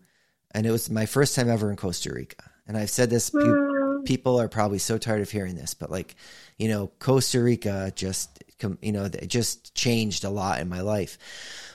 and 0.52 0.68
it 0.68 0.72
was 0.72 0.92
my 0.92 1.08
first 1.08 1.36
time 1.36 1.50
ever 1.50 1.72
in 1.72 1.76
Costa 1.76 2.14
Rica. 2.14 2.52
And 2.68 2.78
I've 2.78 2.92
said 2.92 3.10
this, 3.10 3.32
pe- 3.32 3.40
Mm, 3.40 4.06
people 4.06 4.40
are 4.40 4.48
probably 4.48 4.78
so 4.78 5.00
tired 5.00 5.22
of 5.22 5.32
hearing 5.32 5.56
this, 5.56 5.74
but 5.74 5.90
like, 5.90 6.16
you 6.60 6.68
know, 6.68 6.92
Costa 7.00 7.42
Rica 7.42 7.92
just, 7.96 8.44
you 8.80 8.92
know, 8.92 9.06
it 9.06 9.28
just 9.28 9.74
changed 9.74 10.24
a 10.24 10.30
lot 10.30 10.60
in 10.60 10.70
my 10.70 10.82
life. 10.82 11.18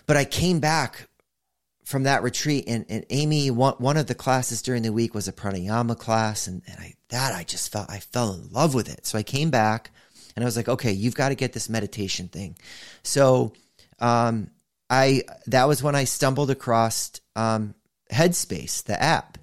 But 0.06 0.16
I 0.16 0.24
came 0.24 0.60
back 0.60 1.08
from 1.84 2.04
that 2.04 2.22
retreat 2.22 2.64
and, 2.68 2.86
and 2.88 3.04
Amy, 3.10 3.50
one, 3.50 3.74
one 3.78 3.96
of 3.96 4.06
the 4.06 4.14
classes 4.14 4.62
during 4.62 4.84
the 4.84 4.92
week 4.92 5.14
was 5.14 5.26
a 5.26 5.32
pranayama 5.32 5.98
class. 5.98 6.46
And, 6.46 6.62
and 6.68 6.78
I, 6.78 6.94
that 7.08 7.34
I 7.34 7.42
just 7.42 7.72
felt, 7.72 7.90
I 7.90 7.98
fell 7.98 8.34
in 8.34 8.50
love 8.50 8.72
with 8.72 8.88
it. 8.88 9.04
So 9.04 9.18
I 9.18 9.24
came 9.24 9.50
back 9.50 9.90
and 10.36 10.44
I 10.44 10.46
was 10.46 10.56
like, 10.56 10.68
okay, 10.68 10.92
you've 10.92 11.14
got 11.14 11.30
to 11.30 11.34
get 11.34 11.52
this 11.52 11.68
meditation 11.68 12.28
thing. 12.28 12.56
So, 13.02 13.52
um, 13.98 14.50
I, 14.90 15.22
that 15.46 15.66
was 15.66 15.82
when 15.82 15.94
I 15.94 16.04
stumbled 16.04 16.50
across, 16.50 17.12
um, 17.36 17.74
Headspace, 18.12 18.84
the 18.84 19.00
app. 19.00 19.38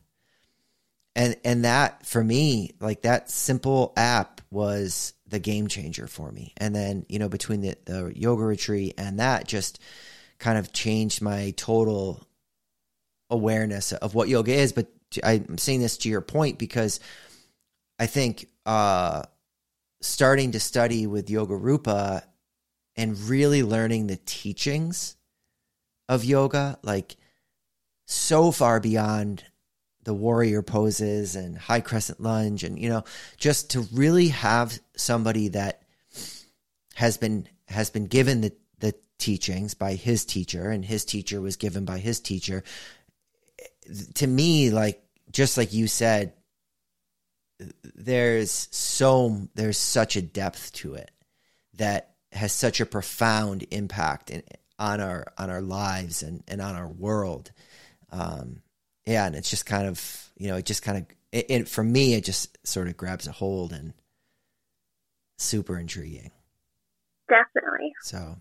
And, 1.15 1.35
and 1.43 1.65
that 1.65 2.05
for 2.05 2.23
me, 2.23 2.71
like 2.79 3.01
that 3.01 3.29
simple 3.29 3.91
app 3.97 4.41
was 4.49 5.13
the 5.27 5.39
game 5.39 5.67
changer 5.67 6.07
for 6.07 6.31
me. 6.31 6.53
And 6.57 6.75
then, 6.75 7.05
you 7.09 7.19
know, 7.19 7.27
between 7.27 7.61
the, 7.61 7.75
the 7.85 8.13
yoga 8.15 8.43
retreat 8.43 8.93
and 8.97 9.19
that 9.19 9.47
just 9.47 9.81
kind 10.39 10.57
of 10.57 10.71
changed 10.71 11.21
my 11.21 11.53
total 11.57 12.25
awareness 13.29 13.93
of 13.93 14.13
what 14.13 14.29
yoga 14.29 14.53
is. 14.53 14.73
But 14.73 14.87
I'm 15.23 15.57
saying 15.57 15.81
this 15.81 15.97
to 15.99 16.09
your 16.09 16.21
point 16.21 16.59
because 16.59 16.99
I 17.99 18.07
think 18.07 18.47
uh, 18.65 19.23
starting 20.01 20.51
to 20.51 20.59
study 20.59 21.07
with 21.07 21.29
Yogarupa 21.29 22.23
and 22.95 23.19
really 23.21 23.63
learning 23.63 24.07
the 24.07 24.19
teachings 24.25 25.15
of 26.09 26.25
yoga, 26.25 26.77
like 26.83 27.15
so 28.05 28.51
far 28.51 28.79
beyond 28.79 29.45
the 30.03 30.13
warrior 30.13 30.61
poses 30.61 31.35
and 31.35 31.57
high 31.57 31.79
crescent 31.79 32.19
lunge, 32.19 32.63
and 32.63 32.77
you 32.77 32.89
know, 32.89 33.03
just 33.37 33.71
to 33.71 33.81
really 33.93 34.29
have 34.29 34.77
somebody 34.97 35.49
that 35.49 35.83
has 36.95 37.17
been 37.17 37.47
has 37.67 37.89
been 37.89 38.07
given 38.07 38.41
the 38.41 38.51
the 38.79 38.93
teachings 39.19 39.73
by 39.75 39.93
his 39.93 40.25
teacher, 40.25 40.69
and 40.69 40.83
his 40.83 41.05
teacher 41.05 41.39
was 41.39 41.55
given 41.55 41.85
by 41.85 41.99
his 41.99 42.19
teacher, 42.19 42.63
to 44.15 44.27
me, 44.27 44.71
like 44.71 45.03
just 45.31 45.57
like 45.57 45.71
you 45.71 45.87
said, 45.87 46.33
there's 47.95 48.67
so 48.71 49.47
there's 49.55 49.77
such 49.77 50.15
a 50.15 50.21
depth 50.21 50.73
to 50.73 50.95
it 50.95 51.11
that 51.75 52.11
has 52.31 52.51
such 52.51 52.79
a 52.79 52.85
profound 52.85 53.65
impact 53.71 54.29
in, 54.29 54.43
on 54.79 55.01
our 55.01 55.27
on 55.37 55.49
our 55.49 55.61
lives 55.61 56.23
and, 56.23 56.43
and 56.47 56.61
on 56.61 56.75
our 56.75 56.87
world. 56.87 57.51
Um, 58.11 58.61
yeah, 59.05 59.25
and 59.25 59.35
it's 59.35 59.49
just 59.49 59.65
kind 59.65 59.87
of 59.87 60.29
you 60.37 60.47
know 60.47 60.57
it 60.57 60.65
just 60.65 60.83
kind 60.83 60.97
of 60.97 61.05
it, 61.31 61.45
it, 61.49 61.69
for 61.69 61.83
me 61.83 62.13
it 62.13 62.23
just 62.23 62.57
sort 62.67 62.87
of 62.87 62.97
grabs 62.97 63.27
a 63.27 63.31
hold 63.31 63.73
and 63.73 63.93
super 65.37 65.77
intriguing. 65.77 66.31
Definitely. 67.29 67.93
So, 68.01 68.37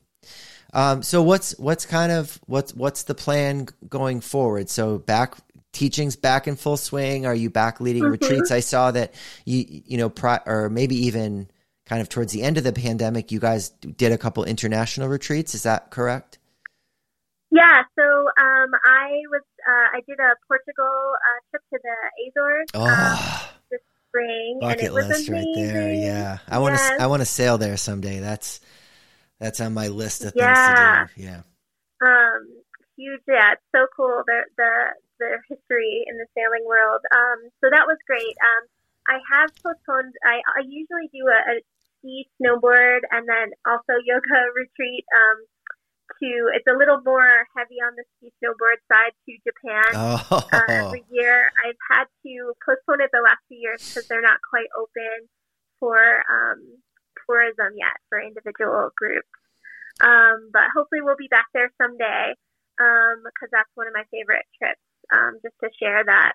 um, 0.72 1.02
so 1.02 1.22
what's 1.22 1.58
what's 1.58 1.86
kind 1.86 2.12
of 2.12 2.38
what's 2.46 2.74
what's 2.74 3.04
the 3.04 3.14
plan 3.14 3.68
going 3.88 4.20
forward? 4.20 4.68
So 4.68 4.98
back 4.98 5.34
teachings 5.72 6.16
back 6.16 6.46
in 6.46 6.56
full 6.56 6.76
swing. 6.76 7.26
Are 7.26 7.34
you 7.34 7.50
back 7.50 7.80
leading 7.80 8.02
mm-hmm. 8.02 8.12
retreats? 8.12 8.50
I 8.50 8.60
saw 8.60 8.90
that 8.90 9.14
you 9.44 9.64
you 9.68 9.98
know 9.98 10.08
pri- 10.10 10.42
or 10.46 10.68
maybe 10.68 10.96
even 11.06 11.48
kind 11.90 12.00
of 12.00 12.08
towards 12.08 12.32
the 12.32 12.42
end 12.42 12.56
of 12.56 12.64
the 12.64 12.72
pandemic, 12.72 13.32
you 13.32 13.40
guys 13.40 13.70
did 13.70 14.12
a 14.12 14.18
couple 14.18 14.44
international 14.44 15.08
retreats. 15.08 15.54
Is 15.54 15.64
that 15.64 15.90
correct? 15.90 16.38
Yeah. 17.50 17.82
So 17.98 18.02
um, 18.02 18.70
I 18.84 19.22
was 19.28 19.42
uh, 19.68 19.96
I 19.96 20.00
did 20.06 20.20
a 20.20 20.34
Portugal 20.46 20.86
uh, 20.86 21.40
trip 21.50 21.62
to 21.72 21.78
the 21.82 22.28
Azores. 22.28 22.68
Oh. 22.74 22.86
Um, 22.86 23.48
this 23.70 23.80
spring, 24.08 24.58
bucket 24.60 24.92
list 24.92 25.28
right 25.28 25.44
there. 25.54 25.92
Yeah, 25.92 26.38
I 26.48 26.58
want 26.58 26.76
to 26.76 26.96
I 27.00 27.06
want 27.06 27.22
to 27.22 27.26
sail 27.26 27.58
there 27.58 27.76
someday. 27.76 28.20
That's 28.20 28.60
that's 29.40 29.60
on 29.60 29.74
my 29.74 29.88
list 29.88 30.24
of 30.24 30.32
yeah. 30.36 31.06
things 31.06 31.10
to 31.14 31.20
do. 31.20 31.26
Yeah. 31.26 31.42
Um, 32.02 32.48
huge. 32.96 33.20
Yeah, 33.26 33.52
it's 33.52 33.62
so 33.74 33.86
cool. 33.96 34.22
The 34.26 34.42
the 34.56 34.70
the 35.20 35.38
history 35.46 36.08
in 36.08 36.16
the 36.16 36.26
sailing 36.32 36.64
world. 36.64 37.04
Um, 37.12 37.52
so 37.60 37.68
that 37.68 37.84
was 37.86 38.00
great. 38.08 38.34
Um, 38.40 38.64
I 39.06 39.16
have 39.30 39.50
postponed. 39.60 40.16
I 40.24 40.40
I 40.56 40.64
usually 40.64 41.12
do 41.12 41.28
a, 41.28 41.38
a 41.52 41.54
ski, 42.00 42.26
snowboard, 42.40 43.04
and 43.12 43.28
then 43.28 43.52
also 43.68 44.00
yoga 44.04 44.40
retreat. 44.56 45.04
Um, 45.12 45.44
to 46.18 46.50
it's 46.52 46.66
a 46.66 46.74
little 46.74 47.00
more 47.06 47.46
heavy 47.54 47.78
on 47.78 47.94
the 47.94 48.04
ski 48.16 48.34
snowboard 48.42 48.82
side 48.90 49.14
to 49.14 49.32
Japan 49.46 49.90
oh. 49.94 50.48
uh, 50.52 50.66
every 50.68 51.04
year. 51.10 51.52
I've 51.62 51.78
had 51.86 52.10
to 52.26 52.52
postpone 52.66 53.00
it 53.00 53.10
the 53.12 53.22
last 53.22 53.40
few 53.46 53.58
years 53.58 53.78
because 53.78 54.08
they're 54.08 54.24
not 54.24 54.42
quite 54.42 54.66
open 54.74 55.30
for 55.78 55.96
um, 56.26 56.60
tourism 57.26 57.78
yet 57.78 57.94
for 58.08 58.20
individual 58.20 58.90
groups. 58.96 59.30
Um, 60.02 60.50
but 60.52 60.72
hopefully 60.74 61.00
we'll 61.00 61.20
be 61.20 61.28
back 61.28 61.46
there 61.52 61.70
someday 61.80 62.34
because 62.76 63.50
um, 63.50 63.54
that's 63.54 63.70
one 63.74 63.86
of 63.86 63.92
my 63.92 64.04
favorite 64.10 64.48
trips, 64.56 64.80
um, 65.12 65.38
just 65.42 65.54
to 65.62 65.70
share 65.78 66.04
that 66.04 66.32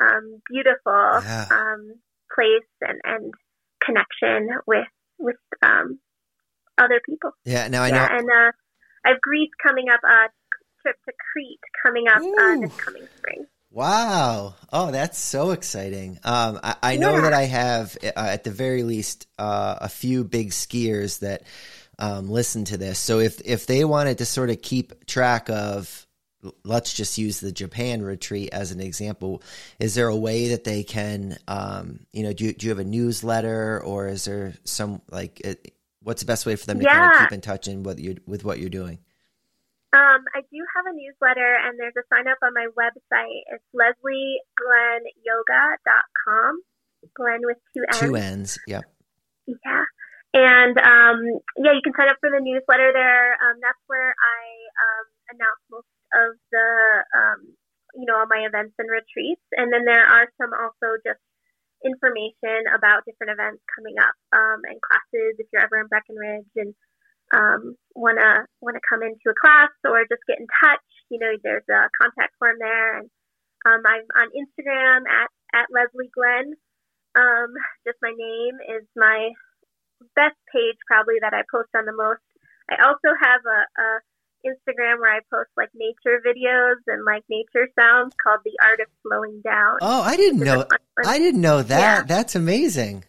um, 0.00 0.40
beautiful 0.50 1.22
yeah. 1.22 1.46
Um, 1.50 1.94
place 2.34 2.68
and, 2.80 3.00
and 3.04 3.34
connection 3.84 4.56
with 4.66 4.86
with 5.18 5.36
um, 5.62 5.98
other 6.76 7.00
people. 7.04 7.32
Yeah, 7.44 7.68
now 7.68 7.82
I 7.82 7.88
yeah, 7.88 7.94
know. 7.94 8.18
And 8.18 8.28
uh, 8.30 8.52
I 9.04 9.08
have 9.10 9.20
Greece 9.20 9.50
coming 9.62 9.86
up, 9.88 10.00
uh, 10.04 10.28
trip 10.82 10.96
to 11.06 11.12
Crete 11.32 11.60
coming 11.84 12.06
up 12.08 12.18
uh, 12.18 12.60
this 12.60 12.76
coming 12.76 13.08
spring. 13.16 13.46
Wow. 13.70 14.54
Oh, 14.72 14.90
that's 14.90 15.18
so 15.18 15.50
exciting. 15.50 16.18
Um, 16.24 16.58
I, 16.62 16.76
I 16.82 16.96
know 16.96 17.16
yeah. 17.16 17.20
that 17.22 17.32
I 17.34 17.42
have, 17.42 17.98
uh, 18.02 18.12
at 18.16 18.44
the 18.44 18.50
very 18.50 18.82
least, 18.82 19.26
uh, 19.38 19.76
a 19.82 19.90
few 19.90 20.24
big 20.24 20.50
skiers 20.50 21.18
that 21.20 21.42
um, 21.98 22.30
listen 22.30 22.64
to 22.66 22.78
this. 22.78 22.98
So 22.98 23.18
if, 23.18 23.42
if 23.44 23.66
they 23.66 23.84
wanted 23.84 24.18
to 24.18 24.24
sort 24.24 24.48
of 24.48 24.62
keep 24.62 25.04
track 25.04 25.50
of, 25.50 26.06
let's 26.64 26.92
just 26.92 27.18
use 27.18 27.40
the 27.40 27.52
Japan 27.52 28.02
retreat 28.02 28.50
as 28.52 28.72
an 28.72 28.80
example, 28.80 29.42
is 29.78 29.94
there 29.94 30.08
a 30.08 30.16
way 30.16 30.48
that 30.48 30.64
they 30.64 30.82
can, 30.82 31.38
um, 31.48 32.00
you 32.12 32.22
know, 32.22 32.32
do, 32.32 32.52
do 32.52 32.66
you 32.66 32.70
have 32.70 32.78
a 32.78 32.84
newsletter 32.84 33.82
or 33.82 34.08
is 34.08 34.24
there 34.24 34.54
some, 34.64 35.02
like, 35.10 35.40
it, 35.40 35.74
what's 36.02 36.22
the 36.22 36.26
best 36.26 36.46
way 36.46 36.56
for 36.56 36.66
them 36.66 36.78
to 36.78 36.84
yeah. 36.84 36.98
kind 36.98 37.14
of 37.14 37.20
keep 37.20 37.32
in 37.32 37.40
touch 37.40 37.68
and 37.68 37.84
what 37.84 37.98
you 37.98 38.16
with 38.26 38.44
what 38.44 38.58
you're 38.58 38.70
doing? 38.70 38.98
Um, 39.92 40.24
I 40.36 40.40
do 40.52 40.60
have 40.76 40.84
a 40.84 40.92
newsletter, 40.92 41.56
and 41.64 41.80
there's 41.80 41.96
a 41.96 42.04
sign 42.12 42.28
up 42.28 42.36
on 42.42 42.52
my 42.52 42.68
website. 42.76 43.40
It's 43.48 43.64
leslieglennyoga.com. 43.72 46.60
Glenn 47.14 47.40
with 47.42 47.56
two 47.72 47.84
N's. 47.88 48.00
Two 48.00 48.16
N's, 48.16 48.58
yep. 48.66 48.84
Yeah. 49.46 49.84
And 50.34 50.76
um, 50.76 51.24
yeah, 51.56 51.72
you 51.72 51.80
can 51.82 51.94
sign 51.96 52.08
up 52.08 52.18
for 52.20 52.28
the 52.28 52.40
newsletter 52.40 52.92
there. 52.92 53.32
Um, 53.40 53.60
that's 53.62 53.78
where 53.86 54.12
I 54.12 54.68
um, 54.76 55.06
announce 55.32 55.60
most 55.70 55.86
of 56.14 56.36
the, 56.52 56.68
um, 57.16 57.40
you 57.94 58.06
know, 58.06 58.18
all 58.18 58.30
my 58.30 58.46
events 58.46 58.74
and 58.78 58.90
retreats. 58.90 59.44
And 59.52 59.72
then 59.72 59.84
there 59.84 60.04
are 60.04 60.28
some 60.40 60.52
also 60.52 60.98
just 61.04 61.20
information 61.84 62.66
about 62.74 63.06
different 63.06 63.34
events 63.34 63.62
coming 63.74 63.94
up 64.02 64.16
um, 64.34 64.66
and 64.66 64.78
classes 64.82 65.38
if 65.38 65.46
you're 65.52 65.62
ever 65.62 65.78
in 65.78 65.86
Breckenridge 65.86 66.50
and 66.58 66.74
um, 67.30 67.76
wanna 67.94 68.46
wanna 68.60 68.80
come 68.88 69.02
into 69.02 69.28
a 69.28 69.36
class 69.38 69.70
or 69.84 70.02
just 70.08 70.24
get 70.26 70.40
in 70.40 70.48
touch, 70.64 70.86
you 71.10 71.18
know, 71.18 71.30
there's 71.44 71.66
a 71.70 71.88
contact 72.00 72.34
form 72.38 72.56
there. 72.58 72.98
And 72.98 73.10
um, 73.66 73.82
I'm 73.84 74.06
on 74.16 74.28
Instagram 74.32 75.04
at 75.06 75.30
at 75.54 75.68
Leslie 75.70 76.10
Glenn. 76.14 76.54
Um, 77.16 77.52
just 77.86 77.98
my 78.02 78.12
name 78.16 78.56
is 78.78 78.86
my 78.96 79.30
best 80.14 80.38
page 80.52 80.78
probably 80.86 81.18
that 81.20 81.34
I 81.34 81.42
post 81.50 81.70
on 81.76 81.84
the 81.84 81.96
most. 81.96 82.22
I 82.70 82.84
also 82.84 83.10
have 83.16 83.42
a, 83.44 83.60
a 83.80 83.88
Instagram 84.44 85.00
where 85.00 85.14
I 85.14 85.20
post 85.32 85.50
like 85.56 85.70
nature 85.74 86.20
videos 86.26 86.76
and 86.86 87.04
like 87.04 87.24
nature 87.28 87.68
sounds 87.78 88.14
called 88.22 88.40
The 88.44 88.56
Art 88.64 88.80
of 88.80 88.86
Slowing 89.02 89.40
Down. 89.44 89.78
Oh, 89.80 90.02
I 90.02 90.16
didn't 90.16 90.40
know. 90.40 90.66
I 91.04 91.18
didn't 91.18 91.40
know 91.40 91.62
that. 91.62 91.78
Yeah. 91.80 92.02
That's 92.02 92.34
amazing. 92.34 93.04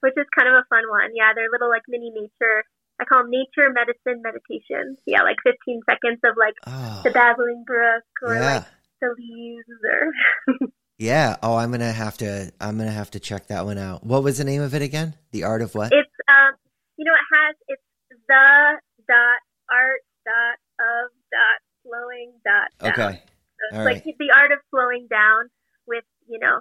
Which 0.00 0.14
is 0.16 0.26
kind 0.36 0.48
of 0.48 0.54
a 0.54 0.64
fun 0.68 0.84
one. 0.88 1.10
Yeah, 1.14 1.32
they're 1.34 1.50
little 1.50 1.68
like 1.68 1.82
mini 1.88 2.10
nature 2.10 2.64
I 3.00 3.04
call 3.04 3.22
them 3.22 3.30
nature 3.30 3.72
medicine 3.72 4.22
meditations. 4.22 4.98
Yeah, 5.06 5.22
like 5.22 5.36
15 5.44 5.80
seconds 5.88 6.20
of 6.24 6.36
like 6.38 6.54
oh, 6.66 7.00
the 7.02 7.10
babbling 7.10 7.64
brook 7.66 8.04
or 8.22 8.34
yeah. 8.34 8.54
like 8.54 8.64
the 9.00 9.14
leaves 9.18 9.68
or. 9.84 10.68
yeah. 10.98 11.36
Oh, 11.42 11.56
I'm 11.56 11.70
gonna 11.70 11.92
have 11.92 12.16
to. 12.18 12.52
I'm 12.60 12.78
gonna 12.78 12.92
have 12.92 13.10
to 13.12 13.20
check 13.20 13.48
that 13.48 13.64
one 13.64 13.78
out. 13.78 14.04
What 14.04 14.22
was 14.22 14.38
the 14.38 14.44
name 14.44 14.62
of 14.62 14.74
it 14.74 14.82
again? 14.82 15.14
The 15.32 15.44
art 15.44 15.62
of 15.62 15.74
what? 15.74 15.92
It's 15.92 16.10
um. 16.28 16.54
You 16.96 17.04
know, 17.04 17.12
it 17.12 17.36
has 17.36 17.56
it's 17.66 17.82
the 18.28 18.78
dot 19.08 19.40
art 19.70 20.00
dot 20.24 20.58
of 20.80 21.10
dot 21.30 21.58
slowing 21.84 22.32
dot. 22.44 22.68
Down. 22.80 22.90
Okay. 22.90 23.22
So 23.22 23.62
it's 23.70 23.78
All 23.78 23.84
like 23.84 24.04
right. 24.04 24.14
the 24.18 24.30
art 24.36 24.52
of 24.52 24.58
slowing 24.70 25.06
down 25.08 25.48
with 25.86 26.04
you 26.28 26.38
know 26.38 26.60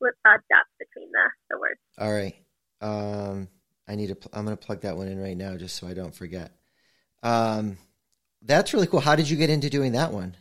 with 0.00 0.14
uh, 0.24 0.38
dots 0.52 0.70
between 0.78 1.10
the 1.10 1.30
the 1.50 1.58
words. 1.58 1.80
All 1.98 2.12
right. 2.12 2.36
Um. 2.80 3.48
I 3.88 3.96
need 3.96 4.08
to. 4.08 4.16
I'm 4.34 4.44
going 4.44 4.56
to 4.56 4.60
plug 4.60 4.82
that 4.82 4.96
one 4.96 5.08
in 5.08 5.18
right 5.18 5.36
now 5.36 5.56
just 5.56 5.76
so 5.76 5.88
I 5.88 5.94
don't 5.94 6.14
forget. 6.14 6.52
Um, 7.22 7.78
that's 8.42 8.74
really 8.74 8.86
cool. 8.86 9.00
How 9.00 9.16
did 9.16 9.30
you 9.30 9.36
get 9.36 9.48
into 9.48 9.70
doing 9.70 9.92
that 9.92 10.12
one? 10.12 10.36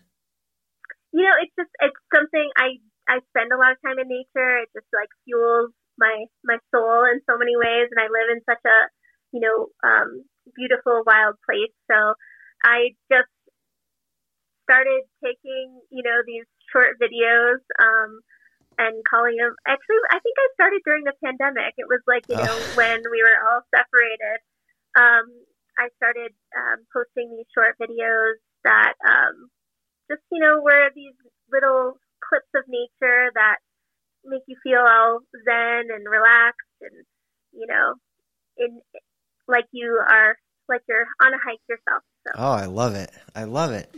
You 1.13 1.23
know, 1.23 1.31
it's 1.41 1.55
just 1.57 1.71
it's 1.79 1.95
something 2.13 2.49
I 2.57 2.75
I 3.07 3.19
spend 3.31 3.53
a 3.53 3.57
lot 3.57 3.71
of 3.71 3.77
time 3.79 3.97
in 3.99 4.09
nature. 4.09 4.59
It 4.59 4.69
just 4.75 4.91
like 4.91 5.07
fuels 5.23 5.71
my 5.97 6.25
my 6.43 6.57
soul 6.75 7.07
in 7.07 7.21
so 7.23 7.39
many 7.39 7.55
ways, 7.55 7.87
and 7.89 7.99
I 8.03 8.11
live 8.11 8.35
in 8.35 8.43
such 8.43 8.61
a 8.67 8.77
you 9.31 9.39
know 9.39 9.71
um, 9.81 10.27
beautiful 10.53 11.03
wild 11.07 11.39
place. 11.47 11.71
So 11.89 12.19
I 12.63 12.95
just 13.11 13.31
started 14.63 15.03
taking 15.23 15.81
you 15.91 16.03
know 16.03 16.21
these 16.25 16.45
short 16.71 16.99
videos. 17.01 17.61
Um, 17.79 18.21
and 18.77 19.01
calling 19.09 19.35
them 19.37 19.55
actually 19.65 19.97
I 20.13 20.19
think 20.21 20.37
I 20.37 20.47
started 20.53 20.81
during 20.85 21.03
the 21.03 21.17
pandemic. 21.23 21.73
It 21.77 21.89
was 21.89 22.01
like, 22.05 22.23
you 22.29 22.37
know, 22.37 22.69
when 22.77 23.01
we 23.09 23.25
were 23.25 23.37
all 23.49 23.61
separated. 23.73 24.39
Um, 24.93 25.25
I 25.77 25.89
started 25.97 26.33
um, 26.57 26.85
posting 26.93 27.29
these 27.29 27.49
short 27.53 27.77
videos 27.77 28.41
that 28.63 28.93
um, 29.05 29.49
just, 30.09 30.21
you 30.31 30.41
know, 30.41 30.61
were 30.61 30.89
these 30.95 31.13
little 31.51 31.97
clips 32.21 32.49
of 32.55 32.65
nature 32.67 33.29
that 33.33 33.57
make 34.25 34.41
you 34.47 34.57
feel 34.63 34.81
all 34.81 35.21
zen 35.45 35.89
and 35.93 36.05
relaxed 36.09 36.77
and, 36.81 37.05
you 37.53 37.67
know, 37.67 37.93
in 38.57 38.81
like 39.47 39.65
you 39.71 40.01
are 40.01 40.35
like 40.69 40.81
you're 40.87 41.07
on 41.21 41.33
a 41.33 41.37
hike 41.37 41.59
yourself. 41.69 42.03
So. 42.27 42.33
Oh, 42.35 42.51
I 42.51 42.65
love 42.65 42.95
it. 42.95 43.11
I 43.35 43.45
love 43.45 43.71
it. 43.71 43.93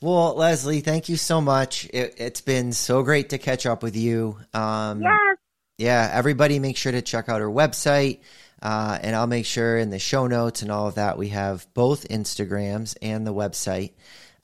Well, 0.00 0.34
Leslie, 0.34 0.80
thank 0.80 1.08
you 1.08 1.16
so 1.16 1.40
much. 1.40 1.88
It, 1.92 2.18
has 2.18 2.40
been 2.40 2.72
so 2.72 3.02
great 3.02 3.30
to 3.30 3.38
catch 3.38 3.66
up 3.66 3.82
with 3.82 3.96
you. 3.96 4.36
Um, 4.52 5.02
yes. 5.02 5.36
Yeah, 5.78 6.10
everybody 6.12 6.58
make 6.58 6.76
sure 6.76 6.92
to 6.92 7.02
check 7.02 7.28
out 7.28 7.40
her 7.40 7.48
website. 7.48 8.20
Uh, 8.60 8.98
and 9.00 9.16
I'll 9.16 9.26
make 9.26 9.46
sure 9.46 9.76
in 9.76 9.90
the 9.90 9.98
show 9.98 10.28
notes 10.28 10.62
and 10.62 10.70
all 10.70 10.86
of 10.86 10.94
that 10.94 11.18
we 11.18 11.28
have 11.28 11.66
both 11.74 12.08
Instagrams 12.08 12.96
and 13.02 13.26
the 13.26 13.34
website. 13.34 13.92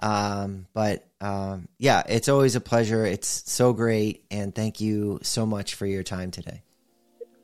Um, 0.01 0.67
but 0.75 1.07
um, 1.21 1.69
yeah, 1.79 2.03
it's 2.09 2.29
always 2.29 2.57
a 2.57 2.61
pleasure. 2.61 3.05
It's 3.05 3.29
so 3.51 3.73
great. 3.73 4.25
And 4.31 4.55
thank 4.55 4.81
you 4.81 5.21
so 5.23 5.47
much 5.47 5.75
for 5.75 5.87
your 5.87 6.03
time 6.03 6.31
today. 6.31 6.63